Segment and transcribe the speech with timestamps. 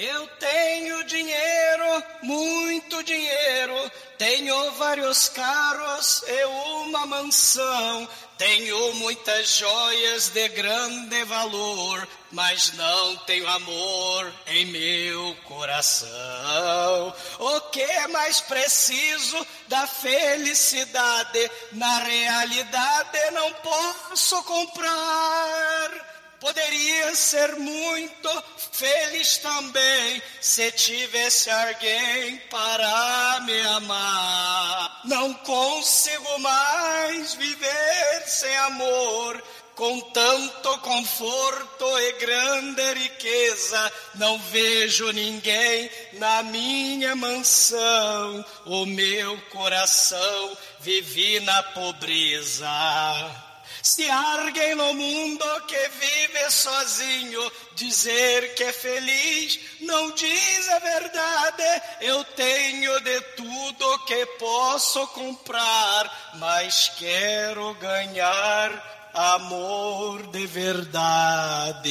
[0.00, 10.50] Eu tenho dinheiro, muito dinheiro, tenho vários carros e uma mansão, tenho muitas joias de
[10.50, 17.12] grande valor, mas não tenho amor em meu coração.
[17.40, 21.50] O que é mais preciso da felicidade?
[21.72, 26.17] Na realidade, não posso comprar.
[26.40, 35.00] Poderia ser muito feliz também se tivesse alguém para me amar.
[35.04, 39.42] Não consigo mais viver sem amor.
[39.74, 48.44] Com tanto conforto e grande riqueza, não vejo ninguém na minha mansão.
[48.66, 52.68] O meu coração vive na pobreza.
[53.88, 57.40] Se alguém no mundo que vive sozinho
[57.74, 61.62] dizer que é feliz, não diz a verdade.
[62.02, 68.70] Eu tenho de tudo que posso comprar, mas quero ganhar
[69.14, 71.88] amor de verdade.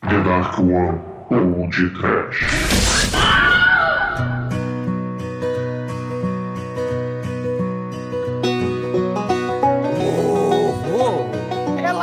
[0.00, 2.40] The Dark One ou de Trash.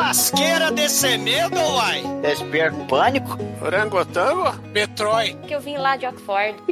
[0.06, 2.04] Lasqueira desse medo, uai?
[2.22, 3.40] Desperto pânico?
[3.60, 4.54] Orangotango?
[4.72, 5.36] Metroid.
[5.48, 6.56] Que eu vim lá de Oxford.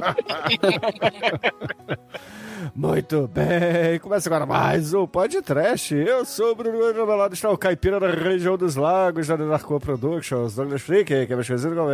[2.76, 5.96] Muito bem, começa agora mais um podcast.
[5.96, 9.36] Eu sou o Bruno do meu lado está o caipira da região dos lagos da
[9.36, 11.90] Narco Productions, Douglas Freak, que é mais conhecido como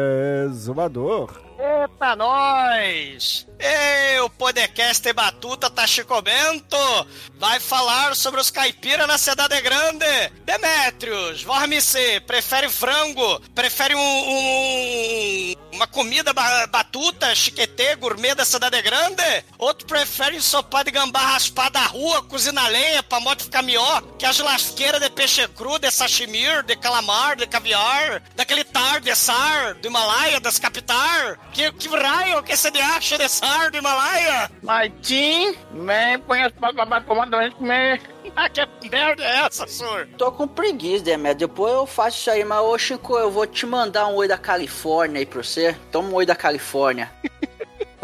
[0.45, 1.48] Exumador.
[1.61, 3.45] Eita, nós!
[3.59, 6.77] Ei, o podcast Batuta tá Chico Bento
[7.37, 10.05] vai falar sobre os caipiras na cidade grande.
[10.45, 18.81] Demétrios, Vormice, prefere frango, prefere um, um- uma comida ba- batuta, chiquetê, gourmet da cidade
[18.81, 19.23] grande?
[19.57, 24.25] Outro prefere ensopar de gambá raspar da rua, cozina lenha pra moto ficar melhor que
[24.25, 29.73] as lasqueiras de peixe cru, de sashimi, de calamar, de caviar, daquele tar de sar,
[29.75, 31.37] do Himalaia, das capitar.
[31.53, 34.49] Que, que raio que você acha de sar do Himalaia?
[34.61, 37.99] Mas sim, me conheço para comandante, me...
[38.35, 40.07] Ah, que merda é essa, senhor?
[40.17, 41.47] Tô com preguiça, Demetrio.
[41.47, 44.37] Depois eu faço isso aí, mas ô Chico, eu vou te mandar um oi da
[44.37, 45.75] Califórnia aí pra você.
[45.91, 47.11] Toma um oi da Califórnia.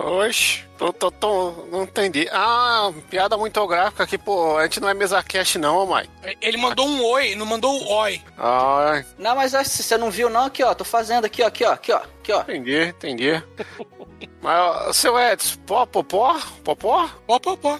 [0.05, 2.29] Oxe, tô, tô, tô, não entendi.
[2.31, 4.55] Ah, piada muito gráfica aqui, pô.
[4.55, 6.07] A gente não é mesa cast, não, mãe.
[6.39, 8.21] Ele mandou um oi, não mandou o oi.
[8.37, 11.63] Ah, Não, mas se você não viu não, aqui ó, tô fazendo aqui ó, aqui
[11.63, 12.41] ó, aqui ó, aqui ó.
[12.43, 13.43] entendi, entendi.
[14.43, 17.09] Mas, ó, seu Edson, pó, popó, popó?
[17.25, 17.79] Pó, pó, pó.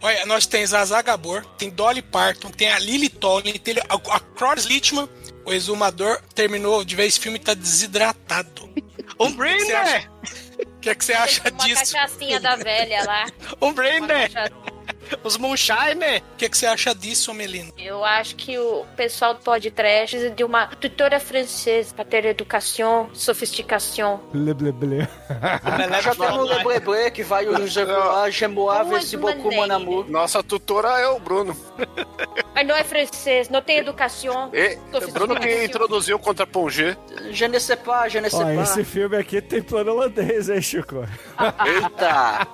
[0.00, 4.20] Olha, nós temos Zaza Gabor, tem Dolly Parton, tem a Lily Tomlin, tem a, a
[4.20, 5.08] Cross Littman.
[5.44, 8.72] O exumador terminou de ver esse filme e tá desidratado.
[9.20, 9.36] Um O
[10.84, 11.92] que o é que você acha Uma disso?
[11.94, 13.26] cachaçinha da velha lá.
[13.60, 14.06] Um Uma brinde!
[14.08, 14.52] cachaça-
[15.22, 16.18] Os moonshine!
[16.32, 17.70] O que, é que você acha disso, Melina?
[17.78, 23.08] Eu acho que o pessoal do podcast precisa de uma tutora francesa para ter educação,
[23.12, 24.20] sofisticação.
[24.32, 25.08] Blé, blé, blé.
[26.02, 29.16] Já tem no Lebleble que vai o ver se
[29.56, 29.74] Mané.
[29.74, 30.10] amour.
[30.10, 31.56] Nossa tutora é o Bruno.
[32.54, 34.50] Mas não é francês, não tem educação.
[34.52, 34.78] E,
[35.12, 36.96] Bruno que introduziu contra Pongé.
[37.30, 38.62] Je ne sais pas, je ne sais Ó, pas.
[38.70, 41.04] esse filme aqui tem plano holandês, hein, Chico?
[41.66, 42.46] Eita!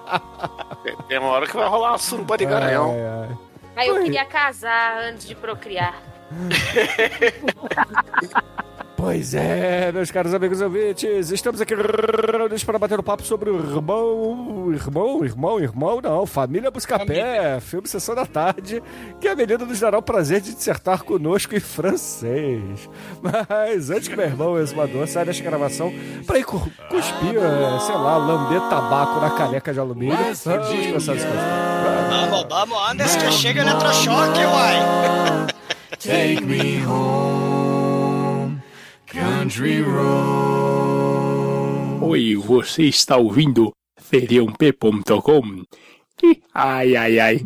[1.07, 2.93] Tem- uma hora que vai rolar uma suruba de garanhão.
[2.93, 3.37] Ai, ai.
[3.77, 5.95] Aí eu queria casar antes de procriar.
[9.01, 13.57] Pois é, meus caros amigos ouvintes, estamos aqui reunidos para bater um papo sobre o
[13.57, 18.83] irmão, irmão, irmão, irmão, não, Família Buscapé, filme Sessão da Tarde,
[19.19, 22.91] que a menina nos dará o prazer de dissertar conosco em francês.
[23.23, 25.91] Mas antes que meu irmão, exumador, saia desta gravação
[26.27, 31.15] para ir cu- cuspir, eh, sei lá, lamber tabaco na caneca de alumínio, vamos começar
[31.15, 31.27] esse
[32.11, 35.47] Vamos, vamos, antes que chegue o eletrochoque, uai!
[35.99, 37.60] Take me home,
[39.11, 41.11] country road.
[42.01, 45.65] Oi, você está ouvindo feriump.com?
[46.55, 47.41] Ai, ai, ai.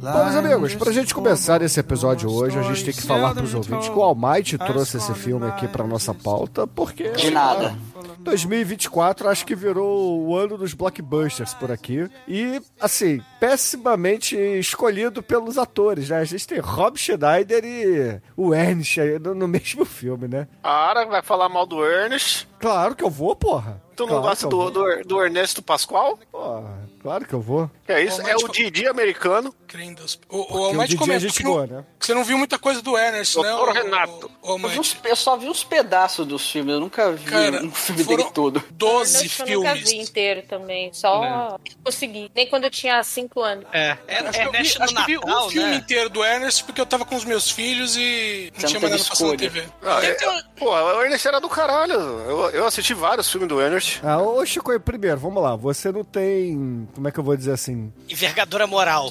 [0.00, 3.54] Bom, meus amigos, pra gente começar esse episódio hoje, a gente tem que falar pros
[3.54, 7.10] ouvintes que o Almighty trouxe esse filme aqui pra nossa pauta, porque...
[7.10, 7.76] De nada.
[8.22, 12.08] 2024 acho que virou o ano dos blockbusters por aqui.
[12.26, 16.18] E, assim, pessimamente escolhido pelos atores, né?
[16.18, 20.48] A gente tem Rob Schneider e o Ernst aí no, mesmo filme, né?
[20.62, 22.48] Ara vai falar mal do Ernest.
[22.58, 23.82] Claro que eu vou, porra.
[23.96, 26.18] Tu não Claro gosta do, do, do Ernesto Pascoal?
[26.30, 27.70] Porra, Claro que eu vou.
[27.88, 28.22] É isso?
[28.22, 29.54] Ô, É o Didi americano.
[29.66, 30.18] Crê em Deus.
[30.28, 31.84] O, o o Almighty é comentou gente que, não- boa, né?
[31.98, 33.48] que você não viu muita coisa do Ernest, né?
[33.48, 34.30] Doutor o- Renato.
[34.42, 37.62] O, o Eu, uns- eu só vi uns pedaços dos filmes, eu nunca vi Cara,
[37.64, 38.64] um filme foram dele todo.
[38.70, 40.08] 12 Ernest eu nunca vi filmes.
[40.08, 40.92] inteiro também.
[40.92, 42.30] Só consegui.
[42.34, 43.64] Nem quando eu tinha 5 anos.
[43.72, 45.76] É, é, Acho que eu vi, Ernest no acho que eu vi um filme né?
[45.76, 48.88] inteiro do Ernest porque eu tava com os meus filhos e não Você tinha não
[48.88, 49.36] mais nada passando na.
[49.38, 49.64] TV.
[49.82, 51.94] Ah, é- Pô, o Ernest era do caralho.
[51.94, 54.00] Eu, eu assisti vários filmes do Ernest.
[54.04, 55.56] Ah, ô Chico, primeiro, vamos lá.
[55.56, 56.88] Você não tem.
[56.94, 57.92] Como é que eu vou dizer assim?
[58.08, 59.08] Envergadura moral.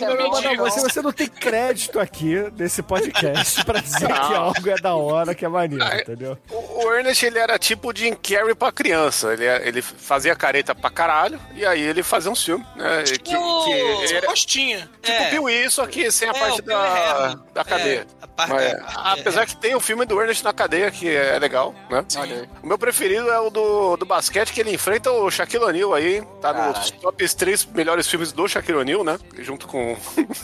[0.00, 4.34] não, não, não, é você, você não tem crédito aqui nesse podcast pra dizer que
[4.34, 6.38] algo é da hora, que é maneiro, entendeu?
[6.50, 9.32] O, o Ernest, ele era tipo Jim Carrey pra criança.
[9.32, 13.02] Ele, ele fazia careta pra caralho e aí ele fazia um filme, né?
[13.04, 14.88] Que, que o- era Gostinha.
[15.02, 15.30] tipo É.
[15.30, 18.06] Piuí, só que sem a É, parte da, da cadeia.
[18.20, 21.08] É, a parte Mas, da- apesar que tem o filme do Ernest na cadeia, que
[21.14, 22.04] é legal, né?
[22.62, 26.22] O meu preferido é o do, do basquete, que ele enfrenta o Shaquille O'Neal aí.
[26.40, 26.72] Tá Caralho.
[27.02, 29.18] Top 3 melhores filmes do Shaquille O'Neal, né?
[29.40, 29.96] Junto com...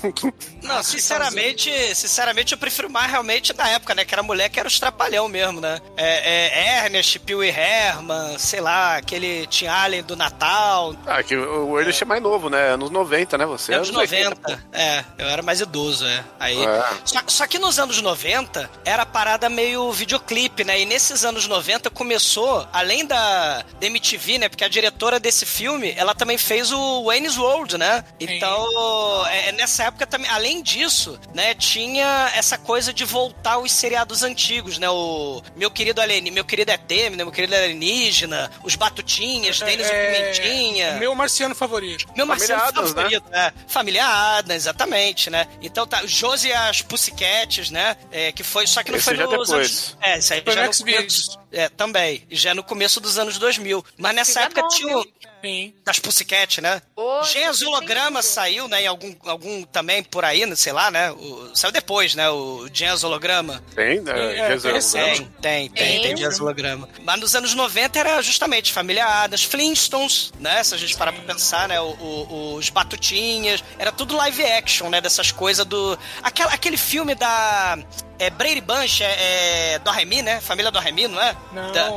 [0.63, 4.05] Não, sinceramente, sinceramente, eu prefiro mais realmente na época, né?
[4.05, 5.81] Que era mulher que era os trapalhão mesmo, né?
[5.97, 11.79] É, é Ernest, Pee Herman, sei lá, aquele Tim Allen do Natal, ah, que o
[11.79, 12.71] Ernest é mais novo, né?
[12.71, 13.47] Anos 90, né?
[13.47, 14.29] Você anos 90.
[14.29, 16.25] 80, É, eu era mais idoso, é.
[16.39, 16.85] Aí, É.
[17.05, 20.81] Só, só que nos anos 90 era a parada meio videoclipe, né?
[20.81, 24.49] E nesses anos 90 começou, além da, da MTV, né?
[24.49, 28.03] Porque a diretora desse filme, ela também fez o Wayne's World, né?
[28.19, 31.55] Então, é, nessa época também, além disso, né?
[31.55, 34.89] Tinha essa coisa de voltar aos seriados antigos, né?
[34.89, 37.11] O Meu Querido Alien, Meu Querido ET, né?
[37.11, 40.93] Meu Querido Alienígena, Os Batutinhas, Denis e Pimentinha.
[40.93, 42.06] Meu marciano favorito.
[42.17, 43.53] Meu Família Addams, favorito, né?
[43.67, 45.47] Família Adams, exatamente, né?
[45.61, 47.95] Então tá, Josie e as Pussycats, né?
[48.11, 49.50] É, que foi, só que não Esse foi já nos depois.
[49.53, 49.99] anos...
[50.00, 51.39] É, isso aí Foi já no começo...
[51.50, 52.27] É, também.
[52.31, 53.85] Já no começo dos anos 2000.
[53.97, 54.99] Mas nessa Fica época bom, tinha...
[54.99, 55.06] o-?
[55.43, 55.73] Sim.
[55.85, 56.82] Das Pussycat, né?
[56.96, 58.82] Ô, Gênesis Holograma saiu, né?
[58.82, 61.11] Em algum, algum também por aí, né, sei lá, né?
[61.12, 62.29] O- saiu depois, né?
[62.31, 63.62] O Gênesis Holograma.
[63.75, 64.37] Tem, né?
[64.37, 64.81] É, tem?
[64.81, 66.02] Tem, tem, tem, Tem.
[66.02, 66.88] tem Gênesis Holograma.
[67.02, 70.62] Mas nos anos 90 era justamente Família Adams, Flintstones, né?
[70.64, 71.81] Se a gente parar pra pensar, né?
[71.81, 73.62] O- o- os Batutinhas.
[73.79, 75.00] Era tudo live action, né?
[75.00, 75.99] Dessas coisas do...
[76.23, 77.79] Aquela, aquele filme da...
[78.19, 80.41] É Brady Bunch, é, é Doremi, né?
[80.41, 81.37] Família Doremi, não é?
[81.53, 81.73] Não.
[81.73, 81.91] Da,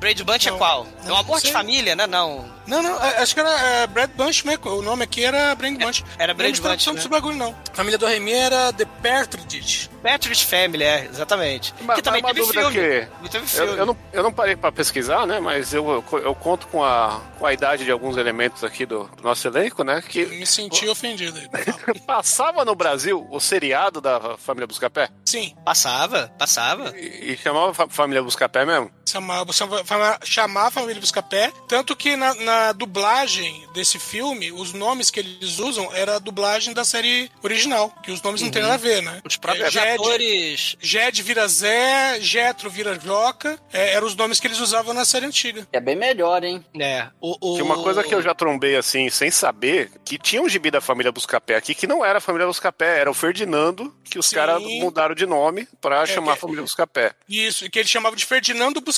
[0.00, 0.58] Brady Bunch é Não.
[0.58, 0.86] qual?
[1.04, 2.06] É Não um amor de família, né?
[2.06, 2.44] Não.
[2.66, 4.68] Não, não, a- acho que era é, Brad Bunch mesmo.
[4.70, 6.04] O nome aqui era Brand Bunch.
[6.18, 6.96] era Brad Não lembro Bunch, tanto né?
[6.96, 7.54] desse bagulho, não.
[7.72, 9.88] Família do Remy era The Partridge.
[10.04, 11.74] Partridge Family, é, exatamente.
[11.80, 12.72] Mas- que também mas teve filme.
[12.74, 13.78] que- teve Eu, filme.
[13.78, 15.40] eu não, eu não parei pra pesquisar, né?
[15.40, 19.22] Mas eu, eu conto com a, com a idade de alguns elementos aqui do, do
[19.22, 19.96] nosso elenco, né?
[19.98, 21.40] Eu Que me senti ofendido.
[22.06, 26.92] passava no Brasil o seriado da Família Buscapé Sim, Passava, passava.
[26.98, 28.90] e, e chamava Fa- Família Buscapé mesmo.
[29.06, 31.52] Chamava, chamava, chamava a família Buscapé.
[31.68, 36.72] Tanto que na, na dublagem desse filme, os nomes que eles usam era a dublagem
[36.72, 37.92] da série original.
[38.02, 39.20] Que os nomes não tem nada a ver, né?
[39.24, 40.76] Os próprios É, Jed- atores.
[40.80, 45.26] Jed vira Zé, Jetro vira Joca, é, eram os nomes que eles usavam na série
[45.26, 45.66] antiga.
[45.72, 46.64] É bem melhor, hein?
[46.80, 47.56] É, o, o...
[47.56, 50.80] Que uma coisa que eu já trombei assim, sem saber, que tinha um gibi da
[50.80, 54.62] família Buscapé aqui, que não era a família Buscapé, era o Ferdinando, que os caras
[54.62, 57.12] mudaram de nome pra chamar a que- família Buscapé.
[57.28, 58.93] Isso, que ele chamava de Ferdinando Buscapé,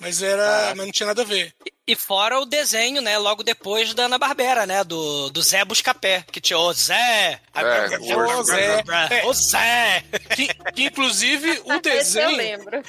[0.00, 1.54] mas era, mas não tinha nada a ver.
[1.86, 3.18] E fora o desenho, né?
[3.18, 4.84] Logo depois da Ana Barbera, né?
[4.84, 6.24] Do, do Zé Buscapé.
[6.30, 7.40] Que tinha o Zé.
[7.52, 7.98] É,
[8.38, 8.84] o Zé.
[9.24, 10.04] O Zé.
[10.36, 12.82] Que, que, inclusive o Esse eu desenho, lembro.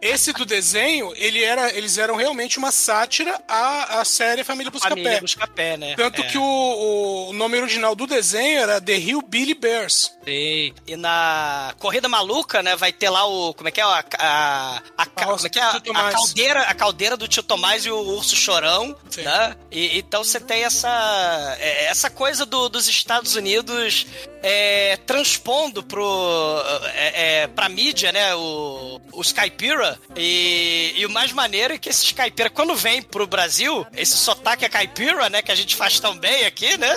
[0.00, 4.94] esse do desenho, ele era, eles eram realmente uma sátira à, à série Família Buscapé.
[4.96, 5.94] Família Buscapé, né?
[5.94, 6.26] Tanto É.
[6.26, 10.12] que o, o nome original do desenho era The Hillbilly Bears.
[10.26, 13.54] E, e na Corrida Maluca, né, vai ter lá o.
[13.54, 13.84] Como é que é?
[13.84, 15.62] A, a, a, Nossa, como é que é?
[15.62, 15.68] A,
[16.08, 19.22] a caldeira, a caldeira do tio Tomás e o urso chorão, Sim.
[19.22, 19.56] né?
[19.70, 24.06] E, então você tem essa, é, essa coisa do- dos Estados Unidos
[24.42, 26.62] é, transpondo pro,
[26.94, 28.34] é, é, pra mídia, né?
[28.34, 29.98] O, os caipira.
[30.16, 34.64] E, e o mais maneiro é que esses caipira, quando vem pro Brasil, esse sotaque
[34.64, 35.42] é caipira, né?
[35.42, 36.88] Que a gente faz tão bem aqui, né?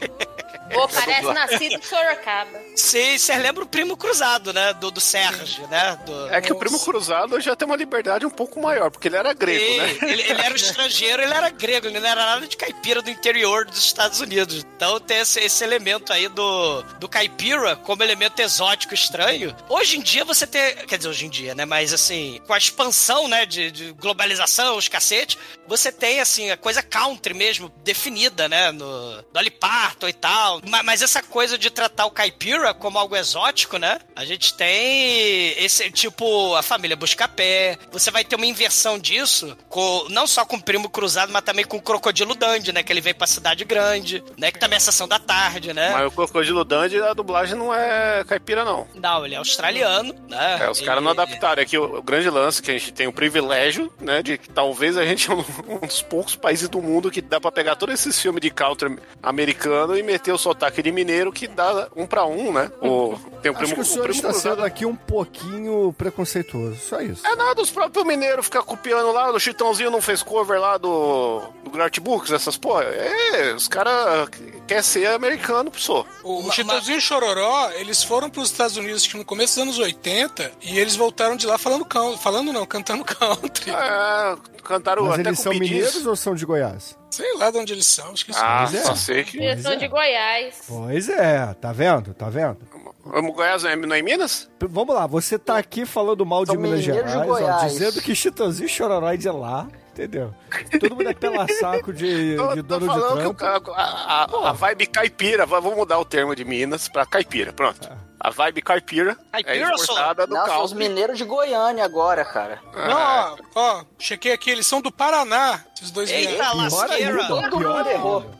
[0.72, 2.60] Pô, parece nascido em Sorocaba.
[2.74, 4.72] Sim, você lembra o primo cruzado, né?
[4.74, 5.98] Do, do Sérgio, né?
[6.04, 6.28] Do...
[6.28, 9.32] É que o primo cruzado já tem uma liberdade um pouco maior, porque ele era
[9.32, 9.98] grego, Sim, né?
[10.10, 13.10] ele, ele era um estrangeiro, ele era grego, ele não era nada de caipira do
[13.10, 14.64] interior dos Estados Unidos.
[14.76, 19.54] Então tem esse, esse elemento aí do, do caipira como elemento exótico estranho.
[19.68, 20.74] Hoje em dia você tem.
[20.86, 21.64] Quer dizer, hoje em dia, né?
[21.64, 26.56] Mas assim, com a expansão, né, de, de globalização, os cacete, você tem assim, a
[26.56, 28.70] coisa country mesmo, definida, né?
[28.72, 30.60] No Dolly Parton e tal.
[30.68, 33.98] ma- mas essa coisa de tratar o caipira como algo exótico, né?
[34.16, 37.78] A gente tem esse tipo a família Buscapé.
[37.90, 41.64] Você vai ter uma inversão disso, com, não só com o primo cruzado, mas também
[41.64, 42.82] com o crocodilo Dandy, né?
[42.82, 44.50] Que ele vem pra cidade grande, né?
[44.50, 45.90] Que também é sessão da tarde, né?
[45.92, 48.86] Mas o Crocodilo Dandy, a dublagem não é caipira, não.
[48.94, 50.58] Não, ele é australiano, né?
[50.62, 51.62] É, os caras não adaptaram.
[51.62, 54.48] É que o, o grande lance que a gente tem o privilégio, né, de que
[54.50, 55.34] talvez a gente é
[55.68, 58.96] um, dos poucos países do mundo que dá pra pegar todos esses filmes de counter
[59.22, 62.70] americano e meter o sotaque de mineiro que dá um pra um, né?
[62.80, 64.56] O, tem o Acho primo, que o senhor primo está cruzado.
[64.56, 66.76] sendo aqui um pouquinho preconceituoso.
[66.76, 67.26] Só isso.
[67.26, 71.40] É nada, os próprios mineiros ficam copiando lá, o Chitãozinho não fez cover lá do,
[71.64, 72.84] do Grant Books, essas porra.
[72.84, 74.28] É, os caras
[74.66, 76.06] querem ser americano, pessoal.
[76.22, 79.62] O, o Chitãozinho e o Chororó, eles foram para os Estados Unidos no começo dos
[79.62, 83.70] anos 80 e eles voltaram de lá falando country, falando não, cantando country.
[83.70, 86.98] É, cantaram Mas até eles com são mineiros ou são de Goiás?
[87.10, 88.42] Sei lá de onde eles são, acho que são.
[88.42, 88.84] Ah, Pois é.
[88.84, 89.38] só sei que...
[89.38, 90.62] Eles são de Goiás.
[90.66, 92.14] Pois é, tá vendo?
[92.14, 92.58] Tá vendo?
[93.04, 94.48] O Goiás não é, não é em Minas?
[94.58, 97.30] P- Vamos lá, você tá aqui falando mal de São Minas mineiros de Gerais,
[97.62, 100.32] ó, dizendo que Chitãozinho e Chororó é de lá, entendeu?
[100.80, 104.48] Todo mundo é pela saco de, Tô, de dono de falando que ca- a, a-
[104.50, 107.90] a vibe caipira, vamos mudar o termo de Minas pra caipira, pronto.
[108.24, 112.60] A vibe caipira, Caipira, é exportada do Não, são os mineiros de Goiânia agora, cara.
[112.72, 117.26] Não, ó, ó, chequei aqui, eles são do Paraná, esses dois Eita, lasqueira!
[117.26, 118.30] Todo pior mundo errou.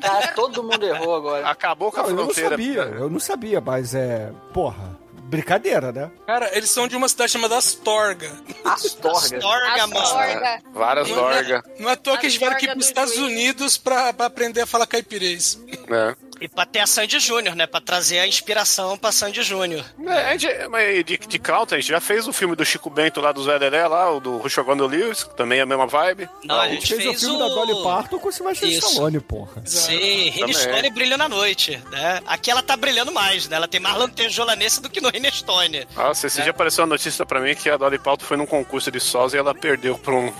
[0.00, 1.48] Cara, todo mundo errou agora.
[1.48, 2.50] Acabou com a Não, eu não fronteira.
[2.50, 4.30] sabia, eu não sabia, mas é.
[4.54, 6.08] Porra, brincadeira, né?
[6.24, 8.30] Cara, eles são de uma cidade chamada Astorga.
[8.64, 9.38] Astorga.
[9.38, 9.98] Astorga, mano.
[10.00, 10.62] Astorga.
[10.72, 13.16] Várias Não é, não é à toa que eles vieram aqui pros do Estados.
[13.16, 15.58] Unidos pra, pra aprender a falar caipirês.
[15.88, 16.14] Né?
[16.42, 17.68] E pra ter a Sandy Júnior, né?
[17.68, 19.84] Pra trazer a inspiração pra Sandy Júnior.
[20.08, 23.30] É, gente- mas de, de a gente já fez o filme do Chico Bento lá
[23.30, 26.28] do Zé Dedé, lá, o do Ruxogando Lewis, que também é a mesma vibe.
[26.44, 27.38] Não, a gente Fez, fez o filme o...
[27.38, 28.68] da Dolly Parton com o Sylvester.
[28.70, 29.62] Stallone, porra.
[29.64, 30.54] Sim, Rini Também.
[30.54, 32.20] Stone brilha na noite, né?
[32.26, 33.54] Aqui ela tá brilhando mais, né?
[33.54, 35.86] Ela tem mais lantejola nesse do que no Rini Stone.
[35.94, 38.90] Nossa, esse dia apareceu uma notícia pra mim que a Dolly Parton foi num concurso
[38.90, 40.32] de sós e ela perdeu pra um...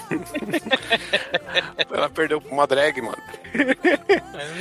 [1.94, 3.22] ela perdeu pra uma drag, mano.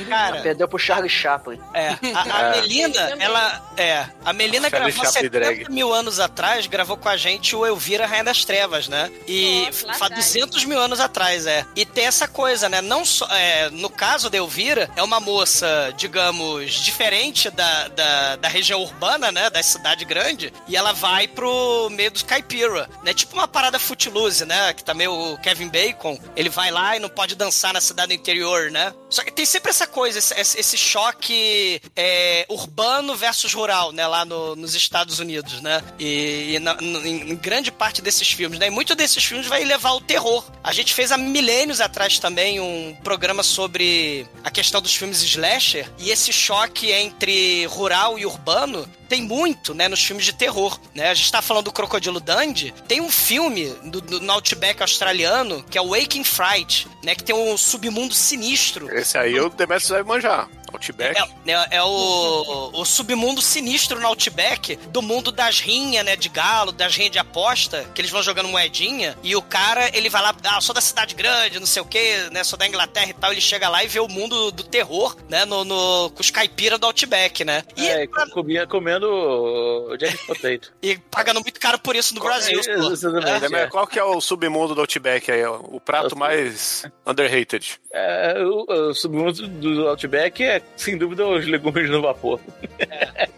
[0.08, 1.31] Cara, Perdeu pro Charlie Chaplin.
[1.74, 3.26] é, a, a Melina, Também.
[3.26, 5.70] ela, é, a Melina Charlie gravou Chaplin 70 drag.
[5.72, 9.10] mil anos atrás, gravou com a gente o Elvira Rainha das Trevas, né?
[9.26, 10.24] E Nossa, faz atrás.
[10.26, 11.64] 200 mil anos atrás, é.
[11.76, 12.80] E tem essa coisa, né?
[12.80, 18.48] Não só, é, no caso da Elvira, é uma moça, digamos, diferente da, da, da
[18.48, 19.50] região urbana, né?
[19.50, 23.12] Da cidade grande, e ela vai pro meio dos caipira, né?
[23.14, 24.72] Tipo uma parada footloose, né?
[24.72, 28.14] Que também o Kevin Bacon, ele vai lá e não pode dançar na cidade do
[28.14, 28.92] interior, né?
[29.10, 30.76] Só que tem sempre essa coisa, esse, esse- esse
[31.22, 34.06] choque é, urbano versus rural, né?
[34.06, 35.82] Lá no- nos Estados Unidos, né?
[35.98, 38.66] E, e na- em, grande parte desses filmes, né?
[38.66, 40.44] E muito desses filmes vai levar ao terror.
[40.62, 45.88] A gente fez há milênios atrás também um programa sobre a questão dos filmes slasher
[45.98, 51.10] e esse choque entre rural e urbano tem muito, né, nos filmes de terror, né?
[51.10, 55.62] A gente tá falando do Crocodilo Dundee, tem um filme do, do, no Outback australiano,
[55.64, 58.90] que é o Waking Fright, né, que tem um submundo sinistro.
[58.96, 60.48] Esse aí o Demetrius deve manjar.
[60.76, 61.18] Outback.
[61.46, 66.16] É, é- é o, o submundo sinistro no Outback do mundo das rinhas, né?
[66.16, 69.16] De galo, das rinhas de aposta, que eles vão jogando moedinha.
[69.22, 72.28] E o cara, ele vai lá, ah, sou da cidade grande, não sei o quê,
[72.30, 72.44] né?
[72.44, 73.32] Sou da Inglaterra e tal.
[73.32, 75.44] Ele chega lá e vê o mundo do terror, né?
[75.44, 77.64] No, no- com os caipiras do Outback, né?
[77.76, 80.72] E, É, comia- comendo Jack Potato.
[80.82, 82.60] e pagando muito caro por isso no Brasil.
[82.66, 82.90] É, pô.
[82.90, 83.40] exatamente.
[83.40, 83.66] Demet, é.
[83.68, 85.44] Qual que é o submundo do Outback aí?
[85.44, 87.78] O prato mais underrated.
[87.92, 92.40] É, o, o submundo do Outback é, sem dúvida, os legumes no vapor.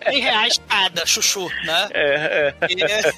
[0.09, 1.89] 100 reais cada, chuchu, né?
[1.95, 3.13] É, é.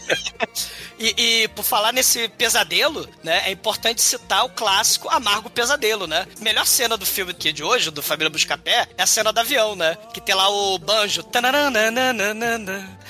[0.98, 6.26] E, e por falar nesse pesadelo, né, é importante citar o clássico Amargo Pesadelo, né?
[6.40, 9.76] Melhor cena do filme aqui de hoje, do Família Buscapé, é a cena do avião,
[9.76, 9.96] né?
[10.14, 11.22] Que tem lá o banjo.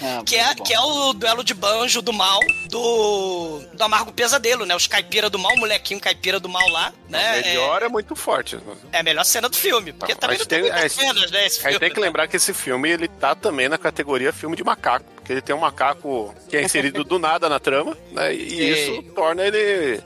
[0.02, 0.64] É, que, é, bom.
[0.64, 4.74] que é o duelo de banjo do mal do, do Amargo Pesadelo, né?
[4.74, 7.40] Os caipira do mal, o molequinho caipira do mal lá, né?
[7.42, 8.56] Melhor é muito forte.
[8.92, 9.92] É, é a melhor cena do filme.
[9.92, 11.46] Porque Não, também a não tem tem- cenas, né?
[11.46, 14.64] Esse filme, tem que lembrar que esse filme ele tá também na categoria filme de
[14.64, 18.34] macaco, porque ele tem um macaco que é inserido do nada na trama, né?
[18.34, 18.72] E Sim.
[18.72, 20.00] isso torna ele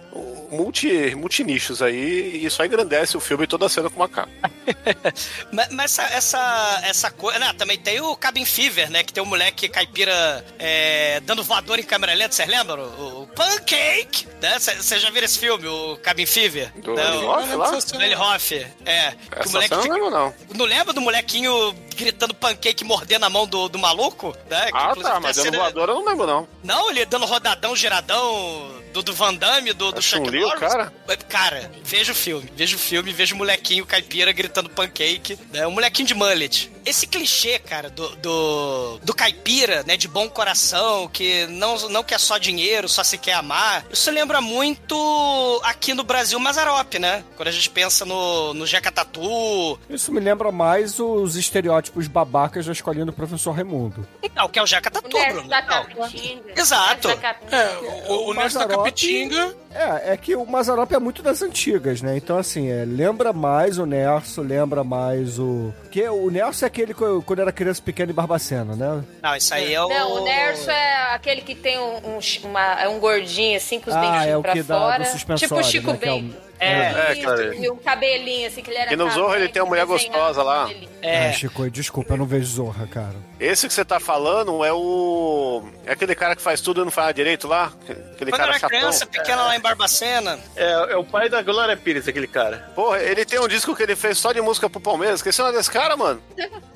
[0.51, 4.31] multi, multinichos aí, e isso aí engrandece o filme toda a cena com o macaco.
[5.53, 7.39] Mas, mas essa, essa, essa coisa.
[7.39, 9.03] Né, também tem o Cabin Fever, né?
[9.03, 12.83] Que tem um moleque caipira é, dando voador em câmera lenta, vocês lembram?
[12.83, 14.27] O, o Pancake!
[14.41, 14.59] Né?
[14.59, 16.73] Vocês já viram esse filme, o Cabin Fever?
[16.81, 17.71] Do Eli o- Roth lá?
[17.71, 19.13] Do Eli Hoff, é.
[19.31, 20.35] Que o Essa moleque cena eu fica- não lembro, não.
[20.57, 24.67] Não lembra do molequinho gritando pancake mordendo a mão do, do maluco, né?
[24.67, 26.49] Que, Ah, tá, mas tem a dando cena- voadora eu não lembro, não.
[26.63, 30.59] Não, ele dando rodadão, giradão do, do Van Damme, do, do É Chuck o Norris.
[30.61, 30.93] cara?
[31.29, 35.67] Cara, veja o filme, veja o filme, veja o molequinho caipira gritando pancake, né?
[35.67, 36.71] Um molequinho de mullet.
[36.85, 42.19] Esse clichê, cara, do, do, do caipira, né, de bom coração, que não, não quer
[42.19, 47.23] só dinheiro, só se quer amar, isso lembra muito aqui no Brasil Mazarop, né?
[47.37, 52.67] Quando a gente pensa no, no Jeca Tatu, Isso me lembra mais os estereótipos babacas
[52.67, 54.07] da escolinha do professor Raimundo.
[54.35, 55.49] não, que é o Jeca Tatu, Bruno.
[55.49, 55.63] da.
[55.63, 56.53] Capitinga.
[56.61, 57.09] Exato.
[57.09, 57.57] Nerf da Capitinga.
[57.57, 59.55] É, o, o, da Capitinga.
[59.73, 62.17] É, é que o Mazarop é muito das antigas, né?
[62.17, 65.73] Então, assim, é, lembra mais o Nerso, lembra mais o.
[65.83, 69.05] Porque o Nerso é aquele co- quando era criança pequena em Barbacena, né?
[69.23, 69.89] Não, isso aí é o...
[69.89, 73.91] Não, o Nerso é aquele que tem um, um, uma- é um gordinho assim, com
[73.91, 76.73] os Ah, dentinhos é o pra que dá do tipo o Chico né, que é.
[76.73, 77.55] É, É, cara.
[77.55, 80.43] E um cabelinho assim, que ele era E no Zorro ele tem uma mulher gostosa
[80.43, 80.63] lá.
[80.67, 80.91] cabelinho.
[81.03, 81.29] É.
[81.29, 83.17] Ah, Chico, desculpa, eu não vejo Zorra, cara.
[83.41, 85.63] Esse que você tá falando é o.
[85.87, 87.73] É aquele cara que faz tudo e não faz direito lá?
[87.89, 88.79] Aquele Quando cara era chatão.
[88.79, 92.71] criança, pequena lá em Barbacena, É, é o pai da Glória Pires, aquele cara.
[92.75, 95.21] Porra, ele tem um disco que ele fez só de música pro Palmeiras.
[95.21, 96.23] Esqueci o nome desse cara, mano.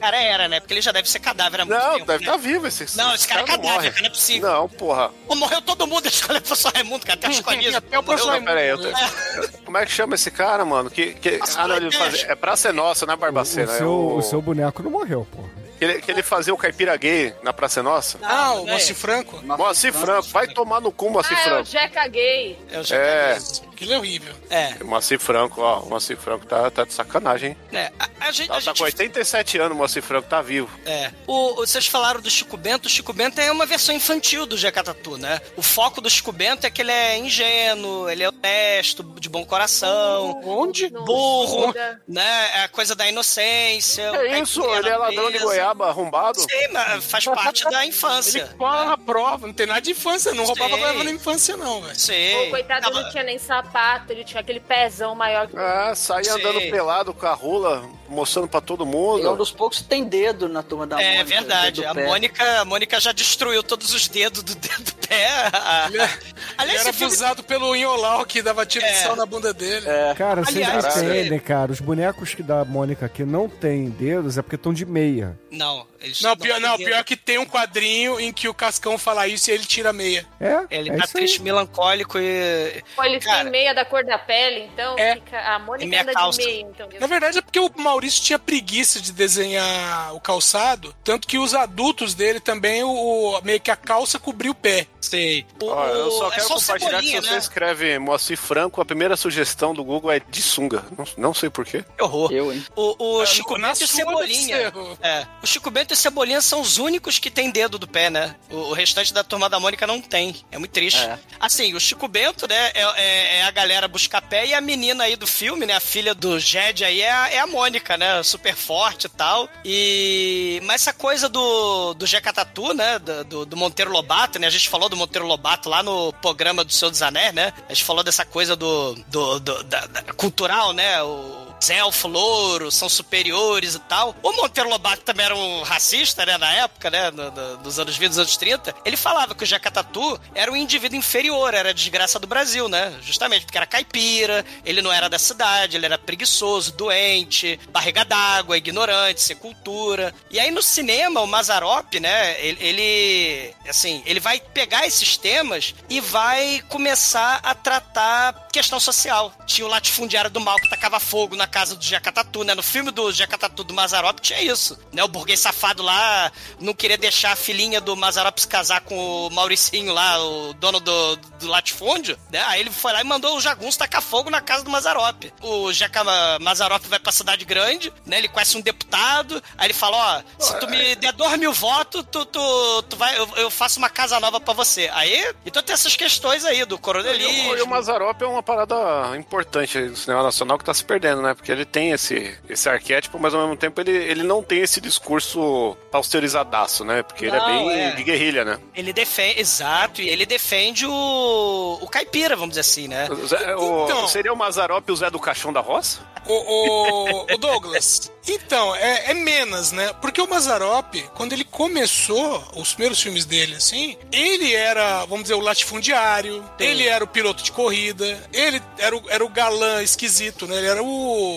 [0.00, 0.58] cara era, né?
[0.58, 2.06] Porque ele já deve ser cadáver há muito Não, tempo.
[2.06, 2.30] deve né?
[2.30, 3.90] estar vivo esse Não, esse cara é não cadáver, morre.
[3.90, 4.48] cara, não é possível.
[4.50, 5.10] Não, porra.
[5.26, 7.18] Pô, morreu todo mundo da escola do professor Raimundo, cara.
[7.18, 7.74] Até as escolinhas.
[7.76, 9.48] Até o professor Não, pera aí, eu Raimundo.
[9.66, 10.88] Como é que chama esse cara, mano?
[10.90, 11.38] Que, que...
[11.58, 12.32] Ah, não, ele fazia...
[12.32, 13.66] É Praça é Nossa, né, O, Barbacena?
[13.70, 14.16] seu, é o...
[14.16, 15.63] o seu boneco não morreu, porra.
[15.78, 18.18] Que, ele, que ele fazia o caipira gay na Praça é Nossa.
[18.22, 19.40] Ah, o não é Moacir Franco.
[19.44, 21.64] Moacir Franco, vai tomar no cu, Moacir Ah, é o Franco.
[21.70, 22.58] Jeca Gay.
[22.70, 23.38] Eu já É,
[23.74, 24.32] Aquilo é horrível.
[24.50, 25.80] É, Moacir Franco, ó.
[25.80, 27.56] O Moacir Franco tá, tá de sacanagem, hein?
[27.72, 27.90] né?
[27.98, 28.46] A, a gente.
[28.46, 30.70] Tá, a tá gente com 87 anos, o Moacir Franco tá vivo.
[30.86, 31.10] É.
[31.26, 32.86] O, o- vocês falaram do Chico Bento.
[32.86, 35.40] O Chico Bento é uma versão infantil do Jacatatu, né?
[35.56, 39.44] O foco do Chico Bento é que ele é ingênuo, ele é honesto, de bom
[39.44, 40.88] coração, Onde?
[40.90, 42.00] burro, Muda.
[42.06, 42.50] né?
[42.54, 44.12] É a coisa da inocência.
[44.12, 45.46] o É isso, ele é ladrão de beleza.
[45.64, 46.40] Goiaba arrombado.
[46.40, 48.40] Sim, mas faz parte da infância.
[48.40, 50.78] Ele cola na prova, não tem nada de infância, não roubava Sei.
[50.78, 51.98] goiaba na infância, não, velho.
[51.98, 52.46] Sim.
[52.46, 56.24] O coitado Tava- não tinha nem sapato, ele tinha aquele pezão maior que É, saía
[56.24, 56.40] Sim.
[56.40, 59.36] andando pelado com a rola, mostrando pra todo Ele é um mundo.
[59.36, 61.80] dos poucos que tem dedo na turma da É Mônica, verdade.
[61.80, 62.06] dedo A pé.
[62.06, 65.26] Mônica, a Mônica já destruiu todos os dedos do dedo do pé.
[65.52, 66.10] A- Ele, é- ele
[66.58, 68.94] Aliás, era esse filme- abusado pelo Inholau que dava tiro de É.
[69.02, 69.86] sal na bunda dele.
[70.16, 70.66] Cara, vocês
[70.96, 71.72] entendem, cara.
[71.72, 75.38] Os bonecos que da Mônica que não tem dedos é porque estão de meia.
[75.54, 79.26] Não, eles Não, pior, não, pior que tem um quadrinho em que o Cascão fala
[79.28, 80.26] isso e ele tira a meia.
[80.40, 81.22] É, Ele é tá isso aí.
[81.24, 82.82] triste, melancólico e.
[82.96, 83.42] Pô, ele Cara.
[83.42, 85.14] tem meia da cor da pele, então É.
[85.14, 86.38] fica, a Mônica E meia anda calça.
[86.40, 86.88] de meia, então.
[87.00, 91.54] Na verdade é porque o Maurício tinha preguiça de desenhar o calçado, tanto que os
[91.54, 94.86] adultos dele também, o, meio que a calça cobriu o pé.
[95.00, 95.46] Sei.
[95.62, 97.38] O, Ó, eu só é quero só compartilhar que se você né?
[97.38, 100.84] escreve Moacir Franco, a primeira sugestão do Google é de sunga.
[100.96, 101.84] Não, não sei porquê.
[101.96, 102.32] Que horror.
[102.32, 102.64] Eu, hein?
[102.74, 104.72] O, o É, Chico Bento e Cebolinha.
[105.02, 105.26] É.
[105.44, 108.34] O Chico Bento e Cebolinha são os únicos que têm dedo do pé, né?
[108.50, 110.34] O, o restante da turma da Mônica não tem.
[110.50, 111.02] É muito triste.
[111.02, 111.18] É.
[111.38, 115.04] Assim, o Chico Bento, né, é, é- é a galera buscar pé e a menina
[115.04, 115.74] aí do filme, né?
[115.74, 118.22] A filha do Jed aí é a, é a Mônica, né?
[118.22, 119.46] Super forte e tal.
[119.64, 120.60] E.
[120.64, 122.98] Mas essa coisa do, do Jeca Tatu, né?
[122.98, 124.46] Do, do- do Monteiro Lobato, né?
[124.46, 127.52] A gente falou do Monteiro Lobato lá no programa do Senhor dos Anéis, né?
[127.68, 128.94] A gente falou dessa coisa do.
[129.08, 131.02] do, do- da- da- cultural, né?
[131.02, 134.14] O, os elfos louros são superiores e tal.
[134.22, 137.96] O Monteiro Lobato também era um racista, né, na época, né, no- no- dos anos
[137.96, 138.74] 20, dos anos 30.
[138.84, 142.92] Ele falava que o Jacatatu era um indivíduo inferior, era a desgraça do Brasil, né?
[143.02, 148.56] Justamente porque era caipira, ele não era da cidade, ele era preguiçoso, doente, barriga d'água,
[148.58, 150.14] ignorante, sem cultura.
[150.30, 155.74] E aí no cinema, o Mazarop, né, ele, ele, assim, ele vai pegar esses temas
[155.88, 159.32] e vai começar a tratar questão social.
[159.46, 162.54] Tinha o latifundiário do mal que tacava fogo na casa do Jacatatu, né?
[162.54, 165.02] No filme do Jacatatu do Mazarop tinha isso, né?
[165.02, 166.30] O burguês safado lá
[166.60, 170.80] não queria deixar a filhinha do Mazarop se casar com o Mauricinho lá, o dono
[170.80, 172.42] do, do latifúndio, né?
[172.48, 175.32] Aí ele foi lá e mandou o jagunço tacar fogo na casa do Mazarop.
[175.42, 176.02] O Jaca
[176.40, 178.18] Mazarop vai pra cidade grande, né?
[178.18, 182.04] Ele conhece um deputado, aí ele fala, ó, se tu me der dois mil votos,
[182.10, 184.90] tu, tu, tu vai, eu, eu faço uma casa nova pra você.
[184.92, 187.66] Aí, então tem essas questões aí do E o, e o coronelismo.
[187.66, 191.33] Mazarop é uma parada importante do cinema nacional que tá se perdendo, né?
[191.34, 194.80] Porque ele tem esse, esse arquétipo, mas ao mesmo tempo ele, ele não tem esse
[194.80, 197.02] discurso pasteurizadaço, né?
[197.02, 197.90] Porque ele é Não, bem é.
[197.92, 198.58] de guerrilha, né?
[198.74, 203.08] Ele defende, exato, e ele defende o, o caipira, vamos dizer assim, né?
[203.10, 204.08] O Zé- o- Então.
[204.08, 206.00] seria o Mazarop o Zé do Caixão da Roça?
[206.26, 208.10] O, o- o Douglas.
[208.26, 209.92] Então, é, é menos, né?
[210.00, 215.34] Porque o Mazarop, quando ele começou os primeiros filmes dele, assim, ele era, vamos dizer,
[215.34, 220.46] o latifundiário, ele era o piloto de corrida, ele era o, era o galã esquisito,
[220.46, 220.56] né?
[220.56, 220.86] Ele era o,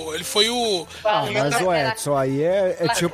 [0.09, 0.13] o.
[0.15, 0.87] Ele foi o.
[1.03, 3.13] Ah, mas o Edson aí é, é tipo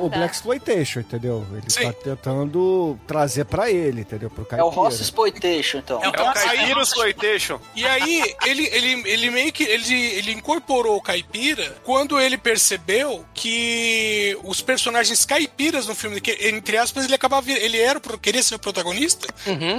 [0.00, 0.16] o dá.
[0.18, 1.44] Black Exploitation, entendeu?
[1.52, 1.84] Ele Sim.
[1.84, 4.30] tá tentando trazer pra ele, entendeu?
[4.30, 4.70] Pro É o caipira.
[4.82, 6.02] Ross Exploitation, então.
[6.02, 7.60] É o É o Caipira Exploitation.
[7.74, 9.62] E aí, ele, ele, ele meio que.
[9.64, 16.32] Ele, ele incorporou o caipira quando ele percebeu que os personagens caipiras no filme, que,
[16.48, 17.42] entre aspas, ele acabava.
[17.42, 19.26] vir- Ele era, o pro- queria ser o protagonista,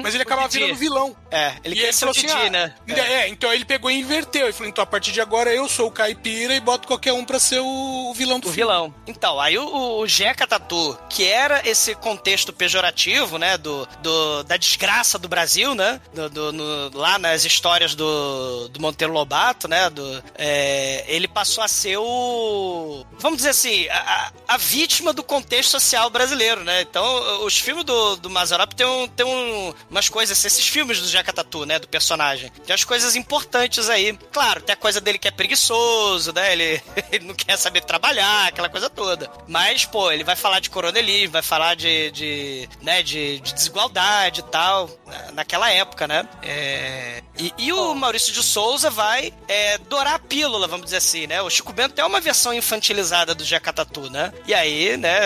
[0.03, 1.15] mas ele acabava virando vilão.
[1.31, 2.75] É, ele e quer ele ser o assim, Didi, ah, né?
[2.87, 3.27] É.
[3.29, 4.43] então ele pegou e inverteu.
[4.45, 7.23] Ele falou, então a partir de agora eu sou o caipira e boto qualquer um
[7.25, 8.71] pra ser o, vilão do O filme.
[8.71, 8.93] vilão.
[9.07, 14.57] Então, aí o, o Jeca Tatu, que era esse contexto pejorativo, né, do, do- da
[14.57, 19.89] desgraça do Brasil, né, do, do- no- lá nas histórias do, do Monteiro Lobato, né,
[19.89, 25.71] do, é, ele passou a ser o, vamos dizer assim, a, a- vítima do contexto
[25.71, 30.43] social brasileiro, né, então os filmes do, do Mazarop tem, um, tem um, umas coisas,
[30.43, 34.73] esses filmes do Jeca Tatu, né, do personagem, tem as coisas importantes aí, claro, tem
[34.73, 38.89] a coisa dele que é preguiçoso, né, ele, ele não quer saber trabalhar, aquela coisa
[38.89, 39.29] toda.
[39.47, 44.39] Mas, pô, ele vai falar de coronelismo, vai falar de, de, né, de, de desigualdade
[44.39, 46.27] e tal, na- naquela época, né?
[46.41, 51.27] É, e, e o Maurício de Souza vai é, dourar a pílula, vamos dizer assim,
[51.27, 51.39] né?
[51.41, 54.33] O Chico Bento é uma versão infantilizada do Jacatatu, né?
[54.47, 55.19] E aí, né,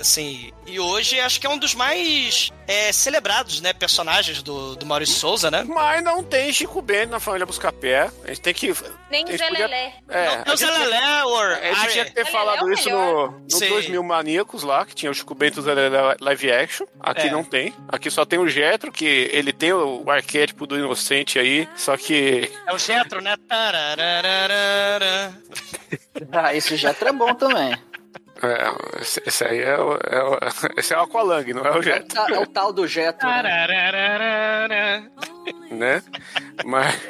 [0.00, 0.50] assim...
[0.64, 5.14] E hoje acho que é um dos mais é, celebrados, né, personagens do, do Maurício
[5.16, 5.64] Souza, né?
[5.66, 8.10] Mas não tem Chico Bento na família Buscapé.
[8.24, 8.74] A gente tem que.
[9.10, 9.92] Nem Zé podia- Lelé.
[10.08, 12.78] É, Não, gente Zé Lelé, or A gente tinha que ter falado Lelé é o
[12.78, 13.30] isso melhor.
[13.32, 13.68] no, no Sim.
[13.68, 16.86] 2000 Maníacos lá, que tinha o Chico Bento Zé Lelé live action.
[17.00, 17.30] Aqui É.
[17.30, 17.74] não tem.
[17.88, 21.96] Aqui só tem o Jetro, que ele tem o, o arquétipo do inocente aí, só
[21.96, 23.36] que É o Getro, né?
[26.32, 27.76] Ah, esse já é bom também.
[28.42, 30.38] É, esse, aí é o, é o-
[30.76, 33.26] esse é o Aqualung, não é o É Jetro, é o tal do Jetro.
[33.28, 35.08] né?
[35.70, 36.02] Né?
[36.64, 37.00] Mas,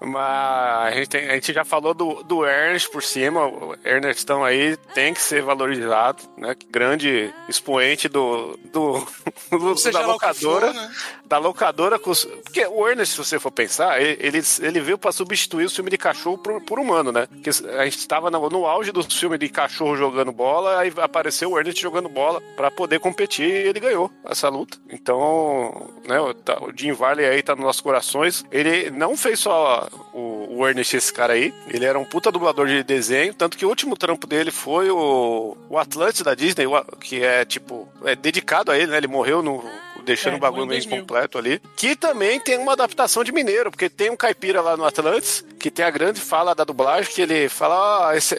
[0.00, 3.46] mas a, gente tem- a gente já falou do, do Ernest por cima.
[3.46, 6.54] O Ernestão aí tem que ser valorizado, né?
[6.70, 9.06] Grande expoente do, do,
[9.50, 10.66] do- Seja da locadora.
[10.68, 10.90] for, né?
[11.28, 11.98] Da locadora.
[11.98, 12.12] com
[12.44, 15.98] Porque o Ernest, se você for pensar, ele, ele, veio pra substituir o filme de
[15.98, 17.26] cachorro por, por humano, né?
[17.26, 21.50] Porque a gente estava no, no auge dos filmes de cachorro jogando bola, aí apareceu
[21.50, 24.78] o Ernest jogando bola pra poder competir e ele ganhou essa luta.
[24.90, 26.34] Então, né, o,
[26.74, 28.44] Jim Varley aí tá nos nossos corações.
[28.50, 32.66] Ele não fez só o, o Ernest, esse cara aí, ele era um puta dublador
[32.66, 36.66] de desenho, tanto que o último trampo dele foi o, o Atlantis da Disney,
[37.00, 38.96] que é tipo, é dedicado a ele, né?
[38.96, 39.62] Ele morreu no
[40.06, 40.96] deixando É, o bagulho meio 2000.
[40.98, 41.60] incompleto ali.
[41.76, 45.70] Que também tem uma adaptação de Mineiro, porque tem um caipira lá no Atlantis, que
[45.70, 48.34] tem a grande fala da dublagem, que ele fala, ó, esse,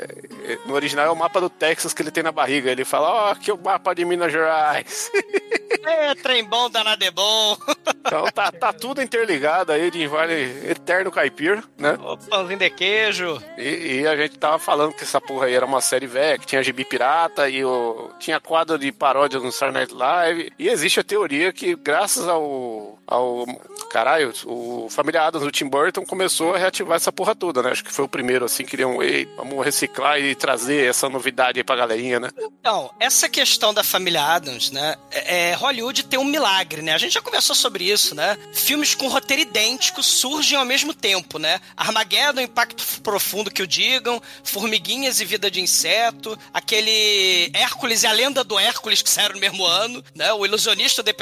[0.66, 2.72] no original é o mapa do Texas que ele tem na barriga.
[2.72, 5.12] Ele fala, ó, aqui é o mapa de Minas Gerais.
[5.84, 7.58] É, trem bom, danado é bom.
[8.08, 10.34] Então tá, tá tudo interligado aí de Vale
[10.70, 11.98] Eterno Caipira, né?
[12.02, 13.42] O pãozinho de queijo.
[13.58, 16.46] E, e a gente tava falando que essa porra aí era uma série velha, que
[16.46, 20.54] tinha gibi pirata e o, tinha quadro de paródias no Saturday Night Live.
[20.58, 22.98] E existe a teoria que, graças ao.
[23.06, 23.46] ao
[23.92, 27.72] caralho, o Família Adams do Tim Burton começou a reativar essa porra toda, né?
[27.72, 31.60] Acho que foi o primeiro, assim, que queriam, ei, vamos reciclar e trazer essa novidade
[31.60, 32.30] aí pra galerinha, né?
[32.60, 34.96] Então, essa questão da família Adams, né?
[35.12, 36.94] É, é, Hollywood tem um milagre, né?
[36.94, 38.38] A gente já conversou sobre isso, né?
[38.54, 41.60] Filmes com roteiro idêntico surgem ao mesmo tempo, né?
[41.76, 48.12] Armageddon, Impacto Profundo que o digam, Formiguinhas e Vida de Inseto, aquele Hércules e a
[48.12, 50.32] Lenda do Hércules que saíram no mesmo ano, né?
[50.34, 51.14] O Ilusionista de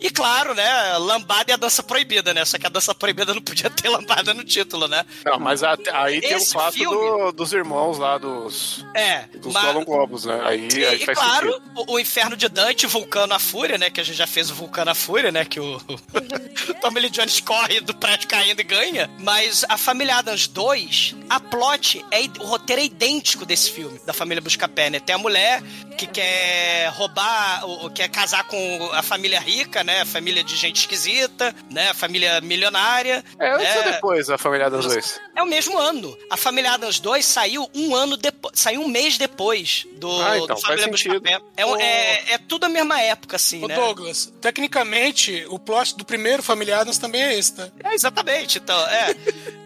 [0.00, 0.96] E, claro, né?
[0.98, 2.44] Lambada e a Dança Proibida, né?
[2.44, 5.04] Só que a Dança Proibida não podia ter lambada no título, né?
[5.24, 9.52] Não, mas a- aí tem o fato filme- do- dos irmãos lá, dos, É, dos
[9.52, 10.40] mas- Globos, né?
[10.44, 13.90] Aí, E, aí e faz claro, o, o Inferno de Dante, Vulcano a Fúria, né?
[13.90, 15.44] Que a gente já fez o Vulcano a Fúria, né?
[15.44, 19.10] Que o, o Tommy Lee Jones corre do prédio caindo e ganha.
[19.18, 24.12] Mas a Família Adams 2, a plot, é, o roteiro é idêntico desse filme, da
[24.12, 25.00] família Buscapé, né?
[25.00, 25.62] Tem a mulher
[25.98, 30.00] que quer roubar, ou, ou quer casar com a família rica, né?
[30.02, 31.90] A família de gente esquisita, né?
[31.90, 33.24] A família milionária.
[33.38, 33.78] É antes né?
[33.78, 35.20] ou depois a família das dois?
[35.34, 36.16] É o mesmo ano.
[36.30, 38.58] A Família Adams 2 saiu um ano depois.
[38.58, 41.22] Saiu um mês depois do, Ah, então do faz Família sentido.
[41.56, 43.74] É, um- é, é tudo a mesma época, assim, Ô, né?
[43.74, 47.68] Douglas, tecnicamente, o plot do primeiro Família Adams também é esse, tá?
[47.84, 49.10] É, exatamente, então, é.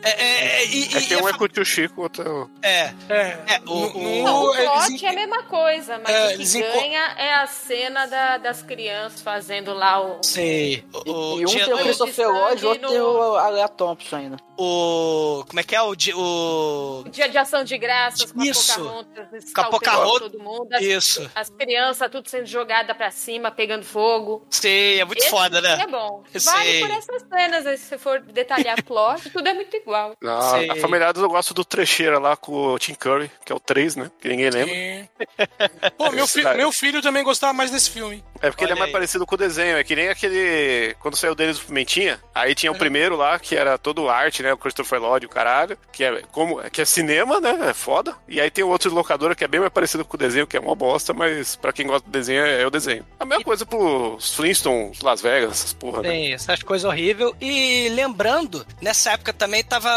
[0.02, 2.29] é, é, é, e, É que e- um é com o tio Chico, outro é
[2.29, 2.50] o...
[2.62, 3.38] É, É.
[3.55, 6.61] é, o, No- o- Não, o plot é a mesma coisa, mas É, o que
[6.61, 10.23] ganha é a cena da- das crianças fazendo lá o.
[10.23, 10.85] Sei.
[11.07, 13.69] E, O, e um dia- tem o Christopher Lloyd, o outro no- tem o Alea
[13.69, 14.37] Thompson ainda.
[14.59, 15.45] o.
[15.49, 15.83] Como é que é?
[15.83, 15.95] O.
[16.14, 18.73] o Dia de ação de graças com Isso.
[19.55, 20.69] a Pocahontas, a todo mundo.
[20.73, 21.31] As, isso.
[21.35, 24.47] as crianças tudo sendo jogada pra cima, pegando fogo.
[24.51, 25.79] Sei, é muito Esse foda, né?
[25.83, 26.23] É bom.
[26.33, 26.40] Vale
[26.71, 26.81] sei.
[26.81, 30.14] por essas cenas, se você for detalhar plot, tudo é muito Uau.
[30.21, 30.66] Na, Sei.
[30.66, 33.95] na Familiados eu gosto do trecheira lá com o Tim Curry, que é o 3,
[33.97, 34.11] né?
[34.21, 34.75] Que ninguém lembra.
[34.75, 35.09] E-
[35.97, 38.25] Pô, meu, fi- meu filho também gostava mais desse filme.
[38.42, 38.92] É porque ele é Olha mais aí.
[38.92, 39.77] parecido com o desenho.
[39.77, 40.94] É que nem aquele.
[41.01, 44.53] Quando saiu deles o Pimentinha, aí tinha o primeiro lá, que era todo arte, né?
[44.53, 45.79] O Christopher Lloyd, o caralho.
[45.92, 47.57] Que é, como, que é cinema, né?
[47.70, 48.14] É foda.
[48.29, 50.46] E aí tem o outro de locadora que é bem mais parecido com o desenho,
[50.46, 53.05] que é uma bosta, mas pra quem gosta do desenho é, é o desenho.
[53.18, 56.09] A mesma coisa pros Flintstones, Las Vegas, essas porra, né?
[56.11, 57.33] Tem essas coisas horríveis.
[57.40, 59.90] E lembrando, nessa época também tava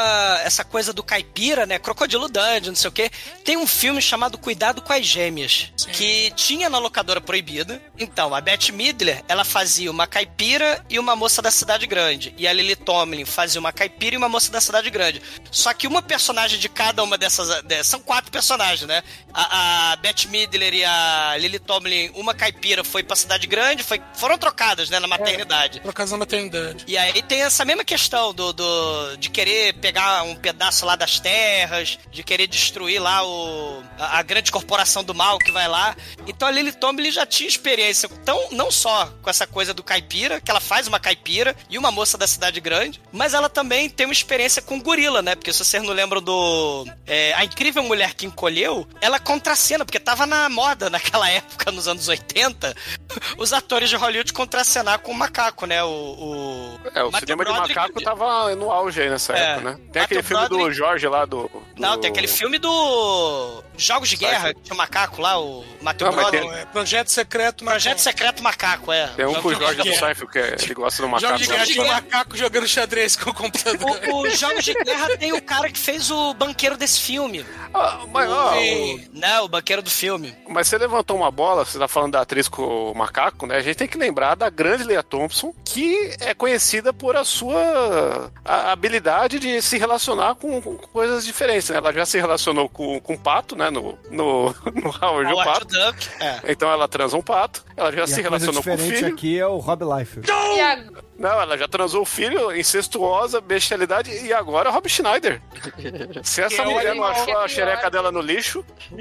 [0.43, 1.79] essa coisa do caipira, né?
[1.79, 3.09] Crocodilo Dungeon, não sei o quê.
[3.43, 7.81] Tem um filme chamado Cuidado com as Gêmeas, que tinha na locadora proibida.
[7.97, 12.33] Então, a Beth Midler, ela fazia uma caipira e uma moça da cidade grande.
[12.37, 15.21] E a Lily Tomlin fazia uma caipira e uma moça da cidade grande.
[15.51, 17.61] Só que uma personagem de cada uma dessas.
[17.63, 19.01] de- são quatro personagens, né?
[19.33, 24.01] A, a Beth Midler e a Lily Tomlin, uma caipira foi pra cidade grande, foi,
[24.15, 25.79] foram trocadas, né, na maternidade.
[25.81, 26.83] Por causa da maternidade.
[26.87, 31.19] E aí tem essa mesma questão do, do- de querer pegar um pedaço lá das
[31.19, 35.95] terras, de querer destruir lá o, a, a grande corporação do mal que vai lá.
[36.27, 40.39] Então a Lily Tomlin já tinha experiência, tão, não só com essa coisa do caipira,
[40.41, 44.05] que ela faz uma caipira e uma moça da cidade grande, mas ela também tem
[44.05, 45.35] uma experiência com gorila, né?
[45.35, 49.99] Porque se vocês não lembram do é, A Incrível Mulher que Encolheu, ela contracena, porque
[49.99, 52.75] tava na moda naquela época, nos anos 80,
[53.37, 55.83] os atores de Hollywood contracenar com o macaco, né?
[55.83, 56.79] O, o...
[56.93, 59.41] É, o Matthew cinema de Broderick- macaco tava no auge aí nessa É.
[59.53, 59.79] época, né?
[59.91, 61.43] Tem aquele Matthew filme do Broderick- Jorge lá, do...
[61.43, 65.65] do- Não, tem aquele filme do Jogos de Guerra, que tinha o macaco lá, o
[65.81, 66.13] Matheus.
[66.15, 67.81] Não, é Projeto Secreto Macaco.
[67.81, 69.07] Projeto Secreto Macaco, é.
[69.15, 69.95] Tem um com o Jogos Jorge de do.
[69.95, 71.27] Seinfeld, que é- ele gosta do macaco.
[71.37, 73.99] Jogo de guerra de macaco jogando xadrez com o computador.
[74.09, 77.45] O, o Jogos de Guerra tem o cara que fez o banqueiro desse filme.
[77.73, 80.35] Ah, mas, ó, O- Não, o banqueiro do filme.
[80.47, 83.57] Mas você levantou uma bola, você tá falando da atriz com o macaco, né?
[83.57, 88.31] A gente tem que lembrar da grande Leah Thompson, que é conhecida por a sua
[88.43, 91.77] a- habilidade de se relacionar com, com coisas diferentes, né?
[91.77, 93.68] Ela já se relacionou com, com o pato, né?
[93.71, 95.67] No, no, no Howard o Pato.
[95.67, 96.09] Duck.
[96.19, 96.39] É.
[96.51, 99.13] Então ela transa um pato, ela já E se relacionou com o diferente filho.
[99.13, 100.29] aqui é o Rob Liefeld.
[100.29, 100.83] E a-
[101.19, 105.41] Não, ela já transou o filho, incestuosa, bestialidade, e agora Rob Schneider.
[106.23, 108.65] Se essa Que é o mulher não achou a xereca dela no lixo,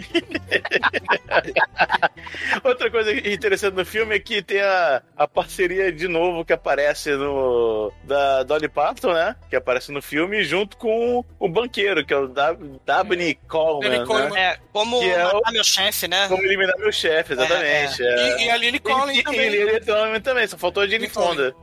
[2.65, 7.11] Outra coisa interessante no filme é que tem a, a parceria de novo que aparece
[7.13, 7.93] no.
[8.05, 9.37] da Dolly Parton, né?
[9.49, 13.91] Que aparece no filme junto com o banqueiro, que é o Dab- Dabney Coleman.
[13.91, 14.31] Danny Coleman.
[14.31, 14.41] Né?
[14.41, 16.29] É, como Que é o- matar meu chefe, né?
[16.29, 18.03] Como eliminar meu chefe, exatamente.
[18.03, 18.41] é.
[18.41, 19.41] E, e a Lily Collins E- e- também.
[19.41, 21.53] Ele, ele também, também, só faltou a Jane Jane Fonda.
[21.53, 21.57] Fonda.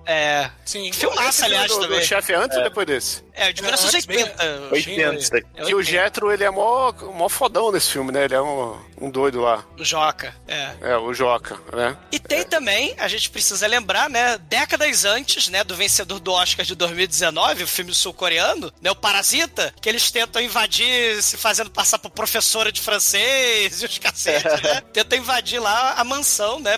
[0.46, 0.52] É.
[0.66, 0.92] Sim.
[0.92, 2.02] Filmaço, aliás, do, do também.
[2.02, 3.24] chefe é antes ou depois desse?
[3.34, 4.70] É, de Não, 1980.
[4.72, 5.38] 80.
[5.38, 5.84] É Que o 80.
[5.84, 8.26] Jetro, ele é mó, mó fodão nesse filme, né?
[8.26, 9.64] Ele é um, um doido lá.
[9.78, 10.72] O Joca, é.
[10.82, 11.98] É, o Joca, né?
[12.12, 16.66] E tem também, a gente precisa lembrar, né, décadas antes, né, do vencedor do Oscar
[16.66, 22.00] de 2019, o filme sul-coreano, né, o Parasita, que eles tentam invadir, se fazendo passar
[22.00, 24.82] por professora de francês e os cacetes, né?
[24.94, 26.78] Tentam invadir lá a mansão, né,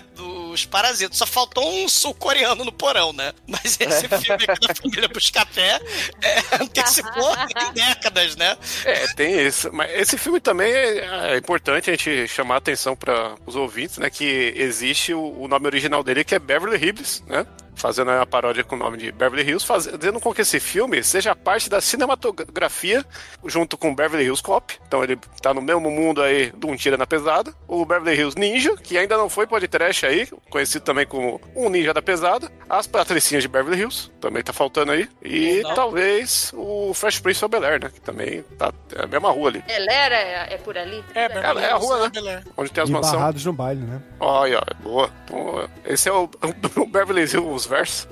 [0.58, 1.16] dos parasitas.
[1.16, 3.32] Só faltou um sul-coreano no porão, né?
[3.46, 5.80] Mas esse filme aqui da família Buscapé
[6.22, 7.34] é, antecipou
[7.70, 8.56] em décadas, né?
[8.84, 9.70] É, tem isso.
[9.72, 13.98] Mas esse filme também é, é importante a gente chamar a atenção para os ouvintes,
[13.98, 14.10] né?
[14.10, 17.46] Que existe o, o nome original dele, que é Beverly Hills, né?
[17.78, 21.34] Fazendo uma paródia com o nome de Beverly Hills, fazendo com que esse filme seja
[21.34, 23.04] parte da cinematografia
[23.46, 24.76] junto com Beverly Hills Cop.
[24.86, 27.54] Então ele tá no mesmo mundo aí de um tira na pesada.
[27.66, 31.94] O Beverly Hills Ninja, que ainda não foi podcast aí, conhecido também como um ninja
[31.94, 32.50] da pesada.
[32.68, 35.08] As Patricinhas de Beverly Hills, também tá faltando aí.
[35.22, 35.74] E Não.
[35.74, 37.90] talvez o Fresh Prince of Bel-Air, né?
[37.92, 39.64] Que também tá é a mesma rua ali.
[39.68, 41.04] Elera é, é por ali?
[41.14, 42.10] É, Beverly É, é a rua, né?
[42.12, 42.44] Bel Air.
[42.56, 43.14] Onde tem as mansões.
[43.14, 44.02] barrados no baile, né?
[44.18, 45.10] Olha, boa.
[45.30, 45.70] Boa.
[45.84, 46.28] Esse é o,
[46.76, 48.08] o Beverly Hills verso.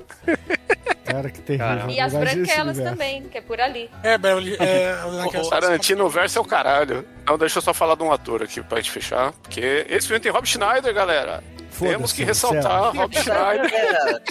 [1.05, 1.89] Cara, que terrível.
[1.89, 3.89] E as branquelas também, que é por ali.
[4.03, 4.57] É, Beverly.
[4.59, 4.95] É,
[5.39, 7.05] O Tarantino verso é o caralho.
[7.25, 9.31] Não, deixa eu só falar de um ator aqui pra gente fechar.
[9.41, 11.43] Porque esse filme tem Rob Schneider, galera.
[11.79, 14.21] Temos que ressaltar Rob Schneider.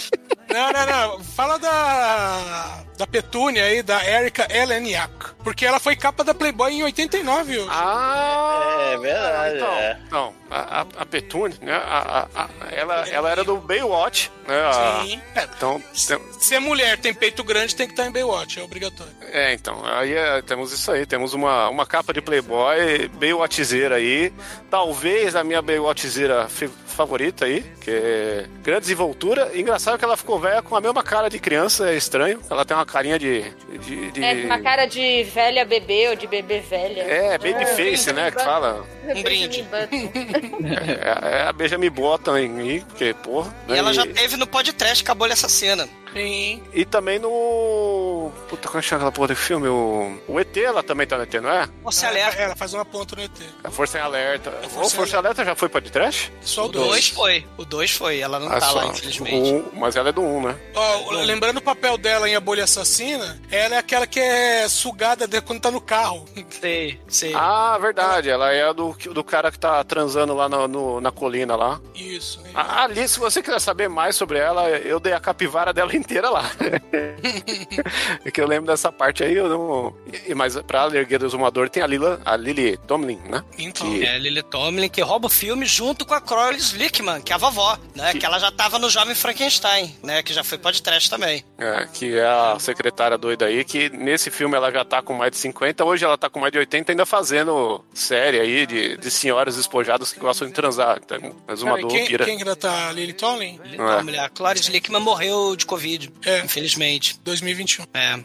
[0.49, 0.85] Não, não,
[1.17, 1.23] não.
[1.23, 2.83] Fala da.
[2.97, 5.13] Da Petúnia aí, da Erika Eleniak.
[5.43, 7.59] Porque ela foi capa da Playboy em 89.
[7.59, 7.69] hoje.
[7.71, 9.99] Ah, É verdade, Então, é.
[10.07, 11.73] então a, a, a Petúnia, né?
[11.73, 14.59] A, a- a- ela, ela era do Baywatch, né?
[14.65, 15.21] a- Sim.
[15.35, 18.63] É, então, tem- se é mulher, tem peito grande, tem que estar em Baywatch, é
[18.63, 19.11] obrigatório.
[19.31, 24.33] É, então, aí é, temos isso aí, temos uma, uma capa de Playboy, Baywatchzeira aí,
[24.69, 26.47] talvez a minha Baywatchzeira
[26.87, 31.29] favorita aí, que é grande desenvoltura, engraçado que ela ficou velha com a mesma cara
[31.29, 33.43] de criança, é estranho, ela tem uma carinha de...
[33.79, 37.01] de, de- É uma cara de velha bebê ou de bebê velha.
[37.01, 39.65] É, babyface, né, que fala, Um brinde.
[39.71, 43.53] é, é a Benjamin Button em mim, porque, porra...
[43.67, 45.87] E né, ela já teve no podcast Acabou essa cena.
[46.17, 46.63] Sim.
[46.73, 48.31] E também no.
[48.49, 49.67] Puta, como chama aquela porra de filme?
[49.67, 50.17] O...
[50.27, 51.67] o ET, ela também tá no ET, não é?
[51.67, 52.41] Ela, alerta.
[52.41, 53.31] ela faz uma ponta no ET.
[53.63, 54.51] A Força em Alerta.
[54.69, 56.31] Força Ô, Força em Alerta já foi pra de trash?
[56.41, 57.07] Só o O 2 dois.
[57.09, 57.45] foi.
[57.57, 58.19] O 2 foi.
[58.19, 58.89] Ela não Ah, tá lá, só.
[58.91, 59.35] infelizmente.
[59.51, 60.55] O- mas ela é do 1, né?
[60.75, 65.27] Ó, lembrando o papel dela em A Bolha Assassina, ela é aquela que é sugada
[65.27, 66.25] de- quando tá no carro.
[66.49, 67.33] Sei, sei.
[67.35, 68.29] Ah, verdade.
[68.29, 71.79] Ela é a do, do cara que tá transando lá no- no- na colina lá.
[71.95, 72.41] Isso.
[72.41, 72.49] né?
[72.53, 76.06] A- Ali, se você quiser saber mais sobre ela, eu dei a capivara dela inteira
[76.29, 76.49] lá.
[78.25, 79.95] é que eu lembro dessa parte aí, eu não.
[80.27, 83.43] E- Mas pra Alergueira do Exumador tem a, Lila, a Lily Tomlin, né?
[83.57, 83.89] Então.
[83.91, 87.35] Que- É Lily Tomlin que rouba o filme junto com a Cloris Lickman, que é
[87.35, 88.13] a vovó, né?
[88.13, 90.21] Que ela já tava no Jovem Frankenstein, né?
[90.23, 91.43] Que já foi podcast também.
[91.57, 95.31] É, que é a secretária doida aí, que nesse filme ela já tá com mais
[95.31, 99.11] de 50, hoje ela tá com mais de 80, ainda fazendo série aí de, de
[99.11, 100.99] senhoras espojadas que gostam de transar.
[101.03, 102.25] Então, Cara, exumador quem, pira.
[102.25, 102.91] quem que ainda tá?
[102.91, 103.59] Lily Tomlin?
[103.63, 103.97] Lily É.
[103.97, 106.39] Tomlin, a Cloris Lickman morreu de Covid, É.
[106.39, 107.19] infelizmente.
[107.23, 107.85] 2021.
[107.93, 108.15] É.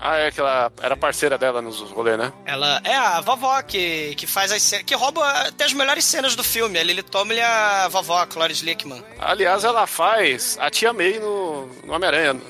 [0.00, 2.32] Ah, é que ela era parceira dela nos rolês, né?
[2.44, 6.34] Ela é a vovó que, que faz as cenas, que rouba até as melhores cenas
[6.36, 6.78] do filme.
[6.78, 9.02] A Lily Tomlin é a vovó, a Cloris Lickman.
[9.20, 12.42] Aliás, ela faz a Tia May no, no Homem-Aranha, no,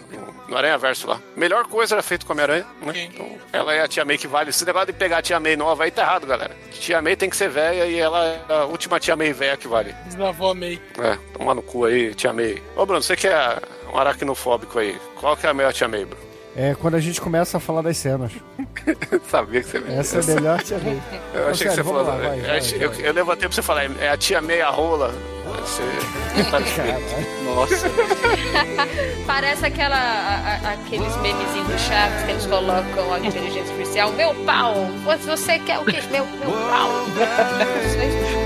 [0.49, 1.21] no Aranha Verso lá.
[1.37, 2.93] Melhor coisa era feito com o Homem-Aranha, né?
[2.93, 3.11] Sim.
[3.13, 4.51] Então, ela é a Tia May que vale.
[4.51, 6.57] Esse negócio de pegar a Tia May nova aí tá errado, galera.
[6.73, 9.69] Tia May tem que ser velha e ela é a última Tia May velha que
[9.69, 9.93] vale.
[10.07, 10.81] Deslavou May.
[10.99, 12.63] É, toma no cu aí, Tia May.
[12.77, 13.59] Ô, Bruno, você que é
[13.93, 16.17] um aracnofóbico aí, qual que é a melhor Tia Bruno?
[16.55, 18.31] É quando a gente começa a falar das cenas.
[19.31, 19.79] Sabia que você...
[19.89, 21.01] Essa é a melhor tia May.
[21.35, 22.03] Eu achei que você falou...
[22.03, 22.89] lá, vai, eu, vai, achei- vai.
[22.89, 25.15] eu- eu levantei pra você falar, é a Tia May a rola.
[25.47, 25.83] Você...
[27.47, 27.89] Nossa.
[29.27, 34.13] Parece aquela, a- a- aqueles memezinhos do Chaves que eles colocam a inteligência artificial.
[34.13, 34.75] Meu pau!
[35.27, 36.03] Você- quer o quê?
[36.11, 36.91] Meu, meu pau!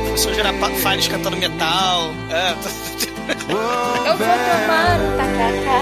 [0.04, 2.10] Professor Girafales cantando metal.
[2.30, 3.15] É.
[3.48, 5.80] Eu vou tomar um tacacá.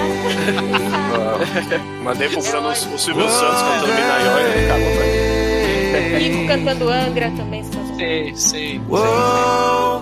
[2.03, 2.43] Mandei pro
[2.95, 5.15] o Silvio Santos cantando Minaió e ele cagou pra mim.
[6.19, 7.63] Kiko cantando Angra também.
[7.65, 7.97] sensacional.
[7.97, 8.81] sei, sei.
[8.91, 10.01] Oh,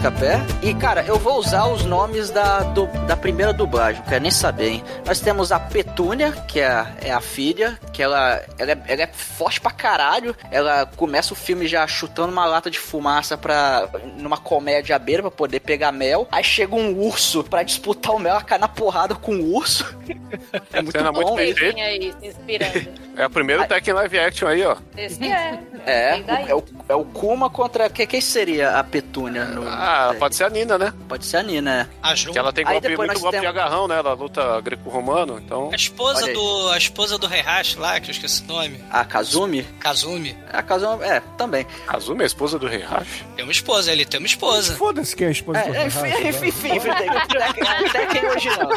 [0.00, 0.38] Buscapé.
[0.62, 4.30] E, cara, eu vou usar os nomes da, du- da primeira dublagem, não quero nem
[4.30, 4.84] saber, hein?
[5.06, 9.02] Nós temos a Petúnia, que é, a- é a filha, que ela, ela, é, ela
[9.04, 10.36] é forte pra caralho.
[10.50, 15.22] Ela começa o filme já chutando uma lata de fumaça pra, numa comédia à beira
[15.22, 16.28] pra poder pegar mel.
[16.30, 19.96] Aí chega um urso pra disputar o mel, ela cai na porrada com o urso.
[20.72, 21.36] É muito Cena muito bom.
[21.36, 21.80] bem Quem feita.
[21.80, 22.88] aí se inspirando?
[23.16, 24.76] É o primeiro Tekken Live Action aí, ó.
[24.96, 25.58] Esse é.
[25.86, 27.88] É, é o, é o Kuma contra.
[27.88, 29.44] Que, quem seria a Petúnia?
[29.46, 30.92] No, Ah, é, pode ser a Nina, né?
[31.08, 31.86] pode ser a Nina, é.
[32.02, 33.96] A Ju, Que ela tem golpe, muito golpe de temos- agarrão, né?
[33.98, 35.70] Ela luta greco-romano, então...
[35.72, 36.68] a esposa do.
[36.70, 38.84] A esposa do Heihachi lá, que eu esqueci o nome.
[38.90, 39.62] A Kazumi?
[39.78, 40.36] Kazumi.
[40.52, 41.64] A Kazumi, é, também.
[41.86, 43.24] Kazumi é a esposa do Heihachi?
[43.36, 44.74] Tem uma esposa, ele tem uma esposa.
[44.74, 46.28] Foda-se que é a esposa do É, enfim, enfim, né?
[46.30, 48.68] enfim, enfim, Tekken- Tekken original.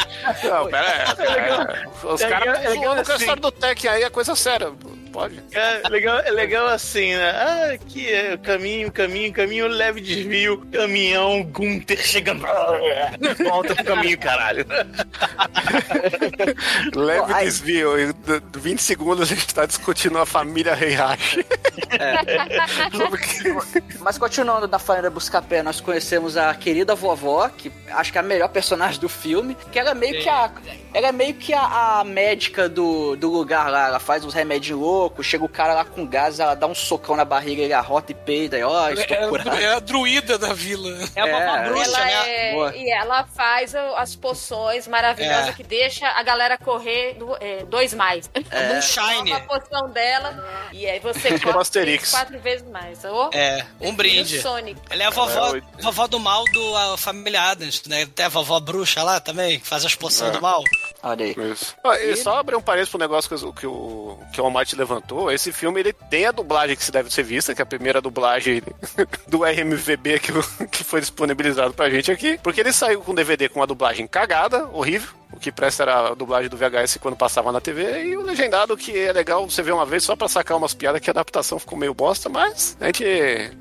[0.43, 1.79] Não, pera aí.
[2.05, 4.71] é, Os É caras é com a história do Tekken aí, é coisa séria.
[5.11, 5.41] Pode.
[5.51, 7.29] É legal, é legal assim, né?
[7.31, 12.45] Ah, aqui é caminho, caminho, caminho, leve desvio, caminhão, Gunter chegando.
[13.49, 14.65] Volta pro caminho, caralho.
[16.95, 17.99] Leve Pô, aí- desvio.
[17.99, 21.45] E d- 20 segundos a gente tá discutindo a família Heihachi.
[23.99, 28.23] Mas continuando da família Buscapé, nós conhecemos a querida vovó, que acho que é a
[28.23, 30.51] melhor personagem do filme, que ela é meio que a.
[30.93, 33.87] Ela é meio que a, a médica do, do lugar lá.
[33.87, 37.15] Ela faz uns remédios loucos, chega o cara lá com gás, ela dá um socão
[37.15, 39.49] na barriga, ele arrota e peida, e ó, estou É, curado.
[39.59, 40.89] é a druida da vila.
[41.15, 41.69] É a vovó É.
[41.69, 42.29] bruxa, ela né?
[42.29, 45.53] é- e ela faz as poções maravilhosas É.
[45.53, 48.29] que deixa a galera correr do- é, dois mais.
[48.51, 48.73] É.
[48.73, 49.31] Moonshine.
[49.31, 53.03] Toma a poção dela e aí você corre quatro vezes mais.
[53.05, 54.41] Oh, É, um brinde.
[54.41, 54.79] Sonic.
[54.89, 58.05] Ela é a vovó, É, vovó do mal do a família Adams, né?
[58.15, 60.33] Tem a vovó bruxa lá também, que faz as poções É.
[60.33, 60.63] do mal.
[61.01, 61.35] Olha aí.
[61.51, 61.75] Isso.
[61.83, 64.75] Ah, e só abrir um parênteses pro negócio que, o- que o, que o Almighty
[64.75, 65.31] levantou.
[65.31, 68.01] Esse filme ele tem a dublagem que se deve ser vista, que é a primeira
[68.01, 68.61] dublagem
[69.27, 70.31] do RMVB que,
[70.67, 72.37] que foi disponibilizado pra gente aqui.
[72.43, 75.09] Porque ele saiu com DVD com a dublagem cagada, horrível.
[75.39, 78.75] O que presta era a dublagem do VHS quando passava na TV, e o legendado,
[78.75, 81.57] que é legal você ver uma vez só pra sacar umas piadas, que a adaptação
[81.57, 83.03] ficou meio bosta, mas a gente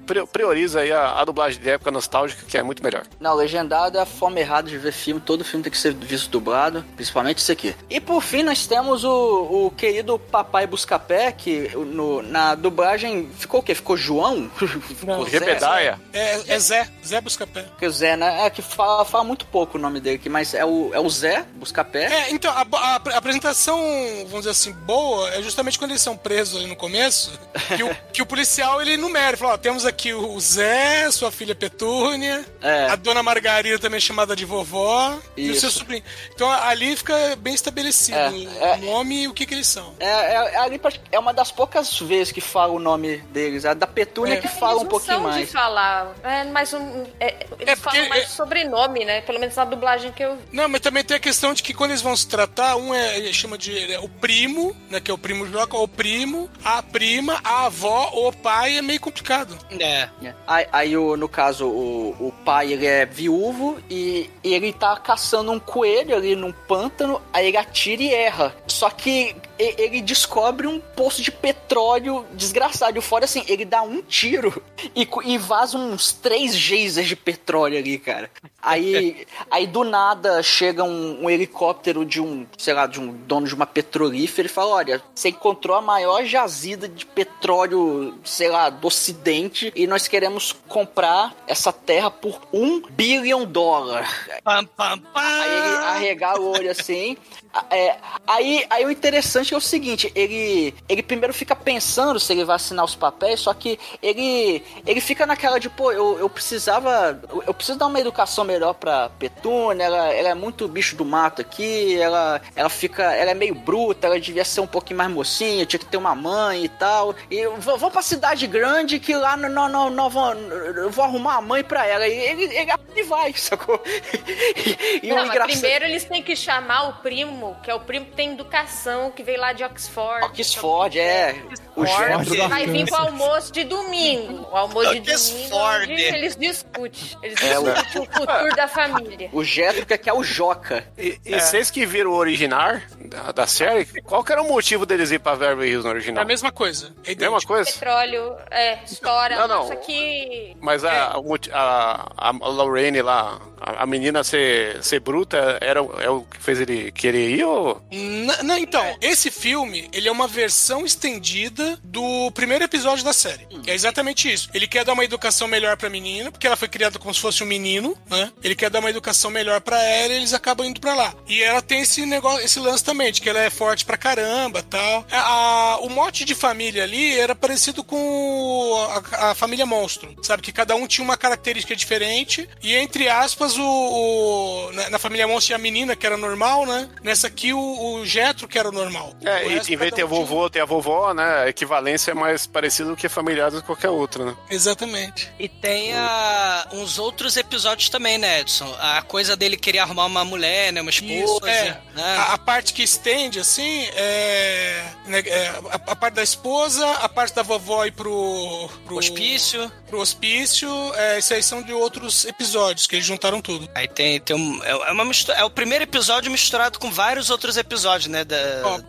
[0.04, 3.04] pri- prioriza aí a, a dublagem de época nostálgica, que é muito melhor.
[3.20, 5.20] Não, legendado é a forma errada de ver filme.
[5.20, 7.74] Todo filme tem que ser visto dublado, principalmente isso aqui.
[7.88, 13.60] E por fim, nós temos o, o querido Papai Buscapé, que no, na dublagem ficou
[13.60, 13.74] o quê?
[13.74, 14.50] Ficou João?
[14.58, 15.38] Ficou Zé?
[15.38, 16.00] Rebedaia.
[16.12, 17.62] É, é Zé, Zé Buscapé.
[17.62, 18.46] Porque o Zé, né?
[18.46, 21.08] É que fala, fala muito pouco o nome dele aqui, mas é o, é o
[21.08, 21.67] Zé Buscapé.
[22.06, 23.78] É, então, a, a- a apresentação,
[24.26, 27.38] vamos dizer assim, boa, é justamente quando eles são presos ali no começo,
[27.76, 31.30] que o, que o policial, ele enumera, ele fala, ó, temos aqui o Zé, sua
[31.30, 32.86] filha Petúnia, É.
[32.86, 35.60] a dona Margarida também chamada de vovó, e o Isso.
[35.62, 36.02] seu sobrinho.
[36.34, 38.76] Então, ali fica bem estabelecido É, o é.
[38.78, 39.94] nome e o que que eles são.
[40.00, 40.80] É, é, é ali
[41.12, 43.64] é uma das poucas vezes que fala o nome deles.
[43.64, 44.40] A da Petúnia É.
[44.40, 45.36] que fala eles um não pouquinho são mais.
[45.46, 46.14] de falar.
[46.22, 49.20] É, mas um, é, eles É, porque- falam mais é- sobrenome, né?
[49.22, 50.42] Pelo menos na dublagem que eu vi.
[50.52, 53.32] Não, mas também tem a questão de que quando eles vão se tratar, um é,
[53.32, 57.40] chama de é, o primo, né, que é o primo Joca, o primo, a prima,
[57.44, 59.56] a avó, o pai, é meio complicado.
[59.78, 60.08] É.
[60.22, 60.34] É.
[60.46, 65.52] Aí, aí o, no caso, o, o pai ele é viúvo e ele tá caçando
[65.52, 68.54] um coelho ali num pântano, aí ele atira e erra.
[68.66, 72.96] Só que e- ele descobre um poço de petróleo desgraçado.
[72.96, 74.62] E o fora assim, ele dá um tiro
[74.94, 78.30] e, e vaza uns três geysers de petróleo ali, cara.
[78.62, 83.46] Aí, aí do nada chega um, um helicóptero de um, sei lá, de um dono
[83.46, 88.70] de uma petrolífera e fala: Olha, você encontrou a maior jazida de petróleo, sei lá,
[88.70, 94.08] do ocidente e nós queremos comprar essa terra por um bilhão dólar.
[94.44, 95.20] Pam, pam, pam.
[95.20, 97.16] Aí ele arregala o olho assim.
[97.52, 97.96] A- é,
[98.26, 102.56] aí, aí o interessante é o seguinte, ele, ele primeiro fica pensando se ele vai
[102.56, 107.20] assinar os papéis, só que ele, ele fica naquela de, pô, eu, eu precisava.
[107.46, 111.40] Eu, preciso dar uma educação melhor pra Petúnia, ela, ela é muito bicho do mato
[111.42, 113.02] aqui, ela, ela fica.
[113.14, 116.14] Ela é meio bruta, ela devia ser um pouquinho mais mocinha, tinha que ter uma
[116.14, 117.14] mãe e tal.
[117.30, 120.90] E eu vou, vou pra cidade grande que lá no, no, no, no- vou- eu
[120.90, 122.06] vou arrumar a mãe pra ela.
[122.06, 123.82] E ele, ele, ele vai, sacou?
[123.86, 127.74] E, e o Não, mas engraçado- primeiro eles têm que chamar o primo, que é
[127.74, 130.24] o primo que tem educação, que veio lá de Oxford.
[130.26, 131.34] Oxford, é.
[131.76, 134.48] O Oxford, da vai vir pro almoço de domingo.
[134.50, 135.92] O almoço de domingo Oxford.
[135.92, 137.18] onde eles discutem.
[137.22, 139.30] Eles É, o- discutem o futuro da família.
[139.32, 140.84] O Getro que é o Joca.
[140.98, 142.76] E, e vocês que viram o original
[143.08, 145.94] da, da série, qual que era o motivo deles ir pra Beverly Hills no É
[145.94, 146.22] original?
[146.22, 146.86] a mesma coisa.
[147.04, 147.52] É Mesma idêntico.
[147.52, 147.70] coisa?
[147.72, 149.36] Petróleo, é, estoura.
[149.36, 149.58] Não, não.
[149.62, 150.56] Nossa, que...
[150.60, 155.82] Mas a, moti- a, a, a Lorraine lá, a, a menina ser, ser bruta, era,
[155.82, 157.80] o- é o que fez ele querer ir ou...
[157.90, 163.46] N- não, então, esse filme, ele é uma versão estendida do primeiro episódio da série.
[163.62, 164.48] Que é exatamente isso.
[164.52, 167.42] Ele quer dar uma educação melhor pra menina, porque ela foi criada como se fosse
[167.42, 168.30] um menino, né?
[168.42, 171.14] Ele quer dar uma educação melhor pra ela e eles acabam indo pra lá.
[171.26, 174.62] E ela tem esse negócio, esse lance também, de que ela é forte pra caramba
[174.62, 175.06] tal.
[175.10, 180.42] A- a- o mote de família ali era parecido com a, a família monstro, sabe?
[180.42, 185.26] Que cada um tinha uma característica diferente e, entre aspas, o, o- na, na família
[185.26, 186.88] monstro tinha a menina, que era normal, né?
[187.02, 187.58] Nessa aqui, o,
[187.94, 189.14] o Getro, que era o normal.
[189.24, 191.42] É, O e resto, em vez de ter um tinha- vovô, tem a vovó, né?
[191.44, 194.36] A equivalência é mais parecida do que familiar do que qualquer outra, né?
[194.50, 195.30] Exatamente.
[195.38, 198.74] E tem a, uns outros episódios também, né, Edson?
[198.80, 200.80] A coisa dele querer arrumar uma mulher, né?
[200.80, 201.12] Uma esposa.
[201.14, 201.80] Isso, é.
[201.94, 202.16] né?
[202.18, 207.08] A, a parte que estende, assim, é, né, é a, a parte da esposa, a
[207.08, 209.70] parte da vovó ir pro, pro Hospício.
[209.86, 213.68] Pro hospício, é, isso aí são de outros episódios, que eles juntaram tudo.
[213.74, 214.62] Aí tem, tem um.
[214.62, 218.22] É, é uma mistura, é o primeiro episódio misturado com vários outros episódios, né?
[218.22, 218.36] Da,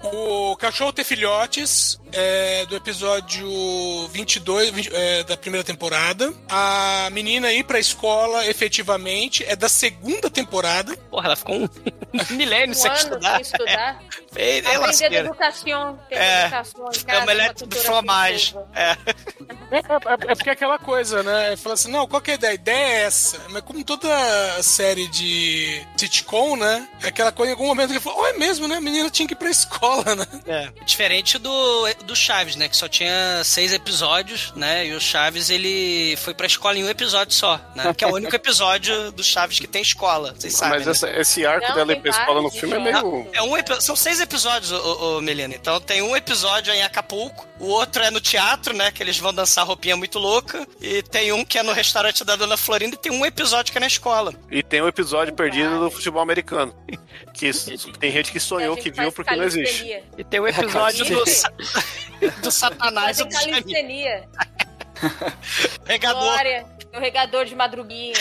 [0.04, 3.48] Ó, o Cachorro Ter Filhotes é do episódio
[4.10, 6.34] 22 20, é, da primeira temporada.
[6.50, 10.96] A menina ir pra escola efetivamente é da segunda temporada.
[11.10, 11.70] Porra, ela ficou um
[12.36, 13.32] milênio Um sem estudar.
[13.36, 14.00] sem estudar.
[14.36, 15.16] É, é Aprender lasqueira.
[15.26, 16.00] educação.
[16.08, 16.42] Ter É.
[16.46, 18.56] educação em É casa, omelete cultura fromage.
[18.76, 18.92] É.
[18.92, 21.58] É, é- é porque é aquela coisa, né?
[21.58, 22.52] Fala assim, não, qual que é a ideia?
[22.52, 23.42] A ideia é essa.
[23.50, 24.08] Mas como toda
[24.62, 26.88] série de sitcom, né?
[27.02, 28.76] É aquela coisa em algum momento que ele falou, oh, é mesmo, né?
[28.76, 30.28] A menina tinha que ir pra escola, né?
[30.46, 30.70] É.
[30.86, 32.68] Diferente do, do Chaves, né?
[32.68, 34.88] Que só tinha seis episódios, né?
[34.88, 37.94] E o Chaves, ele foi pra escola em um episódio só, né?
[37.94, 40.80] Que é o único episódio do Chaves que tem escola, vocês sabem.
[40.80, 40.92] Mas né?
[40.92, 43.28] esse, esse arco Não, dela ir tem pra escola no filme é meio...
[43.34, 45.54] É um, são seis episódios, ô, ô, Melina.
[45.56, 48.92] Então tem um episódio em Acapulco, o outro é no teatro, né?
[48.92, 50.66] Que eles vão dançar roupinha muito louca.
[50.82, 53.78] E tem um que é no restaurante da Dona Florinda e tem um episódio que
[53.78, 54.34] é na escola.
[54.50, 56.74] E tem o episódio perdido do futebol americano.
[57.34, 57.52] Que
[58.00, 60.02] tem gente que sonhou que viu porque não existe.
[60.18, 61.24] E tem o episódio do,
[62.42, 64.28] do Satanás do calistenia.
[65.86, 66.22] Regador.
[66.22, 68.14] Glória, o regador de madruguinha.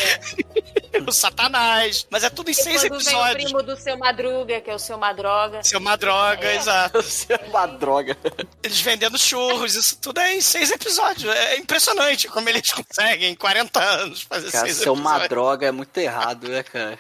[1.07, 2.07] o Satanás.
[2.11, 3.45] Mas é tudo em E seis quando vem o episódios.
[3.45, 5.63] primo do seu Madruga, que é o seu Madroga.
[5.65, 6.99] Ser uma droga, exato.
[7.01, 8.17] Isso é uma droga.
[8.63, 11.35] Eles vendendo churros, isso tudo é em seis episódios.
[11.35, 15.29] É impressionante como eles conseguem em 40 anos fazer Cara, seis ser uma episódios.
[15.29, 16.99] droga é muito errado, né, cara?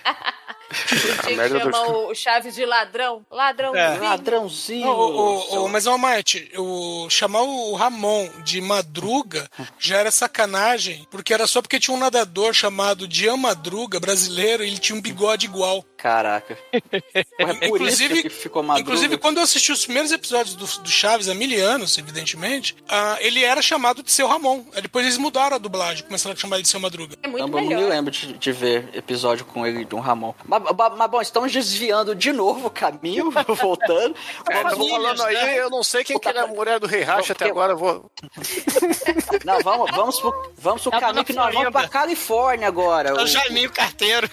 [1.36, 3.24] Merda que do- chama o Chaves de ladrão.
[3.30, 3.84] Ladrãozinho.
[3.84, 3.98] É.
[3.98, 4.86] Ladrãozinho.
[4.86, 5.18] Não, o,
[5.60, 9.48] o, o- mas, ô, Mate, o, chamar o Ramon de Madruga
[9.78, 14.68] já era sacanagem, porque era só porque tinha um nadador chamado Dian Madruga, brasileiro, e
[14.68, 15.84] ele tinha um bigode igual.
[15.99, 16.57] Caraca.
[17.38, 18.80] É por Inclusive- isso que ficou madruga.
[18.82, 23.16] Inclusive, quando eu assisti os primeiros episódios do, do Chaves, há mil anos, evidentemente, ah,
[23.20, 24.64] ele era chamado de Seu Ramon.
[24.74, 27.16] Aí depois eles mudaram a dublagem, começaram a chamar ele de Seu Madruga.
[27.22, 27.90] É muito Não, eu não me melhor.
[27.90, 30.34] lembro de, de ver episódio com ele de um Ramon.
[30.44, 33.30] Mas, mas- mas, bom, estamos desviando de novo o caminho,
[33.61, 34.14] voltando.
[34.49, 37.46] É, falando aí, eu não sei quem que era a mulher do Rei Racha até
[37.46, 38.11] agora, eu vou.
[39.44, 43.11] Não, vamos, vamos pro, vamos pro a caminho que nós vamos pra Califórnia agora.
[43.11, 44.28] É o O, Jaiminho Carteiro.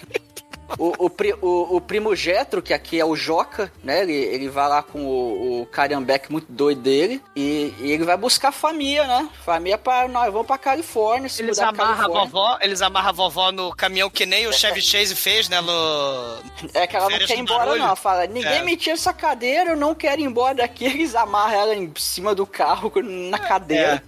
[0.77, 1.11] O, o,
[1.41, 4.01] o, o primo Getro, que aqui é o Joca, né?
[4.01, 8.17] Ele, ele vai lá com o, o Cariambeque muito doido dele e, e ele vai
[8.17, 9.29] buscar família, né?
[9.43, 11.29] Família para nós vamos pra Califórnia.
[11.39, 15.15] Eles amarram a vovó, eles amarram a vovó no caminhão que nem o Chevy Chase
[15.15, 15.61] fez, né?
[15.61, 16.37] No.
[16.73, 17.83] É que ela não quer ir embora, barulho.
[17.83, 17.95] não.
[17.95, 18.63] Fala, ninguém É.
[18.63, 20.85] me tira essa cadeira, eu não quero ir embora daqui.
[20.95, 24.01] Eles amarram ela em cima do carro, na cadeira.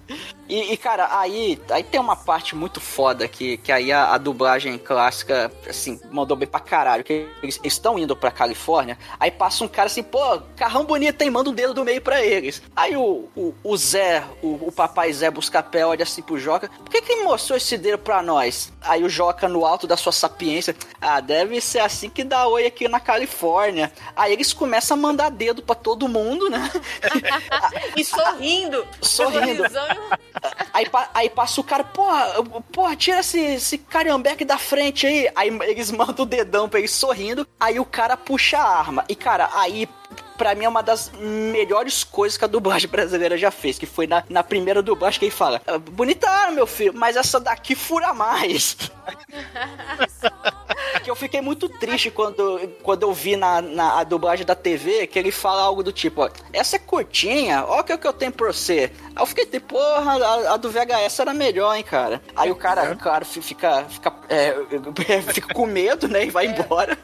[0.49, 4.17] E, e, cara, aí, aí tem uma parte muito foda que, que aí a, a
[4.17, 7.03] dublagem clássica, assim, mandou bem pra caralho.
[7.03, 11.29] Que eles estão indo pra Califórnia, aí passa um cara assim, pô, carrão bonito, hein?
[11.29, 12.61] Manda um dedo do meio pra eles.
[12.75, 16.89] Aí o, o, o Zé, o, o papai Zé Buscapé olha assim pro Joca, por
[16.89, 18.71] que que ele mostrou esse dedo pra nós?
[18.81, 22.65] Aí o Joca, no alto da sua sapiência, ah, deve ser assim que dá oi
[22.65, 23.91] aqui na Califórnia.
[24.15, 26.71] Aí eles começam a mandar dedo pra todo mundo, né?
[27.95, 28.87] E sorrindo.
[29.01, 29.63] Sorrindo.
[30.73, 35.29] Aí, aí passa o cara, porra, porra, tira esse, esse cariambeque da frente aí.
[35.35, 39.03] Aí eles mandam o dedão pra ele sorrindo, aí o cara puxa a arma.
[39.09, 39.89] E, cara, aí.
[40.37, 44.05] Pra mim é uma das melhores coisas que a dublagem brasileira já fez, que foi
[44.07, 48.13] na, na primeira dublagem que ele fala: "Ah, Bonita meu filho, mas essa daqui fura
[48.13, 48.77] mais.
[51.03, 55.07] que eu fiquei muito triste quando, quando eu vi na, na a dublagem da TV
[55.07, 58.13] que ele fala algo do tipo, ó, essa é curtinha, olha o que, que eu
[58.13, 58.91] tenho pra você.
[59.15, 62.21] Aí eu fiquei tipo, porra, a, a do VHS era melhor, hein, cara.
[62.35, 64.53] Aí o cara, claro, fi- fica, fica, é,
[65.33, 66.97] fica com medo, né, e vai embora.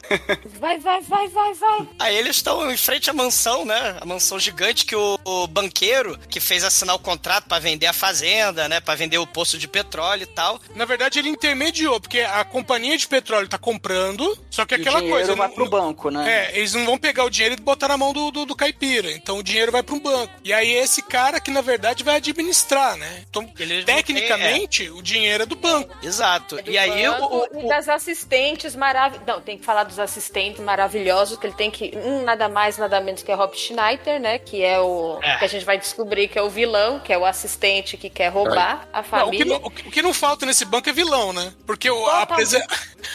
[0.59, 1.89] Vai, vai, vai, vai, vai.
[1.99, 3.95] Aí eles estão em frente à mansão, né?
[4.01, 7.93] A mansão gigante que o, o banqueiro que fez assinar o contrato pra vender a
[7.93, 8.79] fazenda, né?
[8.79, 10.59] Pra vender o poço de petróleo e tal.
[10.75, 14.97] Na verdade, ele intermediou, porque a companhia de petróleo tá comprando, só que E aquela
[14.97, 15.35] o dinheiro coisa.
[15.35, 16.49] vai não- pro banco, né?
[16.51, 19.11] É, eles não vão pegar o dinheiro e botar na mão do, do, do caipira.
[19.11, 20.33] Então o dinheiro vai para um banco.
[20.43, 23.23] E aí esse cara que, na verdade, vai administrar, né?
[23.29, 25.95] Então, não tecnicamente, o dinheiro é do banco.
[26.03, 26.61] Exato.
[26.61, 29.27] Do E aí o, banco o- e das assistentes maravilhosas.
[29.27, 31.91] Não, tem que falar dos assistentes maravilhosos, que ele tem que.
[31.95, 34.39] Um, nada mais, nada menos que é Rob Schneider, né?
[34.39, 35.19] Que é o.
[35.21, 35.37] É.
[35.37, 38.29] Que a gente vai descobrir que é o vilão, que é o assistente que quer
[38.29, 39.45] roubar a Não, o, que família.
[39.45, 41.53] não, o que- o que não falta nesse banco é vilão, né?
[41.67, 42.35] Porque o, a Total.
[42.37, 42.63] presen-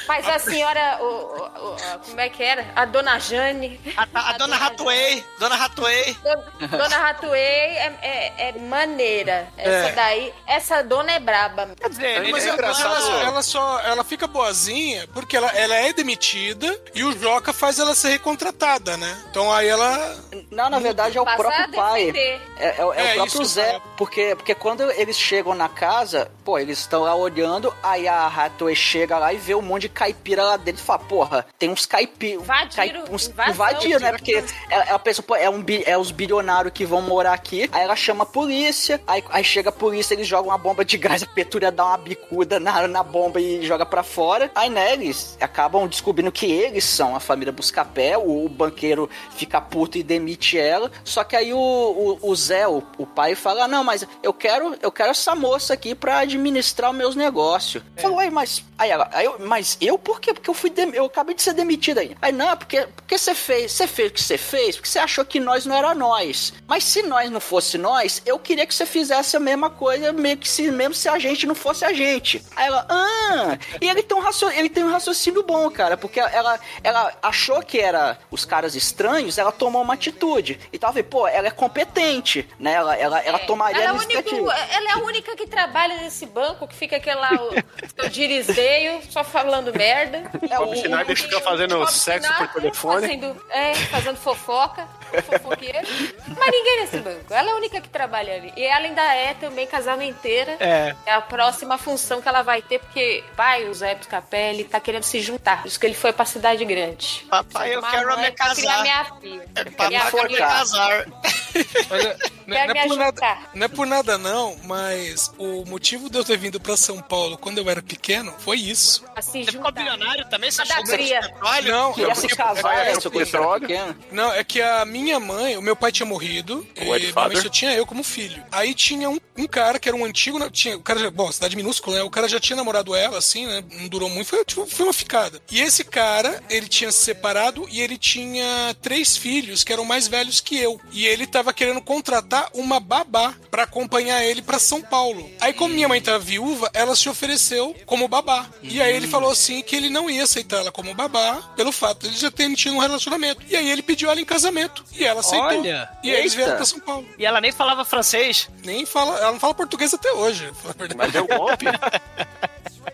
[0.09, 0.98] Mas a senhora.
[1.00, 2.66] o- o- o- a- como é que era?
[2.74, 3.80] A dona Jane.
[3.96, 5.56] a, a dona Hathaway, dona.
[5.68, 9.48] Do- Dona Hathaway é, é, é maneira.
[9.56, 9.92] Essa É.
[9.92, 10.34] daí.
[10.46, 11.68] Essa dona é braba.
[11.78, 12.86] Quer dizer, Mas é ela, engraçado.
[12.86, 17.52] ela só- ela só ela fica boazinha porque ela, ela é demitida e o Joca
[17.52, 19.24] faz ela ser recontratada, né?
[19.30, 20.16] Então aí ela.
[20.50, 21.38] Não, na verdade é o Passar a
[21.68, 22.12] próprio pai.
[22.16, 23.80] É, é- é o É, próprio Zé.
[23.96, 28.74] Porque, porque quando eles chegam na casa, pô, eles estão lá olhando, aí a Hathaway
[28.74, 31.84] chega lá e vê um monte de caipira lá dentro e fala, porra, tem uns
[31.84, 32.44] caipiras.
[32.44, 34.12] Invadiram, uns, invadiram, né?
[34.12, 37.68] Porque ela, ela pensa, pô, é, um, é os bilionários que vão morar aqui.
[37.72, 40.96] Aí ela chama a polícia, aí, aí chega a polícia, eles jogam uma bomba de
[40.96, 44.53] gás, a Petúria dá uma bicuda na, na bomba e joga pra fora.
[44.55, 49.61] Aí, né, eles acabam descobrindo que eles são a família Buscapé, o, o banqueiro fica
[49.61, 50.92] puto e demite ela.
[51.03, 54.76] Só que aí o, o, o Zé, o, o pai, fala: Não, mas eu quero,
[54.80, 57.82] eu quero essa moça aqui pra administrar os meus negócios.
[57.96, 58.64] Falou, aí, mas.
[58.78, 60.32] Aí ela, aí eu, mas eu por quê?
[60.34, 62.16] Porque eu fui eu acabei de ser demitido aí.
[62.22, 65.24] Aí, não, porque, porque você fez, você fez o que você fez, porque você achou
[65.24, 66.53] que nós não era nós.
[66.66, 70.36] Mas se nós não fosse nós, eu queria que você fizesse a mesma coisa, meio
[70.36, 72.43] que se mesmo se a gente não fosse a gente.
[72.55, 76.20] Aí ela, ah, e ele tem um raciocínio, ele tem um raciocínio bom, cara, porque
[76.20, 80.61] ela, ela achou que era os caras estranhos, ela tomou uma atitude.
[80.72, 82.72] E talvez, pô, ela é competente, né?
[82.74, 83.47] Ela, ela, ela É.
[83.47, 86.97] tomaria ela é, o único- ela é a única que trabalha nesse banco, que fica
[86.97, 90.31] aquele lá, o seu dirisdeio, só falando merda.
[90.49, 93.01] É, O Schneider fica fazendo Bob sexo por telefone.
[93.03, 94.87] Fazendo, é, fazendo fofoca,
[95.24, 95.87] fofoqueiro.
[96.26, 97.24] Mas ninguém nesse banco.
[97.31, 98.53] Ela é a única que trabalha ali.
[98.57, 100.57] E ela ainda é também casamenteira.
[100.61, 100.95] É.
[101.07, 104.81] É a próxima função que ela vai ter, porque pai, o Zé Buscapé, ele tá
[104.81, 105.62] querendo se juntar.
[105.62, 107.26] Por isso que ele foi pra cidade grande.
[107.29, 108.83] Papai, eu quero mãe me criar casar.
[108.83, 109.49] minha filha.
[109.55, 111.07] Papai, Minha eu quero casar.
[111.91, 112.16] Olha,
[112.47, 116.09] não, Quer não me é por nada, não é por nada não, mas o motivo
[116.09, 119.05] de eu ter vindo pra São Paulo quando eu era pequeno foi isso.
[119.16, 120.50] A se Você ficou bilionário também?
[120.50, 121.20] Você Cada achou cria.
[121.20, 121.72] petróleo?
[121.72, 123.68] Não, Queria é se casar, é, petróleo.
[124.11, 127.48] Não, é que a minha mãe, o meu pai tinha morrido, e minha mãe só
[127.48, 128.42] tinha eu como filho.
[128.50, 131.56] Aí tinha um, um cara que era um antigo, tinha, o cara, já- bom, cidade
[131.56, 132.02] minúscula, né?
[132.02, 133.62] O cara já tinha namorado ela, assim, né?
[133.72, 135.40] Não durou muito, foi, tipo, foi uma ficada.
[135.50, 140.06] E esse cara, ele tinha se separado e ele tinha três filhos que eram mais
[140.09, 140.80] velhos que eu.
[140.92, 145.28] E ele tava querendo contratar uma babá pra acompanhar ele pra São Paulo.
[145.40, 148.46] Aí, como minha mãe tava viúva, ela se ofereceu como babá.
[148.62, 152.01] E aí ele falou assim que ele não ia aceitar ela como babá pelo fato
[152.01, 153.40] de ele já ter tido um relacionamento.
[153.49, 154.84] E aí ele pediu ela em casamento.
[154.92, 155.46] E ela aceitou.
[155.46, 157.09] Olha, e aí eles vieram pra São Paulo.
[157.18, 158.49] E ela nem falava francês.
[158.64, 160.53] Nem fala, ela não fala português até hoje.
[160.96, 161.66] Mas deu golpe.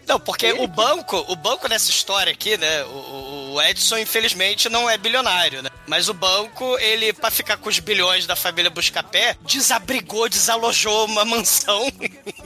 [0.06, 2.84] Não, porque o banco, o banco nessa história aqui, né?
[2.84, 5.70] O, o Edson, infelizmente, não é bilionário, né?
[5.86, 11.24] Mas o banco, ele, pra ficar com os bilhões da família Buscapé, desabrigou, desalojou uma
[11.24, 11.90] mansão.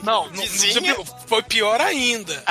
[0.03, 2.43] Não, não, não foi pior ainda.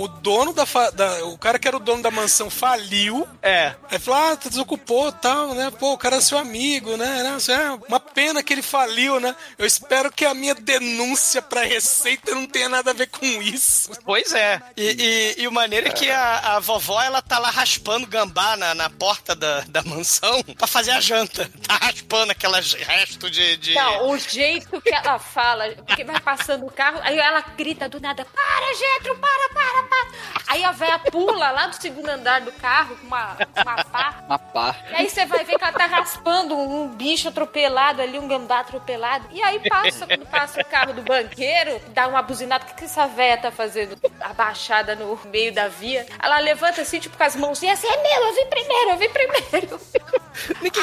[0.00, 3.26] O dono da, fa- da- O cara que era o dono da mansão faliu.
[3.42, 3.74] É.
[3.90, 5.70] Aí falou: ah, tu desocupou tal, né?
[5.72, 7.22] Pô, o cara é seu amigo, né?
[7.24, 9.34] Nossa, É uma pena que ele faliu, né?
[9.58, 13.90] Eu espero que a minha denúncia pra Receita não tenha nada a ver com isso.
[14.04, 14.62] Pois é.
[14.76, 18.56] E, e, e o maneiro é que a, a vovó, ela tá lá raspando gambá
[18.56, 21.50] na, na porta da, da mansão pra fazer a janta.
[21.66, 23.56] Tá raspando aquelas restos de...
[23.56, 23.74] de...
[23.74, 27.98] Não, o jeito que ela fala, porque vai passando o carro, aí ela grita do
[28.00, 29.87] nada: Para, Getro, para, para, para.
[30.46, 34.14] Aí a véia pula lá do segundo andar do carro com uma, com uma pá.
[34.26, 34.76] Uma pá.
[34.90, 38.26] E aí você vai ver que ela tá raspando um, um bicho atropelado ali, um
[38.26, 39.26] gambá atropelado.
[39.30, 42.64] E aí passa, quando passa o carro do banqueiro, dá uma buzinada.
[42.64, 46.06] O que, que essa véia tá fazendo abaixada no meio da via?
[46.18, 49.08] Ela levanta assim, tipo, com as mãozinhas assim, é meu, eu vim primeiro, eu vim
[49.10, 49.80] primeiro.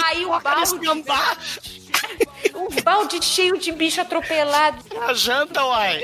[0.06, 1.36] aí o balde, gambá
[2.54, 4.78] um balde cheio de bicho atropelado.
[4.94, 6.02] na janta, uai.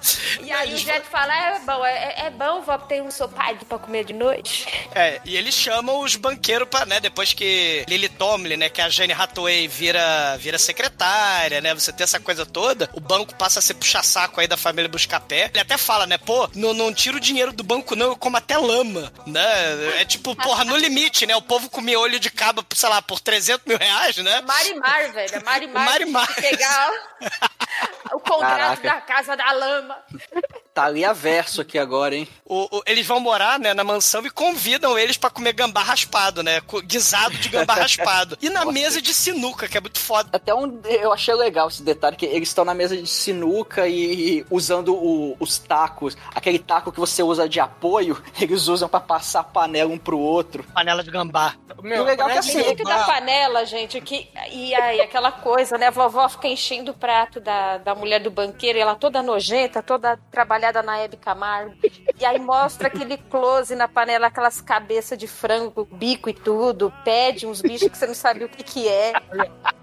[0.40, 3.78] E aí o Jet fala, é bom, é, é bom, vó, tem um ensopado pra
[3.78, 4.66] comer de noite.
[4.94, 8.88] É, e eles chamam os banqueiros pra, né, depois que Lily Tomlin, né, que a
[8.88, 13.62] Jane Hathaway vira, vira secretária, né, você tem essa coisa toda, o banco passa a
[13.62, 15.50] ser puxa-saco aí da família Buscapé.
[15.52, 18.36] Ele até fala, né, pô, não, não tira o dinheiro do banco não, eu como
[18.36, 22.64] até lama, né, é tipo, porra, no limite, né, o povo comia olho de cabo,
[22.74, 24.40] sei lá, por 300 mil reais, né.
[24.42, 26.34] Marimar, velho, a Marimar, Marimar.
[26.34, 26.90] pegar
[28.12, 28.82] o contrato Caraca.
[28.82, 29.89] da Casa da Lama.
[29.90, 30.28] much.
[30.80, 32.26] Tá ali a verso aqui agora, hein?
[32.44, 36.42] O- o- eles vão morar, né, na mansão e convidam eles pra comer gambá raspado,
[36.42, 38.38] né, guisado de gambá raspado.
[38.40, 40.30] E na mesa de sinuca, que é muito foda.
[40.32, 44.38] Até um, eu achei legal esse detalhe, que eles estão na mesa de sinuca e,
[44.38, 46.16] e usando o- os tacos.
[46.34, 50.18] Aquele taco que você usa de apoio, eles usam pra passar a panela um pro
[50.18, 50.64] outro.
[50.74, 51.54] Panela de gambá.
[51.82, 54.28] Meu, E o legal é que assim, Dentro da panela, gente, que.
[54.52, 55.86] E aí, aquela coisa, né?
[55.86, 59.82] A vovó fica enchendo o prato da, da mulher do banqueiro, e ela toda nojenta,
[59.82, 61.74] toda trabalhada na Hebe Camargo.
[62.18, 67.46] E aí mostra aquele close na panela, aquelas cabeças de frango, bico e tudo, pede
[67.46, 69.12] uns bichos que você não sabe o que, que é.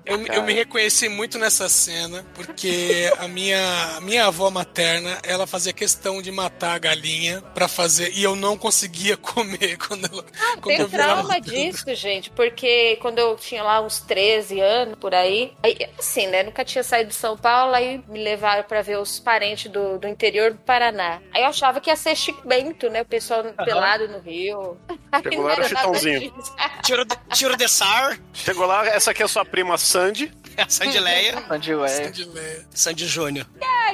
[0.08, 5.46] Eu, eu me reconheci muito nessa cena, porque a minha, a minha avó materna, ela
[5.46, 10.24] fazia questão de matar a galinha pra fazer, e eu não conseguia comer quando ela
[10.62, 15.54] quando Tem trauma disso, gente, porque quando eu tinha lá uns 13 anos, por aí,
[15.62, 19.20] aí assim, né, nunca tinha saído de São Paulo, aí me levaram pra ver os
[19.20, 21.22] parentes do, do interior do Paraná.
[21.34, 24.78] Aí eu achava que ia ser Chico Bento, né, o pessoal pelado no Rio.
[25.24, 26.34] Chegou lá, era nada Chitãozinho.
[26.84, 30.32] Tiro de, tiro de sar, Chegou lá, essa aqui é sua prima Sandy.
[30.58, 31.88] a Sandileia, Onde é.
[31.88, 32.66] Sandy Leia.
[32.72, 33.48] Sandy Júnior.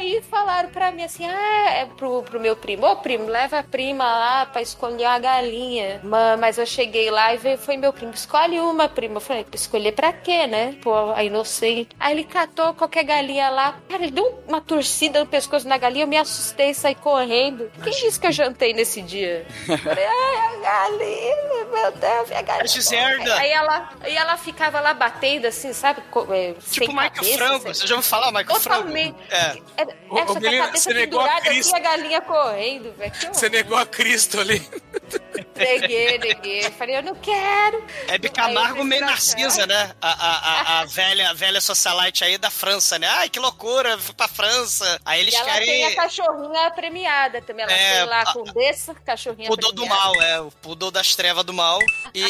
[0.04, 2.86] Aí falaram pra mim assim: ah, é pro, pro meu primo.
[2.86, 6.02] Ô, primo, leva a prima lá pra escolher a galinha.
[6.04, 9.16] Ma- Mas eu cheguei lá e veio, foi meu primo: escolhe uma, prima.
[9.18, 10.76] Eu falei: escolher pra quê, né?
[10.82, 11.90] Pô, a inocente.
[12.00, 13.76] Aí ele catou qualquer galinha lá.
[13.88, 16.04] Cara, ele deu uma torcida no pescoço na galinha.
[16.04, 17.72] Eu me assustei e saí correndo.
[17.84, 19.46] Quem disse que eu jantei nesse dia?
[19.70, 22.68] Eu Falei: ai, a galinha, meu Deus, a galinha.
[22.68, 23.36] Giserda.
[23.36, 26.02] Aí ela, aí ela ficava lá batendo assim, sabe?
[26.12, 27.38] Co- é, sem Tipo Michael sem-
[27.74, 28.82] Você já ouviu falar, Michael Frango?
[28.84, 29.16] Totalmente.
[29.30, 29.58] É.
[29.78, 30.40] É, Ô, essa
[30.72, 33.12] você negou a aqui a galinha correndo, velho.
[33.32, 34.62] Você negou a Cristo ali.
[35.56, 36.72] Neguei, neguei.
[36.72, 37.84] Falei, eu não quero.
[38.08, 39.94] Hebe Aí Camargo eu meio narcisa, né?
[40.02, 43.08] A, a, a, a velha, a velha socialite aí da França, né?
[43.08, 45.00] Ai, que loucura, fui pra França.
[45.06, 45.68] Aí eles E ela querem...
[45.68, 47.64] tem a cachorrinha premiada também.
[47.64, 50.02] Ela É, tem lá a- a Condessa, cachorrinha Pudor do premiada.
[50.04, 50.40] mal, é.
[50.42, 51.80] O pudor das trevas do mal.
[52.14, 52.24] E,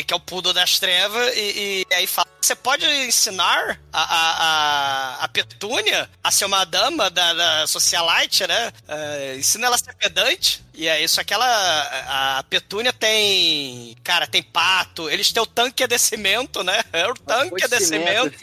[0.00, 1.34] e- que é o pudor das trevas.
[1.36, 7.10] E, e aí fala você pode ensinar a, a, a, Petúnia a ser uma dama
[7.10, 8.72] da, da socialite, né?
[8.86, 10.64] É, ensina ela a ser pedante.
[10.76, 11.46] E é isso, aquela.
[12.38, 13.96] A Petúnia tem.
[14.04, 15.08] Cara, tem pato.
[15.08, 16.84] Eles têm o tanque de cimento, né?
[16.92, 18.38] É o tanque de cimento.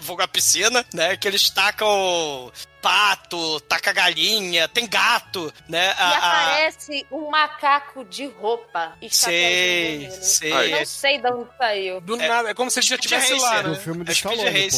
[0.00, 1.16] Vulgo a piscina, né?
[1.16, 2.52] Que eles tacam
[2.82, 5.86] pato, taca galinha, tem gato, né?
[5.86, 8.94] E aparece um macaco de roupa.
[9.00, 10.70] e Sei, sei.
[10.70, 12.00] Não sei de onde saiu.
[12.00, 13.62] Do nada, é como se ele já estivesse lá, né?
[13.62, 13.78] No né?
[13.78, 14.70] filme do É Stallone.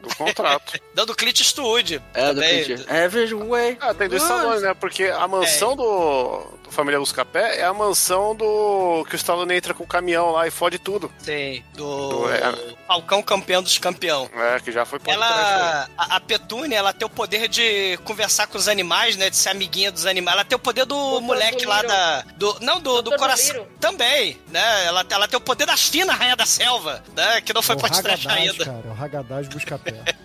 [0.00, 0.80] Do contrato.
[0.92, 2.02] Dando Clint Eastwood.
[2.12, 2.64] É, do também.
[2.64, 2.90] Clint.
[2.90, 3.78] Average Way.
[3.80, 4.74] Ah, tem do Stallone, né?
[4.74, 9.04] Porque a mansão do, do Família Buscapé é a mansão do.
[9.08, 11.12] que o Stallone entra com o caminhão lá e fode tudo.
[11.24, 11.64] Tem.
[11.74, 12.40] Do, Do- é.
[12.86, 14.28] Falcão campeão dos campeão.
[14.34, 18.46] É, que já foi atrás Ela, a, a Petúnia, ela tem o poder de conversar
[18.46, 19.30] com os animais, né?
[19.30, 20.34] De ser amiguinha dos animais.
[20.36, 21.96] Ela tem o poder do Doutor moleque lá Dolittle.
[21.96, 22.20] da.
[22.36, 23.54] Do, não, do, do coração.
[23.54, 23.78] Dolittle.
[23.80, 24.84] Também, né?
[24.86, 27.40] Ela, ela tem o poder da China, rainha da selva, né?
[27.40, 28.64] Que não foi É o pra trás Hagadaz, ainda.
[28.64, 28.82] cara.
[28.84, 29.94] É o Hagadaz busca pé.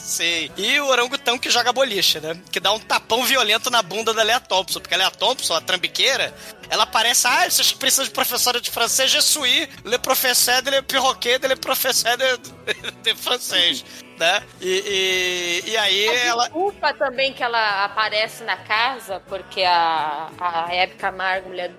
[0.00, 0.50] Sei.
[0.56, 2.38] E o orangutão que joga boliche, né?
[2.50, 4.80] Que dá um tapão violento na bunda da Lea Thompson.
[4.80, 6.34] Porque a Lea Thompson, a trambiqueira,
[6.70, 10.82] ela parece, ah, vocês precisam de professora de francês, je suis le professeur de le
[10.82, 12.38] perroquet de le professeur de,
[13.02, 13.84] de francês,
[14.18, 14.42] né?
[14.60, 16.42] E, e, e aí A ela...
[16.44, 21.70] desculpa também que ela aparece na casa, porque a, a Hebe Camargo, mulher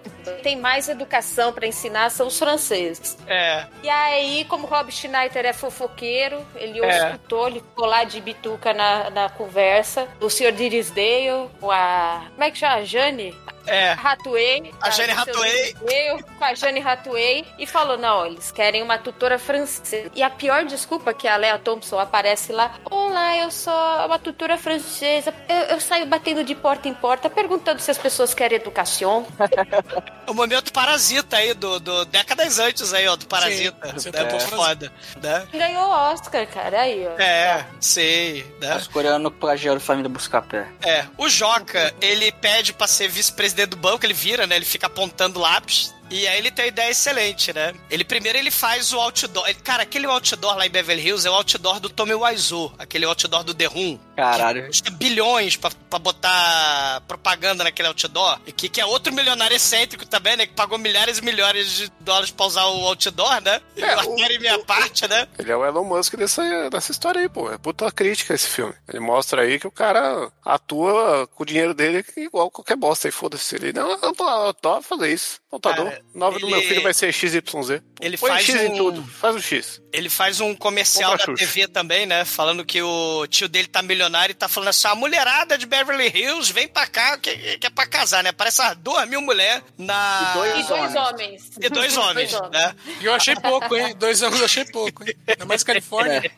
[0.44, 3.18] tem mais educação pra ensinar, são os franceses.
[3.28, 7.06] É, E aí, como Rob Schneider é fofoqueiro, ele É.
[7.08, 10.08] escutou, ele ficou lá de bituca na, na conversa.
[10.20, 10.52] O Sr.
[10.52, 12.24] Dirisdale, a.
[12.32, 12.76] Como é que chama?
[12.76, 13.36] A Jane?
[13.70, 13.92] É.
[13.94, 14.74] Hathaway.
[14.82, 15.20] A Jane do Sr.
[15.20, 15.74] Hathaway.
[15.74, 17.46] Dirisdale, Com a Jane Hathaway.
[17.58, 20.12] E falou: não, eles querem uma tutora francesa.
[20.16, 23.74] E a pior desculpa que a Lea Thompson aparece lá: Olá, eu sou
[24.06, 25.34] uma tutora francesa.
[25.48, 29.26] Eu, eu saio batendo de porta em porta perguntando se as pessoas querem educação.
[30.30, 34.00] O momento parasita aí, do, do décadas antes aí, ó, do parasita.
[34.00, 34.28] Sim, né?
[34.32, 34.40] é.
[34.40, 34.92] Foda.
[35.20, 35.48] Né?
[35.52, 36.82] Ganhou o Oscar, cara.
[36.82, 37.20] Aí, ó.
[37.20, 38.76] É, sei, né?
[38.78, 40.68] Os coreanos plagiaram Família Buscapé.
[40.86, 44.55] É, o Joca, ele pede pra ser vice-presidente do banco, ele vira, né?
[44.55, 45.93] Ele fica apontando lápis.
[46.10, 47.74] E aí ele tem uma ideia excelente, né?
[47.89, 49.45] Ele primeiro ele faz o outdoor.
[49.47, 53.05] Ele- cara, aquele outdoor lá em Beverly Hills é o outdoor do Tommy Wiseau, aquele
[53.05, 53.99] outdoor do The Room.
[54.16, 54.68] Caralho.
[54.68, 58.39] Custa bilhões pra, pra botar propaganda naquele outdoor.
[58.45, 60.45] E que, que é outro milionário excêntrico também, né?
[60.45, 63.62] Que pagou milhares e milhares de dólares pra usar o outdoor, né?
[63.76, 65.28] E É, o- em minha parte, né?
[65.38, 67.51] Ele é o Elon Musk dessa, dessa história aí, pô.
[67.51, 68.74] É puta crítica esse filme.
[68.88, 73.12] Ele mostra aí que o cara atua com o dinheiro dele igual qualquer bosta aí,
[73.12, 73.55] foda-se.
[73.55, 75.39] Ele não, eu tô, eu tô fazer isso.
[75.49, 75.99] Computador.
[76.14, 77.82] O nome do ele- meu filho vai ser XYZ.
[78.02, 79.04] ele Põe faz X um- em tudo.
[79.04, 79.82] Faz o X.
[79.93, 81.54] Ele faz um comercial Compra da Xuxa.
[81.54, 82.26] TV também, né?
[82.26, 86.08] Falando que o tio dele tá milionário e tá falando assim: a mulherada de Beverly
[86.14, 88.32] Hills vem pra cá, que, que é pra casar, né?
[88.32, 90.32] Parece umas duas mil mulheres na.
[90.32, 91.50] E dois E dois homens.
[91.62, 92.76] E dois homens, né?
[93.02, 93.95] E eu achei pouco, hein?
[93.97, 95.16] Dois anos eu achei pouco, hein?
[95.28, 96.32] Ainda mais Califórnia.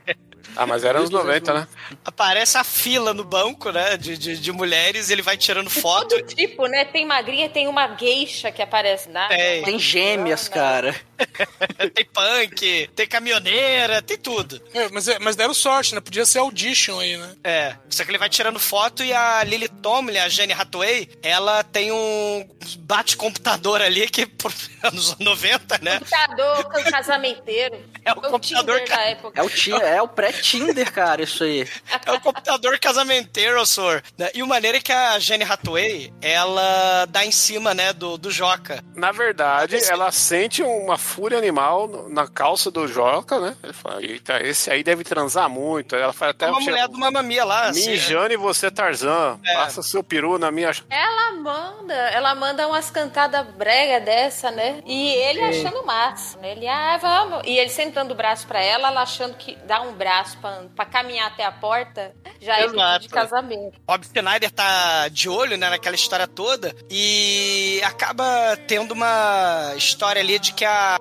[0.55, 1.67] Ah, mas era anos 90, né?
[2.03, 3.97] Aparece a fila no banco, né?
[3.97, 6.09] De, de, de mulheres, ele vai tirando foto.
[6.15, 6.85] Todo tipo, né?
[6.85, 9.27] Tem magrinha, tem uma geisha que aparece na.
[9.27, 10.95] Tem, Tem gêmeas, cara.
[11.93, 14.61] tem punk, tem caminhoneira, tem tudo.
[14.73, 16.01] É, mas, é- mas deram sorte, né?
[16.01, 17.35] Podia ser audition aí, né?
[17.43, 21.63] É, só que ele vai tirando foto e a Lily Tomlin, a Jenny Hathaway, ela
[21.63, 22.47] tem um
[22.79, 24.51] bate-computador ali que, por
[24.83, 25.99] anos 90, né?
[25.99, 27.91] Computador casamenteiro.
[28.03, 29.39] É o computador Tinder ca- da época.
[29.39, 31.67] É o, ti- é o pré-Tinder, cara, isso aí.
[32.03, 34.01] É o computador casamenteiro, senhor.
[34.17, 34.31] Né?
[34.33, 38.31] E o maneiro é que a Jenny Hathaway, ela dá em cima, né, do, do
[38.31, 38.83] Joca.
[38.95, 43.55] Na verdade, ela sente uma fúria animal na calça do Joca, né?
[43.61, 45.95] Ele fala, eita, esse aí deve transar muito.
[45.95, 47.91] Ela faz até É uma mulher do Mamma Mia lá, assim.
[47.91, 49.37] Mijane e você, Tarzan.
[49.45, 49.53] É.
[49.55, 50.71] Passa seu peru na minha.
[50.89, 54.81] Ela manda, ela manda umas cantadas brega dessa, né?
[54.85, 56.51] E ele achando massa, né?
[56.51, 57.41] Ele, ah, vamos.
[57.45, 60.85] E ele sentando o braço pra ela, ela achando que dá um braço pra, pra
[60.85, 63.79] caminhar até a porta, já é de casamento.
[63.85, 70.39] Bob Schneider tá de olho, né, naquela história toda e acaba tendo uma história ali
[70.39, 70.99] de que a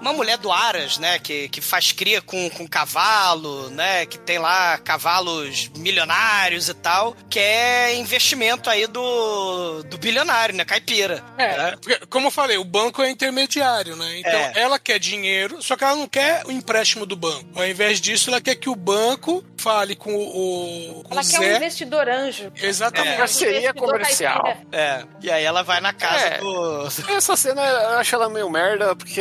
[0.00, 4.38] uma mulher do Aras, né, que, que faz cria com, com cavalo, né, que tem
[4.38, 11.22] lá cavalos milionários e tal, que é investimento aí do, do bilionário, né, caipira.
[11.36, 11.76] né?
[11.80, 14.18] Porque, como eu falei, o banco é intermediário, né?
[14.18, 14.52] Então É.
[14.56, 17.46] ela quer dinheiro, só que ela não quer o empréstimo do banco.
[17.54, 21.28] Ao invés disso, ela quer que o banco fale com o, o, com Ela o
[21.28, 22.52] quer um investidor anjo.
[22.56, 23.16] Exatamente.
[23.18, 24.42] Parceria Investidor comercial.
[24.42, 24.66] caipira.
[24.72, 26.38] É, e aí ela vai na casa É.
[26.38, 26.88] do...
[27.16, 29.20] Essa cena eu acho ela meio merda, porque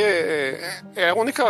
[0.95, 1.43] é a única.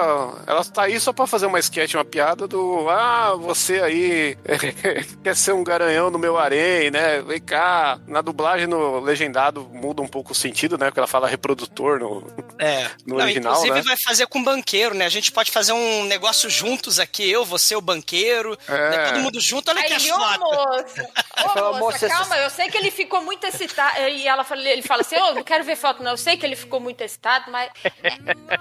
[0.46, 2.90] Ela tá aí só pra fazer uma sketch, uma piada do.
[2.90, 4.38] Ah, você aí
[5.24, 7.22] quer ser um garanhão no meu harém, né?
[7.22, 8.00] Vem cá.
[8.08, 10.88] Na dublagem, no legendado, muda um pouco o sentido, né?
[10.88, 12.24] Porque ela fala reprodutor no,
[12.60, 12.90] É.
[13.06, 13.82] No Não, original, inclusive né?
[13.84, 15.06] vai fazer com banqueiro, né?
[15.06, 18.90] A gente pode fazer um negócio juntos aqui, eu, você, o banqueiro, É.
[18.90, 19.06] né?
[19.12, 20.40] todo mundo junto, olha que Aí as ele, ô fotos.
[20.40, 23.98] moça, ô moça, "Moça, calma, eu sei que ele ficou muito excitado.
[24.02, 26.46] E ela fala, ele fala assim, ô, não quero ver foto não, eu sei que
[26.46, 27.70] ele ficou muito excitado, mas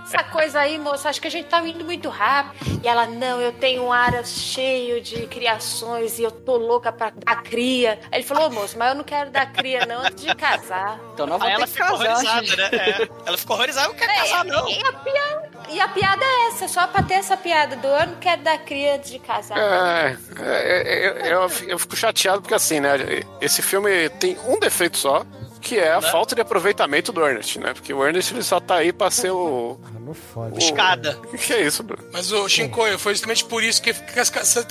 [0.05, 2.81] essa coisa aí, moça, acho que a gente tá indo muito rápido.
[2.83, 7.11] E ela, não, eu tenho um ar cheio de criações e eu tô louca pra
[7.11, 7.99] dar cria.
[8.13, 11.01] Aí ele falou, ô moço, mas eu não quero dar cria não antes de casar.
[11.15, 12.11] Então não vai ela ter que ficou casar.
[12.13, 12.57] horrorizada, gente.
[12.57, 12.69] né?
[12.73, 13.09] É.
[13.27, 14.69] Ela ficou horrorizada, eu não quero casar, não.
[14.69, 18.07] E a, piada, e a piada é essa, só pra ter essa piada do eu
[18.07, 19.59] não quero dar cria antes de casar.
[19.59, 22.91] É, é, é, eu, eu fico chateado porque assim, né?
[23.41, 25.25] Esse filme tem um defeito só,
[25.61, 27.73] que é a falta de aproveitamento do Ernest, né?
[27.75, 29.79] Porque o Ernest ele só tá aí pra ser o.
[29.85, 30.55] Ah, não fode.
[30.55, 31.19] o- Escada.
[31.33, 32.09] O que é isso, Bruno?
[32.13, 33.93] Mas o Shinkoio foi justamente por isso que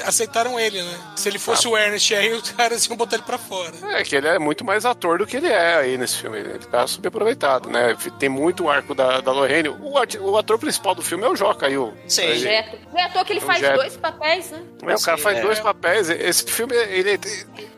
[0.06, 0.98] aceitaram ele, né?
[1.16, 3.74] Se ele fosse o Ernest aí, os caras iam botar ele pra fora.
[3.94, 6.38] É que ele é muito mais ator do que ele é aí nesse filme.
[6.40, 7.96] Ele tá subaproveitado, né?
[8.20, 9.70] Tem muito arco da, da Lorraine.
[9.70, 11.94] O, o ator principal do filme é o Joca aí, o.
[12.08, 12.22] Sim.
[12.24, 12.78] aí- Jeto.
[12.92, 13.76] Não é à toa que ele É um faz jeto.
[13.76, 14.62] dois papéis, né?
[14.84, 15.42] É, o cara faz é.
[15.42, 16.10] dois papéis.
[16.10, 17.20] Esse filme, ele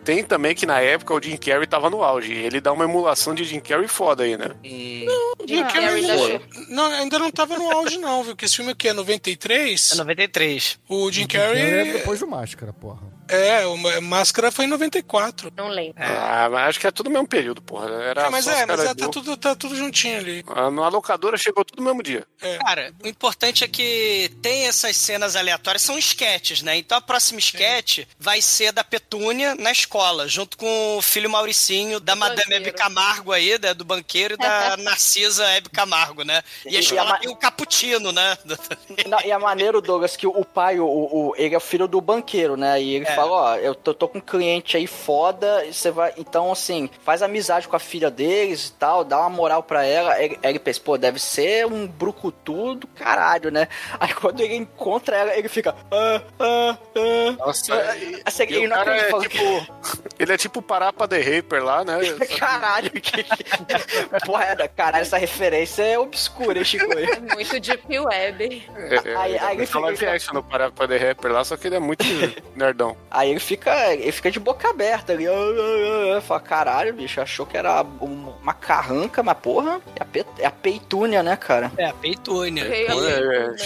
[0.09, 2.33] tem também que na época o Jim Carrey tava no auge.
[2.33, 4.47] Ele dá uma emulação de Jim Carrey foda aí, né?
[5.39, 8.35] O Jim Ah, Carrey ainda não, não, ainda não tava no auge, não, viu?
[8.35, 9.91] Que esse filme aqui é 93.
[9.91, 10.79] É 93.
[10.89, 11.91] O Jim É Carrey.
[11.93, 13.18] depois do Máscara, porra.
[13.29, 15.51] É, o Ma- Máscara foi em 94.
[15.55, 15.95] Não lembro.
[16.03, 17.89] Ah, mas acho que é tudo no mesmo período, porra.
[17.89, 20.43] Era É, mas é, mas é, tá, do- tudo, tá tudo juntinho ali.
[20.47, 22.25] Ah, Na locadora chegou tudo no mesmo dia.
[22.65, 26.77] Cara, o importante é que tem essas cenas aleatórias, são esquetes, né?
[26.77, 31.99] Então a próxima esquete vai ser da Petúnia na escola, junto com o filho Mauricinho,
[31.99, 32.53] da Madame.
[32.55, 36.41] Hebe Camargo aí, né, do banqueiro, e da Narcisa Hebe Camargo, né?
[36.65, 38.37] E a E a escola tem o Caputino, né?
[39.07, 42.01] Não, e é maneiro, Douglas, que o pai, o, o- ele é o filho do
[42.01, 42.81] banqueiro, né?
[42.81, 43.15] E ele É.
[43.19, 46.13] fala, ó, eu tô, tô com um cliente aí foda, e você vai.
[46.17, 50.21] Então, assim, faz amizade com a filha deles e tal, dá uma moral pra ela.
[50.21, 53.67] Ele, ele pensa, pô, deve ser um brucutu do caralho, né?
[53.99, 55.75] Aí quando ele encontra ela, ele fica.
[55.91, 57.31] Ah, ah, ah.
[57.45, 59.67] Nossa, e- Assim, ele não cara é tipo.
[60.19, 61.97] Ele é tipo Parapa The Raper lá, né?
[62.37, 63.25] Caralho, que.
[64.25, 66.85] Porra, é, caralho, essa referência é obscura, hein, Chico?
[66.93, 68.67] É muito Deep Web.
[68.75, 71.55] É, é, Aí- aí ele fala fica- live action no Parapa The Raper lá, só
[71.57, 72.03] que ele é muito
[72.55, 72.95] nerdão.
[73.11, 75.25] Aí ele fica, ele fica de boca aberta ali.
[76.21, 80.45] Fala, caralho, bicho, achou que era um- uma carranca, mas porra, é a, pe- é
[80.45, 81.71] a peitúnia, né, cara?
[81.77, 81.93] É, a
[82.87, 83.57] Pô, ali, é,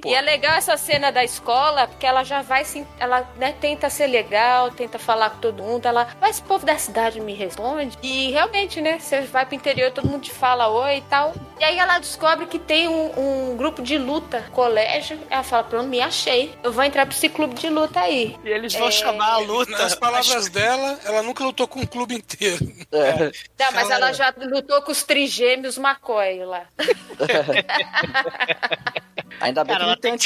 [0.00, 0.08] pô.
[0.08, 2.86] E é legal essa cena da escola, porque ela já vai se.
[2.98, 5.86] Ela né, tenta ser legal, tenta falar com todo mundo.
[5.86, 6.08] Ela.
[6.20, 7.96] Mas esse povo da cidade me responde.
[8.02, 8.98] E realmente, né?
[8.98, 11.34] Você vai pro interior, todo mundo te fala oi e tal.
[11.60, 15.18] E aí ela descobre que tem um, um grupo de luta, colégio.
[15.30, 16.54] Ela fala: Pronto, me achei.
[16.62, 18.37] Eu vou entrar pra esse clube de luta aí.
[18.44, 18.92] E eles vão É.
[18.92, 19.72] chamar a luta.
[19.72, 22.64] Nas palavras dela, ela nunca lutou com um clube inteiro.
[22.92, 23.32] É.
[23.58, 26.64] Não, mas Ela- ela já lutou com os trigêmeos McCoy lá.
[29.40, 30.16] Ainda bem Cara, que não tem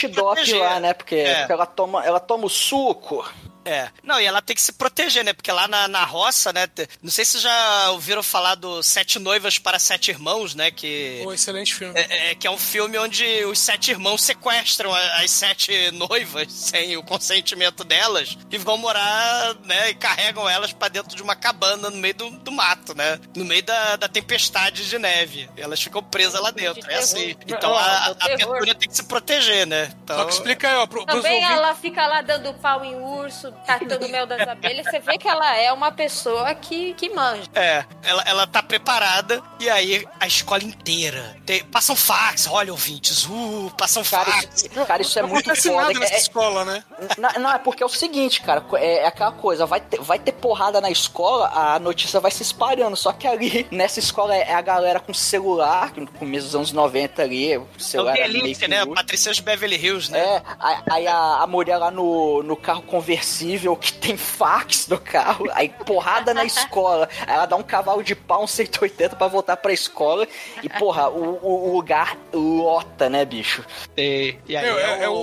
[0.45, 0.61] proteger.
[0.61, 0.95] lá, né?
[0.95, 1.39] Porque, É.
[1.41, 3.27] porque ela, toma, ela toma o suco.
[3.65, 3.91] É.
[4.03, 5.33] Não, e ela tem que se proteger, né?
[5.33, 6.67] Porque lá na, na roça, né?
[7.03, 10.71] Não sei se já ouviram falar do Sete Noivas para Sete Irmãos, né?
[10.71, 11.21] Que.
[11.23, 11.99] Pô, excelente filme.
[11.99, 16.97] É, é, que é um filme onde os sete irmãos sequestram as sete noivas sem
[16.97, 19.91] o consentimento delas e vão morar, né?
[19.91, 23.19] E carregam elas pra dentro de uma cabana no meio do, do mato, né?
[23.37, 25.49] No meio da, da tempestade de neve.
[25.57, 26.89] E elas ficam presas lá dentro.
[26.91, 27.37] É assim.
[27.47, 28.15] Então a, a.
[28.15, 29.93] Petúnia tem que se proteger, né?
[30.03, 31.51] Então, Só que explica aí, ó, pro, Também ouvintes.
[31.51, 34.87] ela fica lá dando pau em urso, catando mel das abelhas.
[34.87, 37.45] Você vê que ela é uma pessoa que, que manja.
[37.55, 41.37] É, ela, ela tá preparada e aí a escola inteira.
[41.47, 44.65] Tem, passam fax, olha, ouvintes, uh, passam Cara, fax.
[44.65, 45.83] isso, cara, isso é Não muito acontece foda.
[45.89, 46.85] nada nessa É- escola, né?
[47.19, 50.19] Não, não, é porque é o seguinte, cara, é, é aquela coisa, vai ter, vai
[50.19, 54.53] ter porrada na escola, a notícia vai se espalhando, só que ali, nessa escola, é
[54.55, 58.69] a galera com celular, no começo dos anos 90 ali, o É o celular que
[58.69, 58.85] né?
[58.87, 60.19] Patricia de Beverly Hills, né?
[60.19, 63.42] É, aí- aí a, a mulher lá no, no carro conversível
[63.81, 67.09] que tem fax no carro, aí porrada na escola.
[67.27, 70.27] Aí ela dá um cavalo de pau, um 180 pra voltar pra escola.
[70.63, 73.65] E, porra, o, o- o lugar lota, né, bicho?
[73.97, 75.15] E, e aí Meu, é, é o.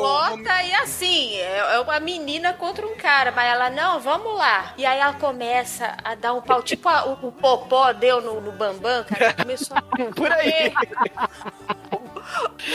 [0.00, 4.72] Lota e assim, é é uma menina contra um cara, mas ela, não, vamos lá.
[4.76, 8.40] E aí ela começa a dar um pau, tipo a- o, o Popó deu no,
[8.40, 9.82] no Bambam, cara, começou a
[10.14, 10.72] Por aí.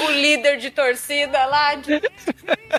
[0.05, 1.75] o líder de torcida lá.
[1.75, 2.01] de-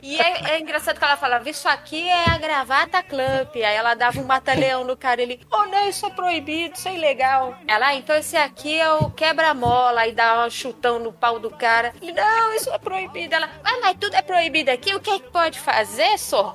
[0.03, 3.55] E é, é engraçado que ela falava, isso aqui é a gravata Clamp.
[3.57, 6.95] Aí ela dava um mata-leão no cara, ele, oh não, isso é proibido, isso é
[6.95, 7.57] ilegal.
[7.67, 11.51] Ela, ah, então esse aqui é o quebra-mola, aí dá um chutão no pau do
[11.51, 11.93] cara.
[12.01, 13.35] Ele, não, isso é proibido.
[13.35, 16.55] Ela, ah, mas tudo é proibido aqui, o que é que pode fazer, só?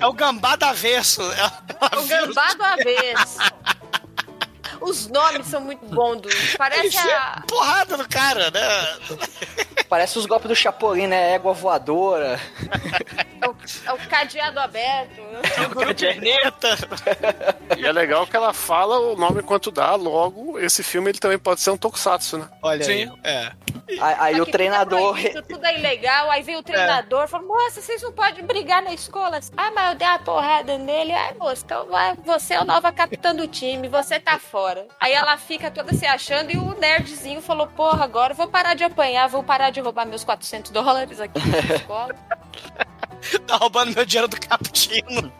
[0.00, 1.22] É o gambá do avesso.
[1.22, 1.62] Ela
[1.96, 3.38] O vira- gambá do avesso.
[4.80, 6.28] Os nomes são muito bons, do...
[6.56, 7.42] Parece a.
[7.46, 8.60] Porrada do cara, né?
[9.88, 11.34] Parece os golpes do Chapolin, né?
[11.34, 12.40] Égua voadora.
[13.40, 13.56] É o,
[13.86, 15.20] é o cadeado aberto.
[15.78, 16.68] Caderneta.
[17.76, 21.38] E é legal que ela fala o nome enquanto dá, logo, esse filme ele também
[21.38, 22.48] pode ser um tokusatsu, né?
[22.62, 22.92] Olha Sim.
[22.92, 23.12] aí.
[23.22, 23.52] É.
[23.88, 25.14] Aí, aí o treinador.
[25.14, 26.30] Tudo, é proibido, tudo é ilegal.
[26.30, 29.40] Aí vem o treinador fala: Moça, vocês não podem brigar na escola.
[29.56, 31.12] Ah, mas eu dei uma porrada nele.
[31.12, 34.86] Ah, moça, então vai, você é o nova capitã do time, você tá fora.
[34.98, 38.74] Aí ela fica toda se achando e o nerdzinho falou: Porra, agora eu vou parar
[38.74, 42.14] de apanhar, vou parar de roubar meus 400 dólares aqui na escola.
[43.46, 45.32] Tá roubando meu dinheiro do cappuccino.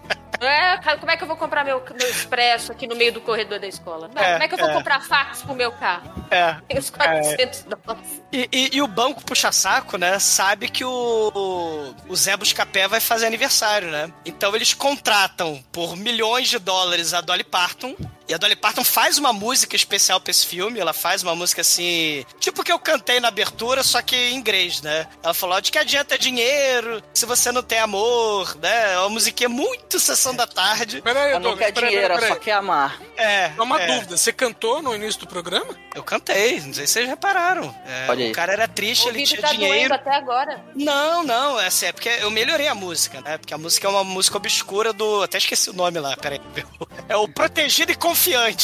[0.46, 3.20] É, cara, como é que eu vou comprar meu, meu expresso aqui no meio do
[3.20, 4.10] corredor da escola?
[4.14, 4.74] É, como é que eu vou é.
[4.74, 6.26] comprar fax pro meu carro?
[6.30, 6.56] É.
[6.68, 8.22] Tem os 400 dólares.
[8.32, 10.18] E, e- e o banco puxa-saco, né?
[10.18, 14.10] Sabe que o, o Zé Buscapé vai fazer aniversário, né?
[14.24, 17.94] Então eles contratam por milhões de dólares a Dolly Parton.
[18.28, 20.80] E a Dolly Parton faz uma música especial pra esse filme.
[20.80, 22.24] Ela faz uma música assim.
[22.40, 25.06] Tipo que eu cantei na abertura, só que em inglês, né?
[25.22, 28.94] Ela falou: de que adianta dinheiro se você não tem amor, né?
[28.94, 31.02] É uma musiquinha muito sessão da tarde.
[31.02, 33.00] Peraí, Ela não quer peraí, dinheiro, ela peraí, só quer amar.
[33.16, 33.52] É.
[33.56, 33.86] Só uma é.
[33.86, 35.76] dúvida, você cantou no início do programa?
[35.94, 37.74] Eu cantei, não sei se vocês repararam.
[37.86, 38.30] É, Olha aí.
[38.32, 39.74] o cara era triste, O ele tinha tá dinheiro.
[39.74, 40.64] doendo até agora.
[40.74, 43.38] Não, não, essa é porque eu melhorei a música, né?
[43.38, 45.22] Porque a música é uma música obscura do.
[45.22, 46.40] Até esqueci o nome lá, peraí.
[47.06, 48.13] É o Protegido e Confiante,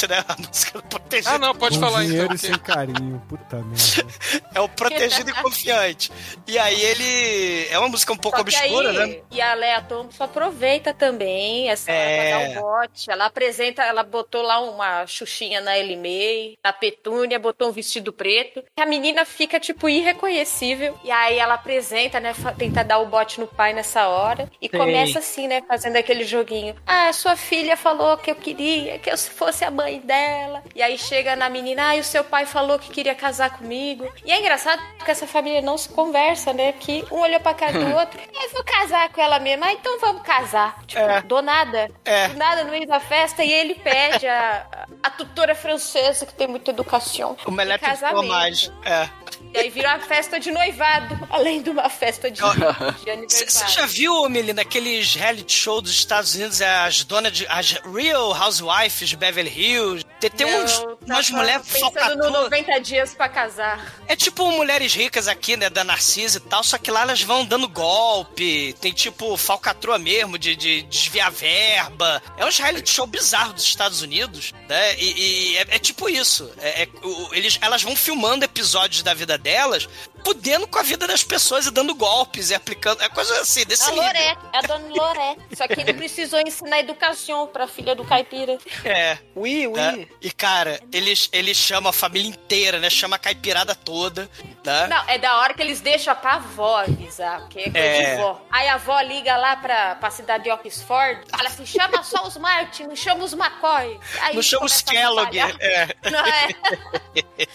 [0.09, 0.25] né?
[0.29, 1.29] A música do Protegido.
[1.35, 2.37] Ah, não, pode Com falar dinheiro então.
[2.37, 3.23] e sem carinho.
[3.29, 4.41] Puta merda.
[4.55, 6.11] É o Protegido e Confiante.
[6.47, 7.69] E aí ele.
[7.71, 9.21] É uma música um pouco Só que obscura, aí, né?
[9.31, 12.17] E a Lea Thompson aproveita também essa É.
[12.17, 13.11] pra dar o bote.
[13.11, 18.13] Ela apresenta, ela botou lá uma xuxinha na Ellie May, na Petúnia, botou um vestido
[18.13, 18.63] preto.
[18.79, 20.99] A menina fica, tipo, irreconhecível.
[21.05, 22.35] E aí ela apresenta, né?
[22.59, 24.51] Tenta dar o bote no pai nessa hora.
[24.61, 24.79] E Sei.
[24.79, 25.63] começa assim, né?
[25.69, 26.75] Fazendo aquele joguinho.
[26.87, 30.63] Ah, sua filha falou que eu queria que eu fosse a mãe dela.
[30.77, 34.07] E aí chega na menina, ah, e o seu pai falou que queria casar comigo.
[34.23, 36.73] E é engraçado que essa família não se conversa, né?
[36.73, 38.21] Que um olhou pra cara do outro.
[38.21, 39.65] Eu vou casar com ela mesmo.
[39.65, 40.79] Ah, então vamos casar.
[40.87, 41.23] Tipo, É.
[41.23, 41.91] do nada.
[42.05, 42.29] É.
[42.29, 43.43] Do nada no meio da festa.
[43.43, 47.35] E ele pede a, a tutora francesa, que tem muita educação.
[47.47, 48.19] O Melep em casamento.
[48.19, 48.71] Fromage.
[48.85, 49.09] É.
[49.53, 53.75] E aí vira uma festa de noivado, além de uma festa de, de Você aniversário.
[53.75, 57.47] já viu, Melina, aqueles reality show dos Estados Unidos, é, as donas de.
[57.49, 60.05] as Real Housewives de Beverly Hills?
[60.21, 62.33] Tem, tem Não, uns, tava umas mulheres Pensando no falcatruas.
[62.45, 63.95] 90 dias pra casar.
[64.07, 67.45] É tipo mulheres ricas aqui, né, da Narcisa e tal, só que lá elas vão
[67.45, 72.23] dando golpe, tem tipo falcatrua mesmo, de, de desviar verba.
[72.37, 74.95] É uns reality show bizarro dos Estados Unidos, né?
[74.99, 76.51] E, e é, é tipo isso.
[76.61, 79.89] É, é- o- eles, elas vão filmando episódios da vida delas,
[80.25, 83.03] fudendo com a vida das pessoas e dando golpes e aplicando.
[83.03, 84.05] É coisa assim, desse A nível.
[84.07, 85.57] Lorete, a dona Lorete.
[85.57, 88.59] Só que ele precisou ensinar educação pra filha do caipira.
[88.85, 89.19] É.
[89.35, 89.75] Ui, ui.
[89.81, 90.07] né?
[90.21, 92.89] E, cara, eles, eles chamam a família inteira, né?
[92.91, 94.29] Chama a caipirada toda,
[94.65, 94.87] né?
[94.89, 98.15] Não, é da hora que eles deixam pra avó avisar, que é coisa É.
[98.17, 98.41] de vó.
[98.51, 102.37] Aí a avó liga lá pra, pra cidade de Oxford, fala assim, chama só os
[102.37, 103.99] Martin, não chama os McCoy.
[104.21, 105.39] Aí Não chama os Kellogg.
[105.39, 105.89] É.
[106.11, 106.49] Não é?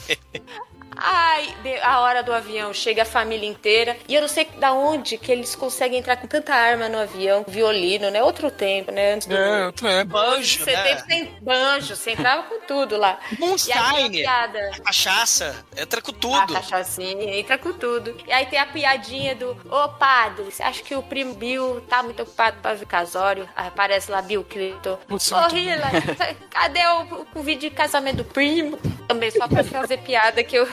[0.97, 3.97] Ai, a hora do avião, chega a família inteira.
[4.07, 7.43] E eu não sei da onde que eles conseguem entrar com tanta arma no avião,
[7.47, 8.23] violino, né?
[8.23, 9.13] Outro tempo, né?
[9.13, 9.35] Antes do.
[9.35, 10.03] É, outro é.
[10.03, 10.83] Banjo, Você né?
[10.83, 13.19] teve sem banjo, você entrava com tudo lá.
[13.67, 14.71] E a piada.
[14.83, 16.53] cachaça, entra com A tudo.
[16.53, 18.15] cachaçinha, entra com tudo.
[18.25, 22.01] E aí tem a piadinha do Ô padre, você acha que o primo Bill tá
[22.03, 23.47] muito ocupado pra ver casório?
[23.55, 24.97] Aí aparece lá Bill Clinton.
[25.09, 25.87] Ô Hila,
[26.49, 28.77] cadê o, o vídeo de casamento do primo?
[29.07, 30.67] Também só pra fazer piada que o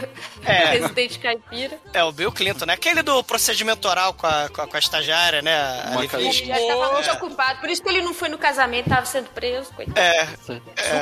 [0.45, 0.67] É.
[0.79, 1.79] presidente caipira.
[1.93, 2.75] É, o Bill Clinton, né?
[2.75, 5.55] Aquele do procedimento oral com a, com a, com a estagiária, né?
[5.55, 9.07] A Ele já tava muito ocupado, por isso que ele não foi no casamento, tava
[9.07, 9.99] sendo preso, coitado.
[9.99, 10.27] É,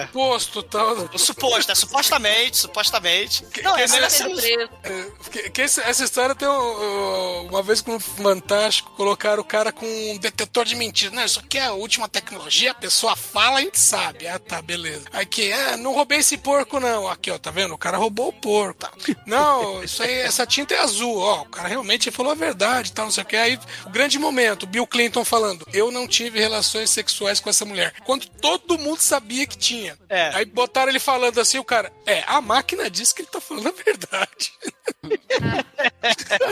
[0.07, 1.09] Suposto, tal.
[1.13, 3.45] o suposto, é supostamente, supostamente.
[3.63, 4.71] Não, que essa ele é Sendo essa- preso.
[4.85, 9.41] É, que- que esse- essa história tem um, um, uma vez com o Fantástico colocaram
[9.43, 11.13] o cara com um detetor de mentiras.
[11.15, 14.27] Não, isso aqui é a última tecnologia, a pessoa fala, a gente sabe.
[14.27, 15.05] Ah, tá, beleza.
[15.13, 17.09] Aqui, ah, não roubei esse porco, não.
[17.09, 17.75] Aqui, ó, tá vendo?
[17.75, 18.81] O cara roubou o porco.
[18.81, 18.91] Tá.
[19.27, 21.19] Não, isso aí, essa tinta é azul.
[21.19, 23.37] Ó, o cara realmente falou a verdade, tal, não sei o que.
[23.37, 27.95] Aí, o grande momento, Bill Clinton falando: Eu não tive relações sexuais com essa mulher.
[28.05, 29.97] Quando todo mundo sabia que tinha.
[30.09, 30.31] É.
[30.35, 33.69] Aí botaram ele falando assim, o cara, é, a máquina diz que ele tá falando
[33.69, 34.53] a verdade.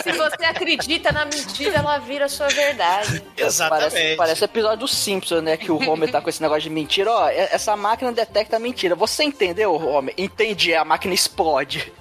[0.02, 3.22] Se você acredita na mentira, ela vira sua verdade.
[3.36, 3.90] Exatamente.
[3.90, 5.56] Parece, parece episódio do Simpsons, né?
[5.56, 7.10] Que o Homer tá com esse negócio de mentira.
[7.10, 8.94] Ó, essa máquina detecta mentira.
[8.94, 10.14] Você entendeu, Homer?
[10.16, 11.92] Entendi, a máquina explode.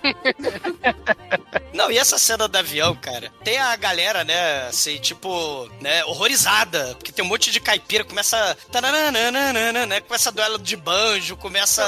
[1.73, 3.31] Não, e essa cena do avião, cara?
[3.43, 8.57] Tem a galera, né, assim, tipo, né, horrorizada, porque tem um monte de caipira, começa.
[9.85, 10.01] né?
[10.01, 11.83] Começa duelo de banjo, começa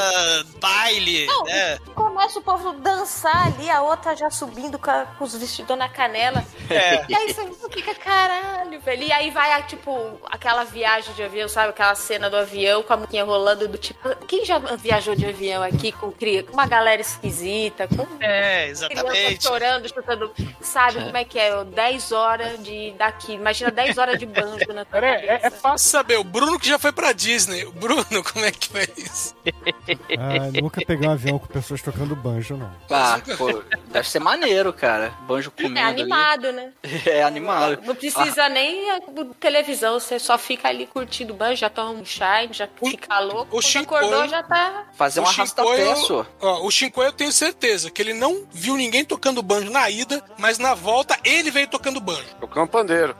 [0.59, 1.79] baile, Não, né?
[1.95, 5.89] começa o povo dançar ali, a outra já subindo com, a- com os vestidos na
[5.89, 6.45] canela.
[6.69, 7.05] É.
[7.09, 9.03] E aí você fica, caralho, velho.
[9.03, 11.69] E aí vai, tipo, aquela viagem de avião, sabe?
[11.69, 14.07] Aquela cena do avião com a musiquinha rolando do tipo.
[14.27, 19.43] Quem já viajou de avião aqui com, com uma galera esquisita, com É, criança exatamente.
[19.43, 20.31] chorando, chutando.
[20.61, 21.63] Sabe como é que é?
[21.63, 23.33] 10 horas de daqui.
[23.33, 25.61] Imagina 10 horas de banjo na tua é, é cabeça.
[25.61, 26.17] fácil saber.
[26.17, 27.65] O Bruno que já foi pra Disney.
[27.65, 29.35] O Bruno, como é que foi isso?
[30.17, 32.71] Ah, nunca peguei um avião com pessoas tocando banjo, não.
[32.89, 35.13] Ah, pô, deve ser maneiro, cara.
[35.27, 36.01] Banjo É comendo ali.
[36.01, 36.71] animado, né?
[37.05, 37.79] É animado.
[37.85, 38.99] Não precisa nem a
[39.39, 43.57] televisão, você só fica ali curtindo o banho, já toma um chai, já fica louco.
[43.57, 44.85] o acordou, já tá.
[44.93, 45.95] Fazer um O arrasta-pé.
[46.41, 50.23] Ó, o Shinkoi eu tenho certeza que ele não viu ninguém tocando banjo na ida,
[50.37, 52.27] mas na volta ele veio tocando banjo.
[52.39, 53.15] Tocando pandeiro.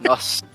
[0.00, 0.47] Nossa.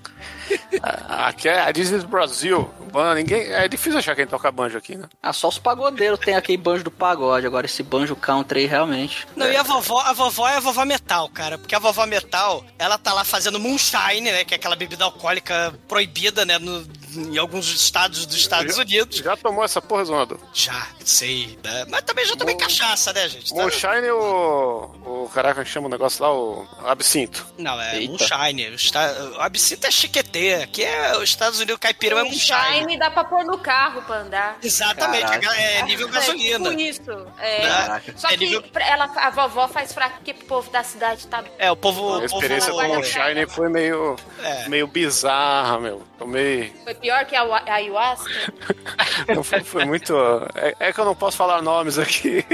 [1.08, 2.70] Aqui é a Disney do Brasil.
[2.92, 5.08] Ban- Ninguém, é difícil achar quem toca banjo aqui, né?
[5.22, 7.46] Ah, só os pagodeiros tem aquele banjo do pagode.
[7.46, 9.26] Agora esse banjo country aí, realmente.
[9.36, 11.56] Não, e a vovó, a vovó é a vovó metal, cara.
[11.58, 14.44] Porque a vovó metal, ela tá lá fazendo moonshine, né?
[14.44, 16.58] Que é aquela bebida alcoólica proibida, né?
[16.58, 16.86] no-
[17.16, 19.16] em alguns estados dos Estados Já- Unidos.
[19.18, 20.40] Já tomou essa porra, Zonado?
[20.52, 21.84] Já, sei, né?
[21.88, 23.54] Mas também já tomei cachaça, né, gente?
[23.54, 24.90] Tá- Moonshine o.
[25.24, 27.46] O caraca que chama o negócio lá, o absinto.
[27.58, 28.12] Não, é Eita.
[28.12, 28.68] moonshine.
[28.68, 29.30] O, esta...
[29.36, 30.54] o absinto é chiquetê.
[30.62, 32.78] Aqui é os Estados Unidos caipira, é Um moonshine.
[32.80, 34.58] shine dá pra pôr no carro pra andar.
[34.62, 35.56] Exatamente, Caraca.
[35.56, 36.68] é nível gasolina.
[36.68, 37.26] É, tipo isso.
[37.38, 37.60] É.
[37.66, 38.14] Caraca.
[38.16, 41.26] Só É que nível- pra ela, a vovó faz fraco porque o povo da cidade
[41.26, 41.42] tá.
[41.58, 42.20] É, o povo.
[42.20, 42.82] A experiência povo...
[42.82, 44.16] do Moonshine foi meio.
[44.42, 44.68] É.
[44.68, 46.02] meio bizarra, meu.
[46.18, 46.72] Tomei.
[46.84, 48.30] Foi pior que a, a ayahuasca.
[49.34, 50.14] Não foi, foi muito.
[50.54, 52.44] É, é que eu não posso falar nomes aqui.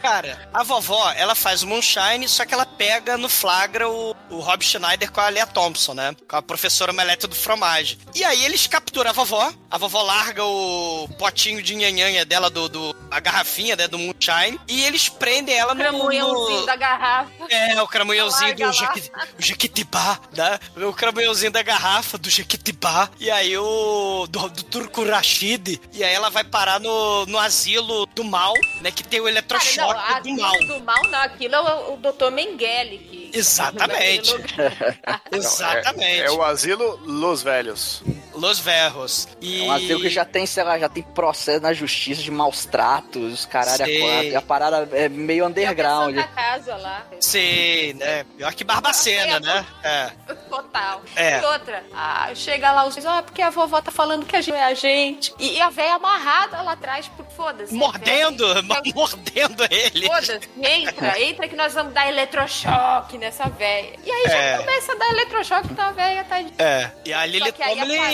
[0.00, 4.38] Cara, a vovó, ela faz o moonshine, só que ela pega no flagra o, o
[4.40, 6.14] Rob Schneider com a Lea Thompson, né?
[6.28, 7.98] Com a professora Meleta do Fromage.
[8.14, 12.68] E aí eles capturam a vovó, a vovó larga o potinho de nhanhanha dela, do,
[12.68, 15.80] do- a garrafinha, né, do moonshine, e eles prendem ela no...
[15.80, 16.66] Cramunhãozinho no...
[16.66, 17.30] da garrafa.
[17.50, 20.58] É, o cramunhãozinho do jequi- o jequitibá, né?
[20.88, 23.10] O cramunhãozinho da garrafa do jequitibá.
[23.18, 24.26] E aí o...
[24.30, 25.80] Do, do Turco Rashid.
[25.92, 28.90] E aí ela vai parar no, no asilo do mal, né?
[28.90, 30.58] Que tem o Cara, eletrochoque não, do mal.
[30.66, 32.30] do mal não, aquilo é o, o Dr.
[32.30, 33.30] Mengele que.
[33.38, 34.34] Exatamente.
[35.32, 36.22] Exatamente.
[36.22, 38.02] É, é o asilo Los Velhos.
[38.34, 39.28] Los Verros.
[39.40, 39.60] E...
[39.62, 42.64] É um asilo que já tem, sei lá, já tem processo na justiça de maus
[42.64, 44.28] tratos, os caralho a quatro.
[44.28, 46.14] E a parada é meio underground.
[46.16, 47.06] Santa casa lá.
[47.20, 48.24] Sim, né?
[48.36, 49.66] Pior que Barbacena, né?
[49.82, 50.10] É.
[50.48, 51.02] Total.
[51.16, 51.40] É.
[51.40, 54.54] E outra, ah, chega lá os ah, porque a vovó tá falando que a gente
[54.54, 55.32] é a gente.
[55.38, 57.74] E, e a véia amarrada lá atrás, por foda-se.
[57.74, 60.06] Mordendo, A véia- mordendo ele.
[60.06, 63.98] Foda-se, entra, entra que nós vamos dar eletrochoque nessa véia.
[64.04, 64.58] E aí já É.
[64.58, 66.52] começa a dar eletrochoque, então a véia tá de.
[66.58, 66.90] É.
[67.04, 67.52] E a Lily Só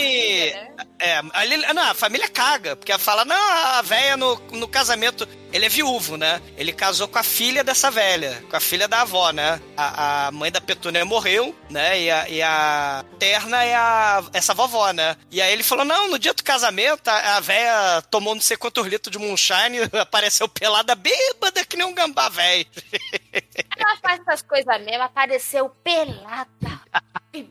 [0.08, 0.86] família, né?
[1.00, 4.66] É, a Lily, não, a família caga, porque ela fala, não, a véia no, no
[4.66, 5.28] casamento.
[5.50, 6.42] Ele é viúvo, né?
[6.58, 9.58] Ele casou com a filha dessa velha, com a filha da avó, né?
[9.76, 11.98] A, a mãe da Petúnia morreu, né?
[11.98, 15.16] E a, e a terna é a, essa vovó, né?
[15.30, 18.58] E aí ele falou: não, no dia do casamento, a, a véia tomou não sei
[18.58, 22.66] quantos litros de moonshine, apareceu pelada, bêbada, que nem um gambá velho.
[23.78, 26.48] Ela faz essas coisas mesmo, apareceu pelada.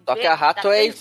[0.08, 0.94] Só que a rato é.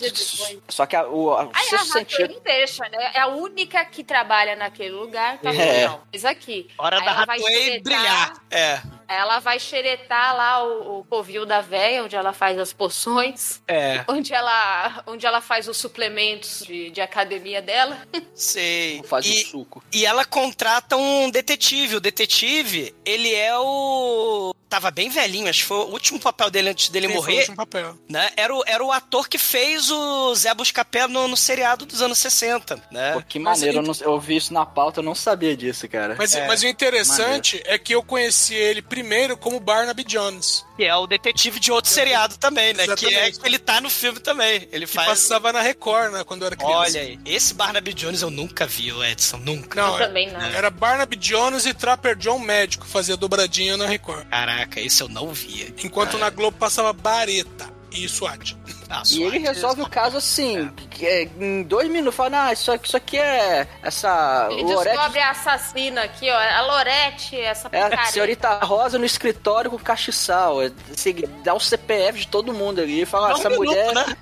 [0.68, 2.32] Só que a, o, o Aí a Rato sentido.
[2.32, 3.10] ele deixa, né?
[3.14, 5.38] É a única que trabalha naquele lugar.
[5.38, 5.86] Tá É.
[5.86, 6.68] Não, mas aqui.
[6.78, 8.32] Hora Aí da Hathaway xeretar- brilhar.
[8.50, 13.60] É, Ela vai xeretar lá o, o covil da véia, onde ela faz as poções.
[13.68, 17.98] é, Onde ela, onde ela faz os suplementos de, de academia dela.
[18.34, 19.02] sei.
[19.04, 19.82] Faz E- o suco.
[19.92, 21.96] E ela contrata um detetive.
[21.96, 24.52] O detetive, ele é o.
[24.68, 27.24] Tava bem velhinho, acho que foi o último papel dele antes dele Sim, foi o
[27.24, 27.38] morrer.
[27.38, 27.96] último papel.
[28.08, 28.30] Né?
[28.36, 32.18] Era, o, era o ator que fez o Zé Buscapé no, no seriado dos anos
[32.18, 33.12] 60, né?
[33.12, 35.56] Pô, que Mas maneiro, eu, ent- não- eu vi isso na pauta, eu não sabia
[35.56, 36.16] disso, cara.
[36.18, 40.84] Mas, É, mas o interessante é que eu conheci ele primeiro como Barnaby Jones, Que
[40.84, 42.84] é o detetive de outro seriado também, né?
[42.84, 43.40] Que é Exatamente.
[43.40, 44.66] que ele tá no filme também.
[44.72, 45.06] Ele que faz.
[45.06, 46.78] passava na Record, né, quando eu era criança.
[46.78, 49.82] Olha aí, esse Barnaby Jones eu nunca vi, o Edson, nunca.
[49.82, 50.40] Não, Eu também não.
[50.40, 54.26] Era Barnaby Jones e Trapper John médico, fazia dobradinha na Record.
[54.28, 55.74] Caraca, esse eu não via.
[55.84, 58.56] Enquanto na Globo passava Bareta e SWAT.
[58.88, 62.70] Ah, E ele resolve o caso assim, que é, em dois minutos fala, ah, isso,
[62.70, 66.36] aqui- isso aqui é essa Ele Lorete, descobre a assassina aqui, ó.
[66.36, 68.12] A Lorete, essa é a picareta.
[68.12, 70.62] senhorita Rosa no escritório com castiçal.
[70.62, 73.66] É, assim, dá o CPF de todo mundo ali e fala, ah, um essa minuto,
[73.68, 73.92] mulher.
[73.94, 74.16] né?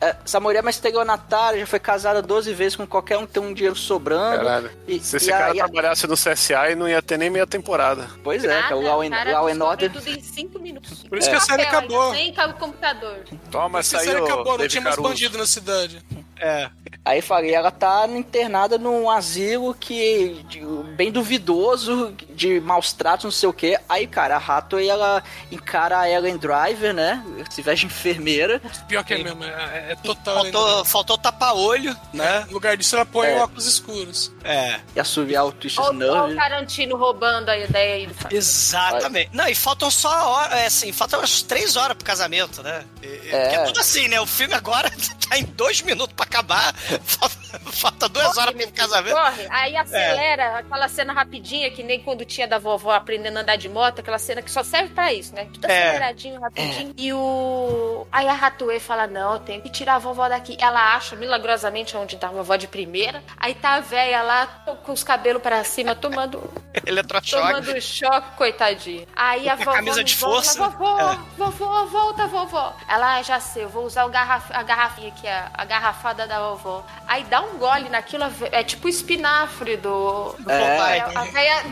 [0.00, 3.42] é, Essa mulher é uma estelionatária, já foi casada 12 vezes com qualquer um, tem
[3.42, 4.38] um dinheiro sobrando.
[4.44, 4.70] Caralho.
[4.88, 7.28] E- Se esse e a- cara e a- trabalhasse no CSI, não ia ter nem
[7.30, 8.08] meia temporada.
[8.24, 8.88] Pois é, que é o Nada,
[9.32, 9.92] Law o and, Order.
[9.92, 11.02] tudo em cinco minutos.
[11.04, 12.00] Por isso que a série acabou.
[12.12, 13.24] ainda, Sem cabo computador.
[13.50, 15.10] Toma, Série ô, acabou, não David tinha mais Caruso.
[15.10, 16.02] bandido na cidade.
[16.42, 16.68] É.
[17.04, 20.60] Aí falei, ela tá internada num asilo que de-
[20.96, 23.78] bem duvidoso, de maus tratos, não sei o que.
[23.88, 27.24] Aí, cara, a Hathaway, ela encara a Ellen Driver, né?
[27.50, 28.60] Se veste de enfermeira.
[28.88, 30.34] Pior que é mesmo, é, é total.
[30.42, 32.44] Faltou, faltou tapar-olho, né?
[32.48, 33.36] No lugar disso, ela põe É.
[33.42, 34.32] óculos escuros.
[34.44, 34.80] É.
[34.94, 36.34] E assoviar o Twist Olha o.
[36.36, 38.14] Tarantino roubando a ideia aí do.
[38.34, 39.30] Exatamente.
[39.32, 42.84] Não, e faltam só hora, é, assim, faltam umas três horas pro casamento, né?
[43.02, 43.42] E- É.
[43.42, 44.20] Porque é tudo assim, né?
[44.20, 44.90] O filme agora
[45.28, 46.74] tá em dois minutos pra acabar.
[47.72, 49.14] Falta, duas horas pro casamento.
[49.14, 49.78] Corre, aí É.
[49.78, 53.98] acelera aquela cena rapidinha, que nem quando tinha da vovó aprendendo a andar de moto,
[54.00, 55.48] aquela cena que só serve pra isso, né?
[55.52, 55.88] Tudo É.
[55.88, 56.94] aceleradinho, rapidinho.
[56.96, 58.06] E o.
[58.10, 60.56] Aí a Ratue fala: não, eu tenho que tirar a vovó daqui.
[60.60, 63.22] Ela acha milagrosamente onde tá a vovó de primeira.
[63.36, 64.46] Aí tá a véia lá
[64.84, 66.42] com os cabelos pra cima, tomando,
[66.86, 67.46] Eletrochoque.
[67.62, 69.06] tomando choque, coitadinha.
[69.14, 69.72] Aí a vovó.
[69.72, 70.68] camisa de força.
[70.70, 71.18] Vovó, É.
[71.36, 72.74] vovó, volta, vovó.
[72.88, 74.50] Ela, ah, já sei, eu vou usar garraf...
[74.52, 76.84] a garrafinha aqui, a, a garrafada da vovó.
[77.06, 80.34] Aí dá um gole naquilo, é tipo o espinafre do.
[80.38, 81.00] do É.
[81.00, 81.16] Popeye.
[81.16, 81.62] A véia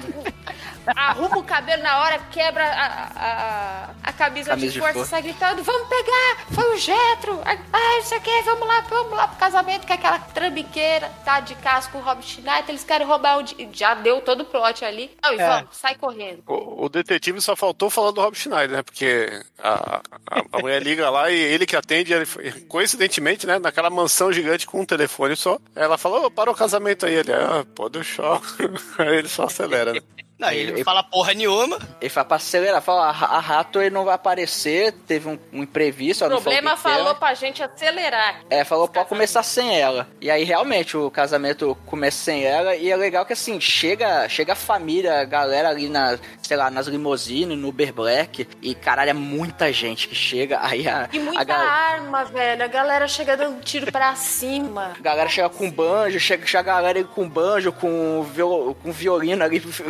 [0.86, 2.86] arruma o cabelo na hora, quebra a,
[3.16, 5.10] a, a camisa, Camisa de de força, força.
[5.10, 6.46] sai gritando: vamos pegar!
[6.52, 7.40] Foi o Getro!
[7.72, 11.54] Ah, isso aqui, vamos lá, vamos lá pro casamento, que é aquela trambiqueira, tá de
[11.56, 13.44] casco com o Rob Schneider, eles querem roubar o.
[13.72, 15.10] Já deu todo o plot ali.
[15.22, 15.46] Não, e É.
[15.48, 16.42] vamos, sai correndo.
[16.46, 18.82] O, o detetive só faltou falar do Rob Schneider, né?
[18.82, 19.28] Porque
[19.58, 20.00] a,
[20.30, 22.26] a, a mulher liga lá e ele que atende, ele,
[22.68, 23.58] coincidentemente, né?
[23.58, 25.58] Naquela mansão gigante com um telefone só.
[25.74, 27.14] Ela falou, "Ô, para o casamento aí.
[27.14, 28.46] Ele, ah, pô, deu choque.
[28.98, 30.00] Aí ele só acelera, né?
[30.40, 31.78] Não, ele não fala porra nenhuma.
[32.00, 36.22] Ele fala pra acelerar, fala, a, a Hathaway não vai aparecer, teve um, um imprevisto,
[36.22, 36.98] O ela não falou problema que que era.
[36.98, 38.40] falou pra gente acelerar.
[38.48, 40.08] É, falou pode começar sem ela.
[40.20, 44.54] E aí realmente o casamento começa sem ela e é legal que assim, chega, chega
[44.54, 49.10] a família, a galera ali na, sei lá, nas limousines, no Uber Black e caralho,
[49.10, 50.58] é muita gente que chega.
[50.62, 52.64] Aí a, E a, muita gal- arma, velho.
[52.64, 54.94] A galera chega dando tiro pra cima.
[54.98, 59.44] a galera chega com banjo, chega, chega a galera com banjo, com, viol, com violino
[59.44, 59.84] ali, f-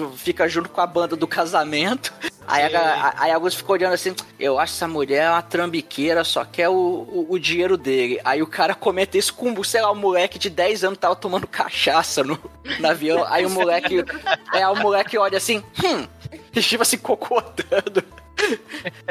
[0.49, 2.13] junto com a banda do casamento.
[2.47, 6.75] Aí a, aí ficou olhando assim, eu acho essa mulher uma trambiqueira, só quer o,
[6.75, 8.21] o, o dinheiro dele.
[8.25, 11.47] Aí o cara comenta isso com, sei lá, um moleque de 10 anos tava tomando
[11.47, 12.39] cachaça no,
[12.79, 13.25] no avião.
[13.29, 14.05] Aí o moleque,
[14.53, 16.07] é, o moleque olha assim, hum,
[16.53, 18.03] e tipo assim, cocotando.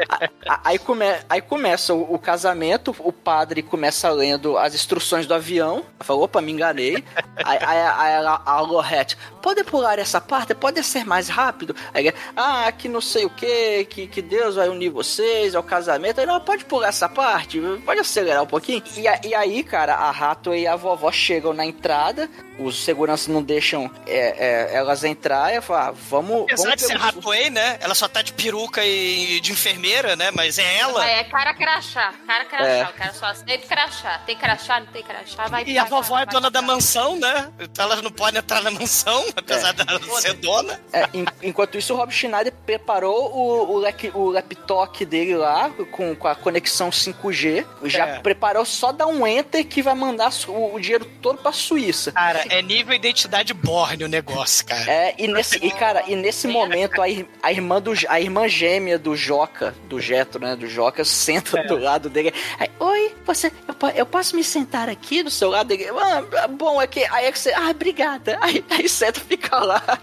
[0.08, 0.24] A-
[0.54, 5.34] a- Aí, come, aí começa o, o casamento, o padre começa lendo as instruções do
[5.34, 5.84] avião.
[6.00, 7.02] Falou, opa, me enganei.
[7.36, 10.54] Aí, aí, aí ela- a Lorette, pode pular essa parte?
[10.54, 11.74] Pode ser mais rápido?
[11.94, 15.62] Aí ah, que não sei o que, que, que Deus vai unir vocês, é o
[15.62, 16.20] casamento.
[16.20, 18.82] Aí, não, pode pular essa parte, pode acelerar um pouquinho.
[18.96, 22.28] E, a- e aí, cara, a Rato e a vovó chegam na entrada,
[22.58, 25.54] os seguranças não deixam é, é, elas entrar.
[25.54, 26.42] E fala, ah, vamos...
[26.42, 27.78] Apesar vamos de ser Hathaway, né?
[27.80, 30.30] Ela só tá de peruca e de enfermeira, né?
[30.30, 31.06] Mas é ela.
[31.08, 32.66] É cara crachá, cara crachá.
[32.68, 32.84] É.
[32.84, 34.18] O cara só aceita crachá.
[34.26, 37.16] Tem crachá, não tem crachá, vai E a vovó vai, é vai, dona da mansão,
[37.16, 37.50] né?
[37.58, 40.80] Então elas não podem entrar na mansão, apesar dela ser dona.
[40.92, 45.70] É, en- enquanto isso, o Rob Schneider preparou o, o, lec- o laptop dele lá,
[45.92, 47.66] com, com a conexão 5G.
[47.84, 48.18] Já É.
[48.20, 52.12] preparou só dar um enter que vai mandar o, o dinheiro todo pra Suíça.
[52.12, 54.90] Cara, é nível identidade Borne o negócio, cara.
[54.90, 57.06] É, e nesse, e, cara, e nesse momento a,
[57.42, 61.76] a irmã do a irmã gêmea do Joca, do Jetro, né, do Joca, senta do
[61.76, 62.32] lado dele.
[62.58, 65.72] Aí, Oi, você, eu, eu posso me sentar aqui do seu lado?
[65.72, 68.38] Ele, ah, bom, é que aí é que você, ah, obrigada.
[68.40, 69.98] Aí, aí senta fica lá.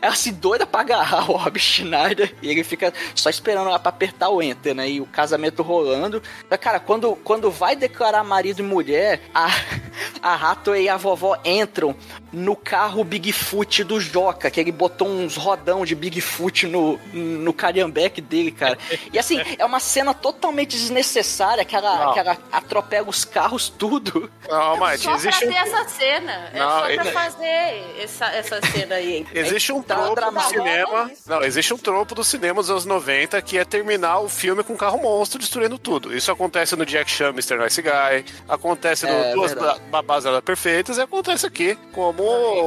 [0.00, 3.90] Ela se doida pra agarrar o Rob Schneider e ele fica só esperando lá pra
[3.90, 4.88] apertar o enter, né?
[4.88, 6.22] E o casamento rolando.
[6.48, 9.48] Mas, Cara, quando, quando vai declarar marido e mulher, a,
[10.22, 11.96] a Rato e a vovó entram
[12.32, 18.20] no carro Bigfoot do Joca, que ele botou uns rodão de Bigfoot no, no calhambeque
[18.20, 18.78] dele, cara.
[19.12, 22.12] E assim, é uma cena totalmente desnecessária, que ela, Não.
[22.14, 24.30] que ela atropela os carros, tudo.
[24.48, 26.50] Não, mas Só existe pra um, ter essa cena.
[26.54, 29.26] É Não, só pra ele- fazer essa, essa cena aí.
[29.34, 31.10] existe um Tá tropo do cinema.
[31.26, 34.72] Não, existe um tropo do cinema dos anos 90 que é terminar o filme com
[34.72, 36.16] um carro monstro destruindo tudo.
[36.16, 37.56] Isso acontece no Jack Chan, Mr.
[37.58, 39.80] Nice Guy, acontece no É, Duas verdade.
[39.90, 42.21] Babás Perfeitas e acontece aqui como.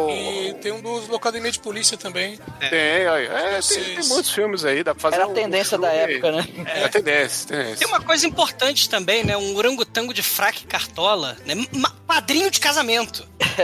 [0.10, 2.38] E tem um dos Locademia de Polícia também.
[2.70, 5.78] Tem, aí, é, tem, tem muitos filmes aí, dá pra fazer Era a um tendência
[5.78, 6.46] da filme- época, né?
[6.68, 7.78] É, a tendência, tendência.
[7.78, 9.36] Tem uma coisa importante também, né?
[9.38, 11.56] Um orangotango de fraque e cartola, né?
[11.74, 13.28] Ma- Padrinho de casamento.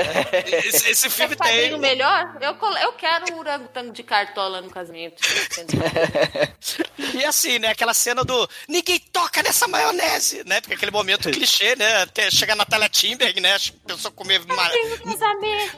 [0.66, 1.80] Esse, esse filme É padrinho tem.
[1.80, 2.36] melhor?
[2.42, 5.22] Eu, eu quero um orangotango de cartola no casamento.
[7.14, 7.70] E assim, né?
[7.70, 10.62] Aquela cena do ninguém toca nessa maionese, né?
[10.62, 12.02] Porque aquele momento clichê, né?
[12.04, 13.54] Até chegar na Natália Timberg, né?
[13.54, 14.40] As pessoas comer.
[14.46, 15.18] ma- Tem no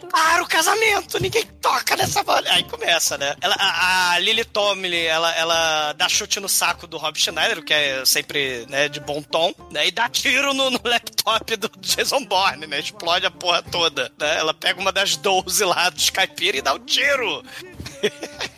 [0.04, 0.10] casamento.
[0.10, 2.24] Para o casamento, ninguém toca nessa.
[2.50, 3.36] Aí começa, né?
[3.42, 7.74] Ela, a, a Lily Tomlin, ela, ela dá chute no saco do Rob Schneider, que
[7.74, 9.88] é sempre né, de bom tom, né?
[9.88, 12.80] E dá tiro no, no laptop do Jason Bourne, né?
[12.80, 14.12] Explode a porra toda.
[14.20, 14.38] Né?
[14.38, 17.44] Ela pega uma das 12 lá dos caipira e dá o tiro.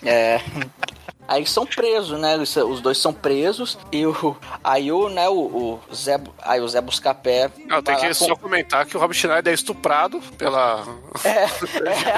[0.04, 0.42] É.
[1.28, 2.36] Aí eles são presos, né?
[2.36, 5.34] Eles- Os dois são presos e o aí o, né, o,
[5.90, 9.00] o Zé, aí o Zé Buscapé Não, tem vai que lá só comentar que o
[9.00, 10.84] Rob Schneider é estuprado pela.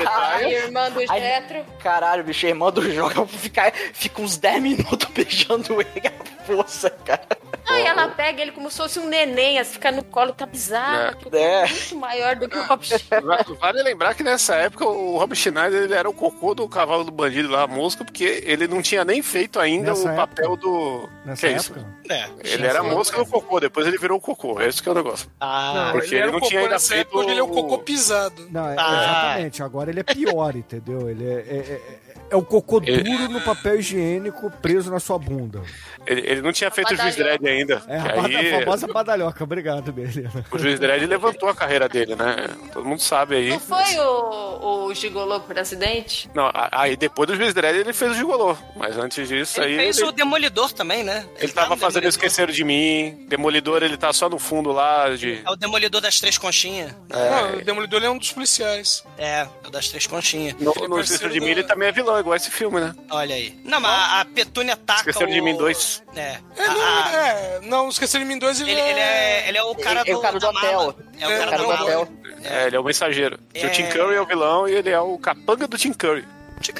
[0.07, 1.65] A irmã do Aí- Jetro.
[1.79, 6.89] Caralho, bicho, a irmã do jogo fica, fica uns 10 minutos beijando ele à força,
[6.89, 7.25] cara.
[7.69, 11.17] Aí ela pega ele como se fosse um neném, assim, fica no colo, tá bizarro.
[11.33, 11.37] É.
[11.37, 11.63] É.
[11.63, 12.81] é muito maior do que o Rob
[13.25, 17.03] Va- Vale lembrar que nessa época o Rob Schneider ele era o cocô do cavalo
[17.03, 20.55] do bandido lá, a mosca, porque ele não tinha nem feito ainda Nessa o papel
[20.55, 21.09] do.
[21.25, 21.73] Nessa que é isso?
[21.73, 21.87] época?
[22.09, 22.29] É.
[22.53, 24.59] Ele era a mosca do cocô, depois ele virou o cocô.
[24.59, 25.29] É isso que é o negócio.
[25.39, 27.49] Ah, Porque ele era não o tinha ainda feito época, hoje ele é o o-
[27.49, 28.47] cocô pisado.
[28.49, 29.03] Não, é- Ah.
[29.03, 29.63] exatamente.
[29.63, 31.09] Agora ele é pior, entendeu?
[31.09, 31.81] Ele é, é,
[32.29, 35.61] é- é o cocô Ele- duro no papel higiênico preso na sua bunda.
[36.05, 37.39] Ele, ele não tinha feito o juiz badalhoca.
[37.43, 37.83] Dredd ainda.
[37.87, 39.43] É, a, aí, a famosa badalhoca.
[39.43, 40.31] Obrigado, Belina.
[40.51, 42.47] o juiz Dredd levantou a carreira dele, né?
[42.71, 43.49] Todo mundo sabe aí.
[43.49, 46.29] Não foi o, o gigolô por acidente?
[46.33, 48.55] Não, a- aí depois do juiz Dredd ele fez o gigolô.
[48.75, 49.73] Mas antes disso aí.
[49.73, 51.25] Ele fez ele- o Demolidor também, né?
[51.39, 52.09] Ele tá tava fazendo Demolidor.
[52.09, 53.25] Esqueceram de Mim.
[53.27, 55.41] Demolidor, ele tá só no fundo lá de.
[55.45, 56.93] É o Demolidor das Três Conchinhas.
[57.09, 59.03] Não, o Demolidor é um dos policiais.
[59.17, 60.53] É, é o das Três Conchinhas.
[60.59, 62.93] No, Ele é no Esqueceram de Mim, ele também é vilão, igual esse filme, né?
[63.09, 63.57] Olha aí.
[63.63, 65.43] Não, mas a, a Petúnia taca Esqueceram de o...
[65.43, 66.03] Mim 2.
[66.15, 66.37] É.
[66.55, 69.63] É, não, a- é, não, esqueceram de mim dois, ele, Ele, ele é, ele é
[69.63, 70.95] o cara Ele é do, o cara do hotel.
[71.19, 72.07] É o É, cara, do do hotel.
[72.43, 73.39] É, ele é o mensageiro.
[73.53, 73.65] É.
[73.65, 76.25] O Tim Curry é o vilão e ele é o capanga do Tim Curry.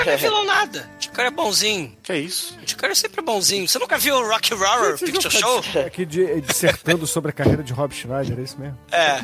[0.06, 0.90] Não é vilão nada.
[1.14, 1.98] Curry é bonzinho.
[2.04, 2.58] Que é isso?
[2.78, 3.68] Curry é sempre bonzinho.
[3.68, 5.64] Você nunca viu o Rocky Horror Picture Show?
[5.86, 8.78] Aqui de- dissertando sobre a carreira de Rob Schneider, é isso mesmo?
[8.92, 9.20] É.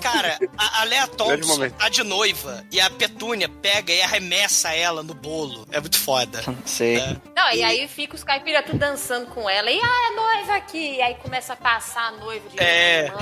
[0.00, 5.02] Cara, a, a Lea Thompson tá de noiva e a Petúnia pega e arremessa ela
[5.02, 5.66] no bolo.
[5.70, 6.42] É muito foda.
[6.66, 6.98] Sei.
[7.36, 9.70] Não, e aí fica os caipiras tudo dançando com ela.
[9.70, 10.96] E ah, a noiva aqui.
[10.96, 13.04] E aí começa a passar a noiva de É.
[13.06, 13.20] irmão.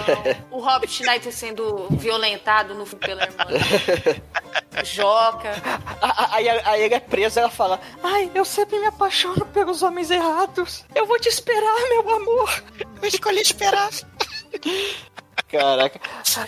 [0.50, 3.44] O Rob Schneider sendo violentado no pela irmã.
[4.84, 5.50] Joca.
[6.00, 10.10] A- a- Aí, ele é preso ela fala: Ai, eu sempre me apaixono pelos homens
[10.10, 10.84] errados.
[10.94, 12.64] Eu vou te esperar, meu amor.
[13.00, 13.90] Eu escolhi esperar.
[15.48, 16.00] Caraca.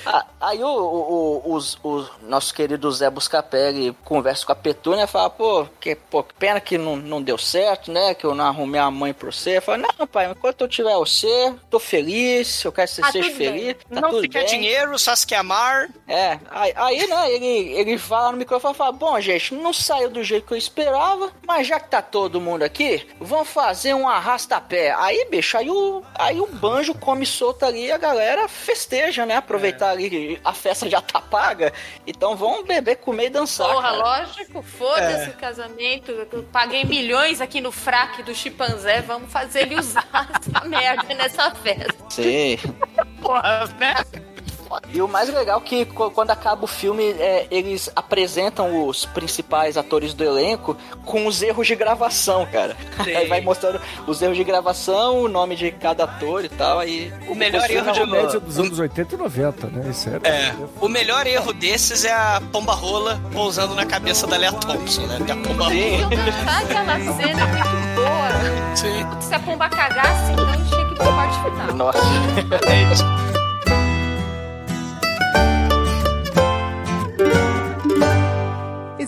[0.06, 3.72] Ah, Aí o, o, o, os- o nosso querido Zé Buscapé
[4.04, 7.36] conversa com a Petúnia e fala, pô, que, pô, que pena que não, não deu
[7.38, 8.14] certo, né?
[8.14, 9.60] Que eu não arrumei a mãe pra você.
[9.60, 13.28] Fala, não, pai, enquanto eu tiver você, tô feliz, eu quero que você Tá seja
[13.28, 13.52] tudo bem.
[13.52, 13.76] feliz.
[13.92, 14.48] Tá não tudo se quer bem.
[14.48, 15.88] dinheiro, só se quer amar.
[16.06, 20.10] É, aí, aí, né, ele, ele fala no microfone e fala, bom, gente, não saiu
[20.10, 24.08] do jeito que eu esperava, mas já que tá todo mundo aqui, vamos fazer um
[24.08, 24.92] arrasta-pé.
[24.98, 28.46] Aí, bicho, aí o, aí o banjo come solto ali e a galera
[28.82, 31.72] festeja, né, aproveitar ali que a festa já tá paga,
[32.06, 33.96] então vão beber, comer e dançar, Porra, cara.
[33.96, 36.10] lógico, foda-se o casamento.
[36.10, 39.00] Eu paguei milhões aqui no fraque do chimpanzé.
[39.02, 41.94] Vamos fazer ele usar essa merda nessa festa.
[42.10, 42.58] Sim.
[43.20, 43.94] Porra, né?
[44.92, 49.76] E o mais legal é que quando acaba o filme, é, eles apresentam os principais
[49.76, 52.76] atores do elenco com os erros de gravação, cara.
[53.04, 53.14] Sim.
[53.14, 56.78] Aí vai mostrando os erros de gravação, o nome de cada ator e tal.
[56.78, 59.90] Aí O melhor filme erro de é um- Média dos anos 80 e 90, né?
[59.90, 60.28] Isso é.
[60.28, 65.02] É, o melhor erro desses é a pomba rola pousando na cabeça da Lea Thompson,
[65.06, 65.18] né?
[65.24, 65.74] Que a pomba rola.
[65.74, 68.76] Eu dançar aquela cena muito boa.
[68.76, 69.06] Sim.
[69.28, 71.72] Se a pomba cagasse, então tinha que ir pro parte final.
[71.76, 73.41] Nossa.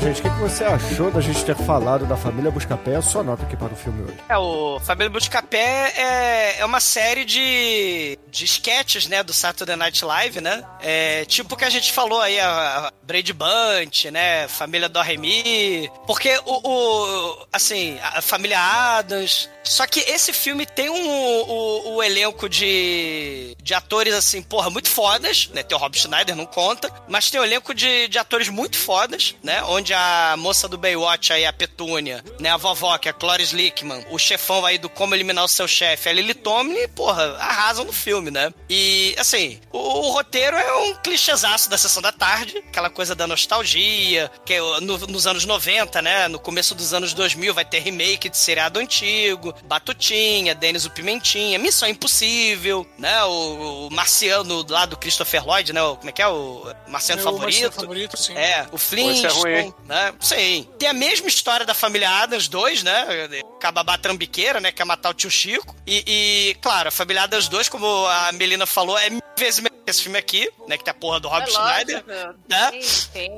[0.00, 2.96] gente, o que, você achou da gente ter falado da família Buscapé?
[2.96, 4.16] A sua nota aqui para o filme hoje.
[4.28, 10.02] É, o Família Buscapé é, é uma série de, de sketches, né, do Saturday Night
[10.02, 10.64] Live, né?
[10.80, 16.40] É, tipo que a gente falou aí, a Brady Bunch, né, Família do Remy, porque
[16.46, 22.48] o, o, assim, a família Adams, Só que esse filme tem um, o, o elenco
[22.48, 25.62] de, de atores, assim, porra, muito fodas, né?
[25.62, 29.34] Tem o Rob Schneider, não conta, mas tem um elenco de, de atores muito fodas,
[29.42, 29.62] né?
[29.64, 32.50] Onde a moça do Baywatch aí, a Petúnia, né?
[32.50, 35.66] A vovó, que é a Cloris Lickman, o chefão aí do Como Eliminar o Seu
[35.68, 38.52] Chefe, a Lily Tomlin, porra, arrasam no filme, né?
[38.68, 43.26] E, assim, o, o roteiro é um clichêzaço da Sessão da Tarde, aquela coisa da
[43.26, 46.28] nostalgia, que é no- nos anos 90, né?
[46.28, 51.58] No começo dos anos 2000 vai ter remake de seriado antigo, Batutinha, Denis o Pimentinha,
[51.58, 53.22] Missão Impossível, né?
[53.24, 55.82] O, o Marciano lá do Christopher Lloyd, né?
[55.82, 56.28] O, como é que é?
[56.28, 57.44] O Marciano É o Favorito.
[57.62, 58.34] Marciano Favorito, sim.
[58.36, 59.74] É, o Esse é ruim?
[59.86, 60.14] Né?
[60.20, 60.68] Sim.
[60.78, 63.28] Tem a mesma história da família Adams, dois, né?
[63.60, 64.72] Cababá Trambiqueira, né?
[64.72, 65.74] Quer matar o tio Chico.
[65.86, 69.79] E, e, claro, a família Adams 2, como a Melina falou, é mil vezes melhor
[69.86, 70.76] esse filme aqui, né?
[70.78, 72.04] Que tem a porra do Rob É Schneider.
[72.06, 72.38] lógico.
[72.48, 72.70] Né?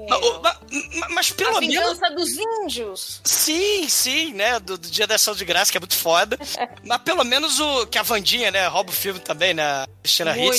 [0.09, 1.99] Mas, mas- pelo A menos.
[2.15, 3.21] dos índios.
[3.25, 4.59] Sim, sim, né?
[4.61, 6.39] Do, do Dia da Ação de Graça, que é muito foda.
[6.85, 7.87] Mas pelo menos o.
[7.87, 8.67] Que a Vandinha, né?
[8.67, 9.85] Rouba o filme também, né?
[10.03, 10.57] Cristina muito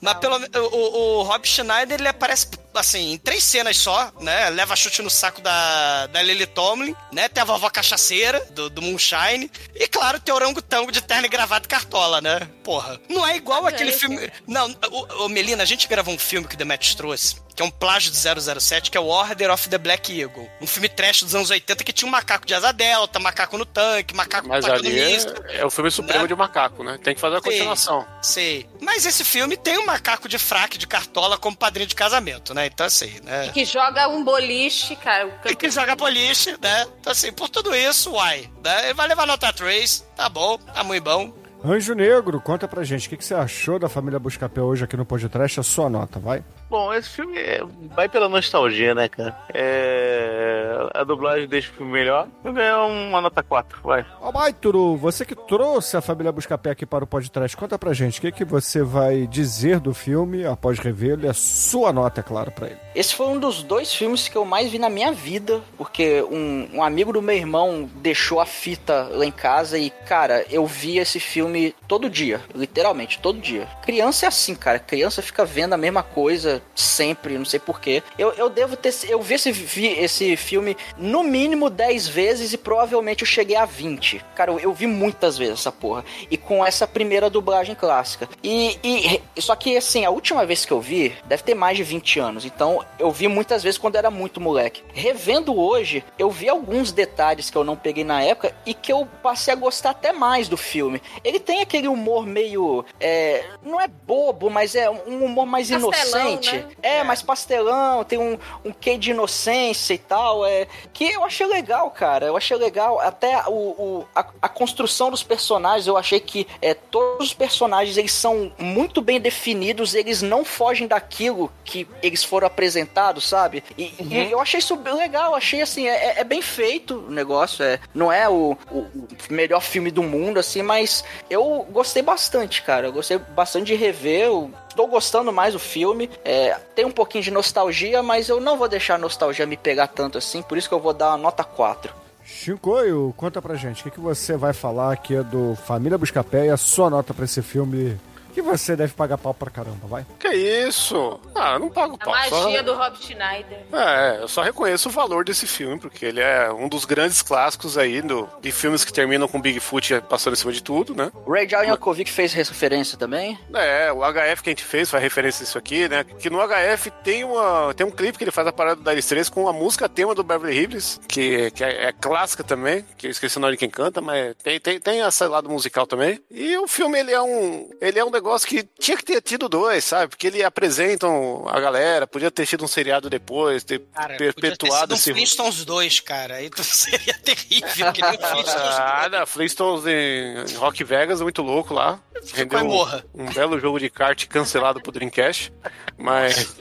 [0.00, 4.50] Mas pelo menos o, o Rob Schneider, ele aparece, assim, em três cenas só, né?
[4.50, 7.28] Leva chute no saco da, da Lily Tomlin, né?
[7.28, 9.50] Tem a vovó cachaceira, do, do Moonshine.
[9.74, 12.40] E claro, tem o orangotango de terno e gravata cartola, né?
[12.64, 13.00] Porra.
[13.08, 14.30] Não é igual Ah, aquele é, filme.
[14.46, 17.64] Não, o, o Melina, a gente gravou um filme que o Demetrius trouxe, que é
[17.64, 18.16] um plágio de
[18.60, 20.48] 007, que é o Order of the Black Eagle.
[20.60, 23.66] Um filme trash dos anos 80 que tinha um macaco de asa delta, macaco no
[23.66, 26.28] tanque, macaco Mas ali é, é o filme supremo Né?
[26.28, 26.98] de macaco, né?
[27.02, 27.50] Tem que fazer a Sim.
[27.50, 28.06] continuação.
[28.22, 28.68] Sei.
[28.80, 32.66] Mas esse filme tem um macaco de fraque de cartola como padrinho de casamento, né?
[32.66, 33.50] Então, assim, né?
[33.52, 35.40] Que joga um boliche, cara.
[35.44, 36.86] E que joga boliche, né?
[37.00, 38.84] Então, assim, por tudo isso, uai, né?
[38.84, 41.39] Ele vai levar nota 3, tá bom, tá muito bom.
[41.62, 44.96] Anjo Negro, conta pra gente, o que, que você achou da família Buscapé hoje aqui
[44.96, 45.60] no podcast?
[45.60, 46.42] A sua nota, vai.
[46.70, 47.62] Bom, esse filme é-
[47.94, 49.36] vai pela nostalgia, né, cara?
[49.52, 50.88] É...
[50.94, 52.28] A dublagem deixa o filme melhor.
[52.42, 54.06] Eu ganho uma nota 4, vai.
[54.22, 58.18] Ó, Maituru, você que trouxe a família Buscapé aqui para o podcast, conta pra gente,
[58.18, 62.22] o que, que você vai dizer do filme após revê-lo e a sua nota, é
[62.22, 62.78] claro, pra ele.
[62.94, 66.68] Esse foi um dos dois filmes que eu mais vi na minha vida, porque um,
[66.74, 70.98] um amigo do meu irmão deixou a fita lá em casa e, cara, eu vi
[70.98, 71.49] esse filme
[71.88, 73.66] todo dia, literalmente, todo dia.
[73.82, 78.02] Criança é assim, cara, criança fica vendo a mesma coisa sempre, não sei porquê.
[78.18, 78.94] Eu, eu devo ter.
[79.08, 83.64] Eu vi esse, vi esse filme no mínimo 10 vezes e provavelmente eu cheguei a
[83.64, 84.24] 20.
[84.34, 86.04] Cara, eu, eu vi muitas vezes essa porra.
[86.30, 88.28] E com essa primeira dublagem clássica.
[88.42, 91.82] E, e- só que assim, a última vez que eu vi, deve ter mais de
[91.82, 92.44] 20 anos.
[92.44, 94.82] Então eu vi muitas vezes quando era muito moleque.
[94.92, 99.06] Revendo hoje, eu vi alguns detalhes que eu não peguei na época e que eu
[99.22, 101.00] passei a gostar até mais do filme.
[101.24, 102.84] Ele tem aquele humor meio.
[103.00, 106.52] é, não é bobo, mas é um humor mais Pastelão, inocente.
[106.56, 106.66] né?
[106.82, 110.44] É, mais pastelão, tem um, um quê de inocência e tal.
[110.46, 112.26] É, que eu achei legal, cara.
[112.26, 113.00] Eu achei legal.
[113.00, 117.96] Até o, o- a, a construção dos personagens, eu achei que é, todos os personagens
[117.96, 123.62] eles são muito bem definidos, eles não fogem daquilo que eles foram apresentados, sabe?
[123.78, 127.64] E, e eu achei isso legal, achei assim, é, é bem feito o negócio.
[127.64, 132.62] É, não é o, o- o melhor filme do mundo, assim, mas eu gostei bastante,
[132.62, 132.88] cara.
[132.88, 134.28] Eu gostei bastante de rever.
[134.74, 136.10] Tô gostando mais do filme.
[136.24, 139.86] É, tem um pouquinho de nostalgia, mas eu não vou deixar a nostalgia me pegar
[139.86, 141.94] tanto assim, por isso que eu vou dar uma nota 4.
[142.24, 146.50] Shinkoio, conta pra gente, o que, que você vai falar aqui do Família Buscapé e
[146.50, 147.98] a sua nota pra esse filme
[148.30, 150.06] que você deve pagar pau pra caramba, vai?
[150.18, 151.20] Que isso?
[151.34, 152.14] Ah, eu não pago A pau.
[152.28, 153.60] só- magia do Rob Schneider.
[153.72, 157.76] É, eu só reconheço o valor desse filme, porque ele é um dos grandes clássicos
[157.78, 161.10] aí do, de filmes que terminam com Bigfoot passando em cima de tudo, né?
[161.26, 161.64] O Ray J.
[161.64, 163.38] Yankovic fez referência também.
[163.54, 166.04] É, o HF que a gente fez faz referência a isso aqui, né?
[166.04, 169.08] Que no HF tem, uma, tem um clipe que ele faz a parada da Alice
[169.08, 173.06] 3 com a música tema do Beverly Hills, que, que é, é clássica também, que
[173.06, 176.20] eu esqueci o nome de quem canta, mas tem, tem, tem esse lado musical também.
[176.30, 179.48] E o filme, ele é um, ele é um negócio que tinha que ter tido
[179.48, 180.10] dois, sabe?
[180.10, 184.96] Porque ele apresentam a galera, podia ter tido um seriado depois, ter Cara, perpetuado um
[184.96, 185.12] esse...
[185.12, 186.34] Flintstones 2, cara.
[186.36, 188.56] Aí seria terrível, que nem Flintstones 2.
[188.78, 191.98] Ah, Flintstones em Rock Vegas, muito louco lá.
[192.34, 193.04] Rendeu morra.
[193.14, 195.52] um, um belo jogo de kart cancelado pro Dreamcast.
[195.96, 196.56] Mas.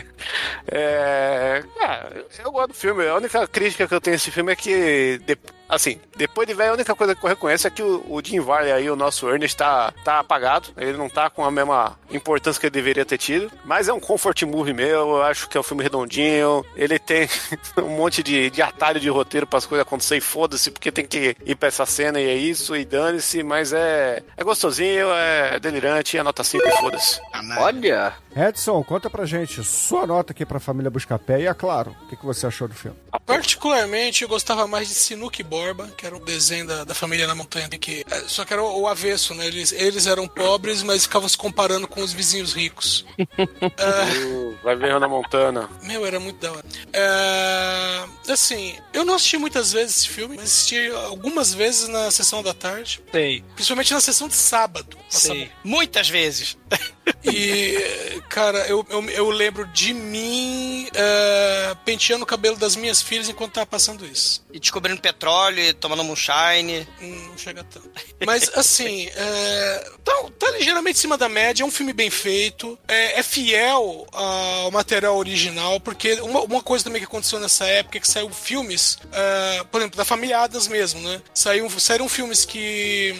[0.68, 3.06] é, ah, eu gosto do filme.
[3.06, 5.20] A única crítica que eu tenho a esse filme é que.
[5.68, 8.40] Assim, depois de velho, a única coisa que eu reconheço é que o, o Jim
[8.40, 10.68] Varley aí, o nosso Ernest, tá, tá apagado.
[10.76, 13.50] Ele não tá com a mesma importância que ele deveria ter tido.
[13.64, 15.16] Mas é um comfort movie meu.
[15.16, 16.64] Eu acho que é um filme redondinho.
[16.76, 17.28] Ele tem
[17.78, 20.20] um monte de, de atalho de roteiro para as coisas acontecerem.
[20.20, 23.42] Foda-se, porque tem que ir pra essa cena e é isso, e dane-se.
[23.42, 27.20] Mas é, é gostosinho, é delirante, é nota 5 e foda-se.
[27.58, 32.08] Olha, Edson, conta pra gente sua nota aqui pra família Buscapé e, é claro, o
[32.08, 32.96] que, que você achou do filme?
[33.24, 37.26] Particularmente, eu gostava mais de Sinuque e Borba, que era um desenho da, da família
[37.26, 37.68] na montanha.
[37.68, 39.46] Que, é, só que era o, o avesso, né?
[39.46, 43.04] Eles, eles eram pobres, mas ficavam se comparando com os vizinhos ricos.
[43.74, 45.68] Uh, Vai ver Hannah Montana.
[45.82, 46.64] Meu, era muito da hora.
[46.92, 52.42] É, assim, eu não assisti muitas vezes esse filme, mas assisti algumas vezes na sessão
[52.42, 53.02] da tarde.
[53.10, 54.96] Sei, Principalmente na sessão de sábado.
[55.08, 55.50] sei.
[55.62, 56.56] Muitas vezes.
[57.24, 63.28] E, cara, eu, eu, eu lembro de mim é, penteando o cabelo das minhas filhas
[63.28, 64.44] enquanto tava passando isso.
[64.52, 66.86] E descobrindo petróleo, e tomando moonshine.
[67.00, 67.90] Hum, Não chega tanto.
[68.26, 72.78] Mas, assim, é, tá, tá ligeiramente em cima da média, é um filme bem feito,
[72.86, 77.98] é, é fiel ao material original, porque uma, uma coisa também que aconteceu nessa época
[77.98, 81.20] é que saiu filmes, é, por exemplo, da família Adams mesmo, né?
[81.34, 83.14] Saiu, saíram filmes que,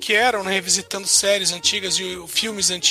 [0.00, 2.87] que eram, né, revisitando séries antigas e filmes antigos,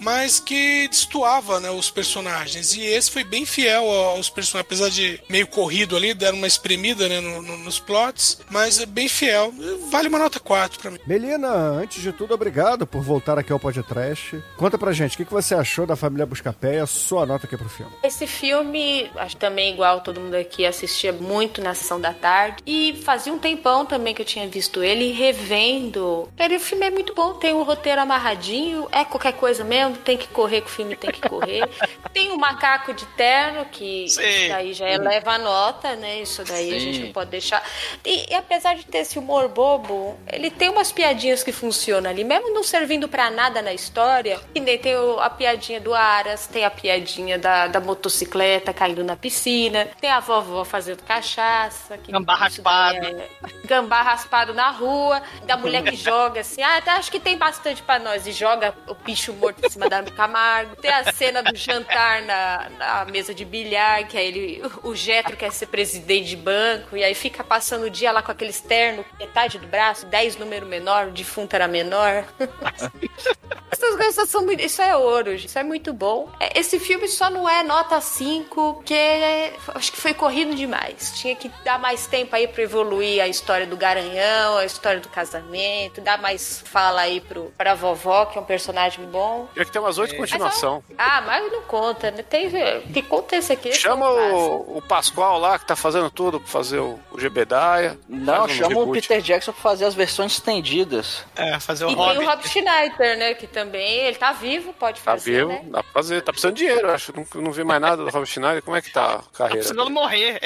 [0.00, 2.74] mas que destoava né, os personagens.
[2.74, 7.08] E esse foi bem fiel aos personagens, apesar de meio corrido ali, deram uma espremida
[7.08, 9.52] né, no- no- nos plots, mas é bem fiel.
[9.90, 10.98] Vale uma nota 4 pra mim.
[11.06, 14.42] Melina, antes de tudo, obrigado por voltar aqui ao podcast.
[14.56, 17.46] Conta pra gente, o que, que você achou da família Buscapé e a sua nota
[17.46, 17.92] aqui pro filme?
[18.02, 22.58] Esse filme, acho que também igual todo mundo aqui assistia muito na sessão da tarde.
[22.66, 26.28] E fazia um tempão também que eu tinha visto ele revendo.
[26.36, 30.16] Cara, o filme é muito bom, tem o roteiro amarradinho, é qualquer coisa mesmo, tem
[30.16, 31.68] que correr que o filme tem que correr.
[32.12, 34.22] tem o macaco de terno, que Sim.
[34.22, 36.20] isso daí já eleva a nota, né?
[36.20, 37.62] Isso daí a gente não pode deixar.
[38.04, 42.24] E, e apesar de ter esse humor bobo, ele tem umas piadinhas que funcionam ali,
[42.24, 44.40] mesmo não servindo pra nada na história.
[44.54, 49.04] E nem tem o- a piadinha do Aras, tem a piadinha da, da motocicleta caindo
[49.04, 51.98] na piscina, tem a vovó fazendo cachaça.
[51.98, 52.96] Que Gambá raspado.
[53.06, 53.28] é-
[53.64, 57.98] Gambá raspado na rua, da mulher que joga assim, ah, acho que tem bastante pra
[57.98, 60.76] nós, e joga o bicho morto em cima da Camargo.
[60.76, 65.36] Tem a cena do jantar na, na mesa de bilhar, que aí ele, o Getro
[65.36, 69.04] quer ser presidente de banco, e aí fica passando o dia lá com aquele externo,
[69.18, 72.24] metade do braço, 10 número menor, o defunto era menor.
[73.70, 74.60] Essas coisas são muito.
[74.62, 75.46] Isso é ouro, gente.
[75.48, 76.28] Isso é muito bom.
[76.40, 81.12] É, Esse filme só não é nota 5, porque é- acho que foi corrido demais.
[81.16, 85.08] Tinha que dar mais tempo aí pra evoluir a história do Garanhão, a história do
[85.08, 89.48] casamento, dar mais fala aí pro, pra vovó, que é um personagem bom.
[89.52, 90.82] Tinha que ter umas oito continuação.
[90.96, 92.22] Ah, mas não conta, né?
[92.22, 92.48] Tem,
[92.92, 93.72] que conta esse aqui.
[93.72, 97.98] Chama é o, o Pascoal lá, que tá fazendo tudo pra fazer o, o Gebedaia.
[98.08, 99.00] Não, um chama o reboot.
[99.02, 101.24] Peter Jackson pra fazer as versões estendidas.
[101.36, 102.18] É, fazer o E tem hobby.
[102.18, 103.34] o Rob Schneider, né?
[103.34, 105.62] Que também, ele tá vivo, pode Tá fazer, vivo, né?
[105.70, 106.22] dá pra fazer.
[106.22, 107.12] Tá precisando de dinheiro, acho.
[107.16, 108.62] Não, não vi mais nada do Rob Schneider.
[108.62, 109.58] Como é que tá a Tá carreira?
[109.60, 110.38] precisando morrer.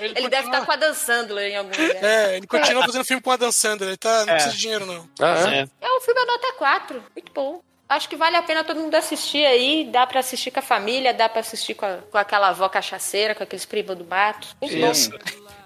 [0.00, 2.04] Ele Ele deve estar com a Dan Sandler em algum lugar.
[2.04, 4.36] É, ele continua fazendo filme com a Dan Sandler, ele tá, não É.
[4.36, 5.08] precisa de dinheiro, não.
[5.20, 5.58] Ah, é?
[5.60, 5.68] É.
[5.80, 7.60] É um filme nota 4, muito bom.
[7.88, 9.84] Acho que vale a pena todo mundo assistir aí.
[9.92, 13.34] Dá pra assistir com a família, dá pra assistir com, a- com aquela avó cachaceira,
[13.34, 14.48] com aqueles primos do mato.
[14.62, 14.92] Muito bom.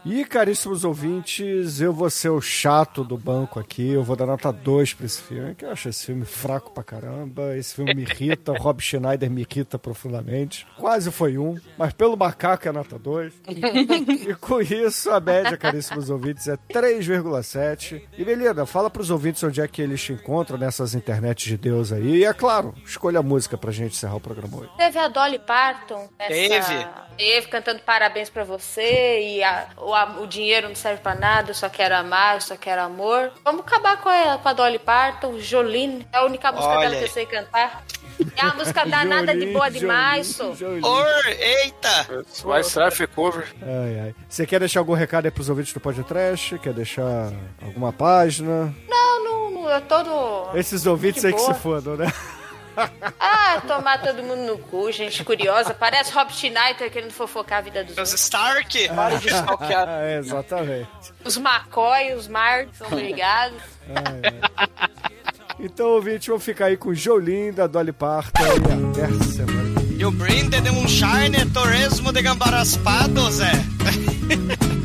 [0.09, 3.91] E, caríssimos ouvintes, eu vou ser o chato do banco aqui.
[3.91, 6.85] Eu vou dar nota 2 pra esse filme, que eu acho esse filme fraco pra
[6.85, 7.57] caramba.
[7.57, 10.65] Esse filme me irrita, o Rob Schneider me irrita profundamente.
[10.79, 13.33] Quase foi um, mas pelo macaco é nota 2.
[13.49, 18.03] e com isso, a média, caríssimos ouvintes, é 3,7.
[18.17, 21.93] E, Belina, fala pros ouvintes onde é que eles te encontram nessas internets de Deus
[21.93, 22.19] aí.
[22.19, 24.71] E, é claro, escolha a música pra gente encerrar o programa hoje.
[24.77, 26.09] Teve a Dolly Parton.
[26.19, 26.87] essa- Teve.
[27.17, 29.21] Teve, cantando parabéns pra você.
[29.37, 32.41] E a- o, a- o dinheiro não serve pra nada, eu só quero amar, eu
[32.41, 33.33] só quero amor.
[33.45, 36.07] Vamos acabar com a, com a Dolly Parton, Jolene.
[36.13, 37.83] É a única música Olha dela que eu sei cantar.
[38.37, 40.39] É uma música danada de boa demais.
[40.41, 42.25] Or, eita!
[42.45, 43.47] Vai Strife Cover.
[43.63, 44.15] Ai, ai.
[44.29, 46.59] Você quer deixar algum recado aí pros ouvintes do Podcast?
[46.59, 47.33] Quer deixar
[47.63, 48.75] alguma página?
[48.89, 50.57] Não, não, não, eu todo.
[50.57, 52.07] Esses ouvintes aí que se fodam, né?
[53.19, 55.73] Ah, tomar todo mundo no cu, gente curiosa.
[55.75, 58.13] Parece Rob Schneider querendo fofocar a vida dos Os.
[58.15, 58.89] Stark!
[58.89, 59.89] Para de stalkear.
[60.07, 60.89] É, exatamente.
[61.25, 63.59] Os McCoy, os Mart, são obrigados.
[65.59, 69.81] Então, ouvinte, vamos ficar aí com Jolin da Dolly Parton e até a semana.
[69.81, 69.99] que vem.
[69.99, 73.53] You bring the moonshine, torresmo de gambaraspados, Zé.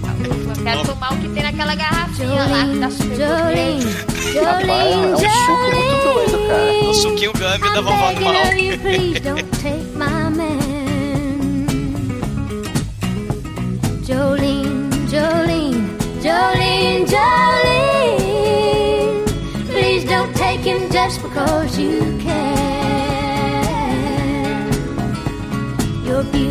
[0.63, 4.45] Quero tomar o que tem naquela garrafinha lá que tá super Jolene, gostoso.
[4.45, 6.89] Rapaz, é um suco muito doido, cara.
[6.89, 8.33] O suquinho gummy da vovó do mal.
[8.35, 10.59] of you, please don't take my man.
[14.05, 18.21] Jolene, Jolene, Jolene, Jolene.
[19.67, 22.51] Please don't take him just because you can.
[26.05, 26.50] Your beauty is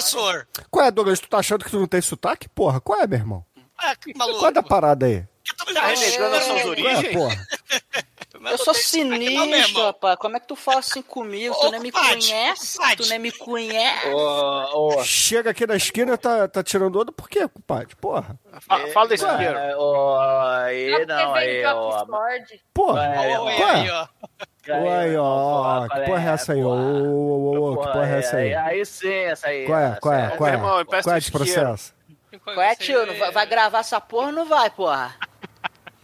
[0.00, 0.46] Horaçor.
[0.70, 1.20] Qual é, Douglas?
[1.20, 2.48] Tu tá achando que tu não tem sotaque?
[2.48, 3.44] Porra, qual é, meu irmão?
[3.78, 4.38] Ah, que maluco.
[4.38, 5.24] Qual é da parada aí?
[5.74, 7.12] Tá renegando as suas Qual é, origens?
[7.14, 7.46] porra?
[8.42, 10.16] Eu sou sinistro, rapaz.
[10.18, 11.54] Como é que tu fala assim comigo?
[11.54, 12.78] Tu nem me conhece?
[12.96, 14.06] Tu nem me conhece?
[15.04, 17.94] Chega aqui na esquina e tá, tá tirando onda por quê, compadre?
[17.96, 18.38] Porra.
[18.62, 19.58] Fa- Fala desse Ué, dinheiro.
[19.58, 20.18] É, ó,
[20.62, 22.06] aí não, aí, ó.
[22.72, 23.14] Porra.
[23.14, 23.64] É, é?
[23.64, 24.06] Aí, ó.
[24.68, 26.62] Ué, ó, que porra é essa aí?
[26.62, 28.54] Ô, ô, ô, ô, que porra é essa aí?
[28.54, 29.64] Aí sim, essa aí.
[29.64, 30.58] Qual é, qual é, qual é?
[30.58, 31.94] Qual é o esse processo?
[32.44, 33.06] Qual é, tio?
[33.06, 35.14] Não vai, vai gravar essa porra ou não vai, porra?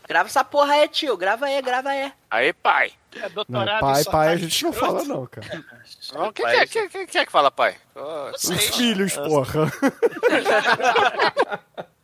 [0.09, 1.17] Grava essa porra aí, tio.
[1.17, 2.13] Grava aí, grava aí.
[2.31, 2.93] Aí, pai.
[3.17, 5.65] É Não, pai, pai a gente não fala não, cara.
[6.13, 7.75] Não, quem, quem, quem, quem, quem é que fala pai?
[8.33, 9.73] Os filhos, porra.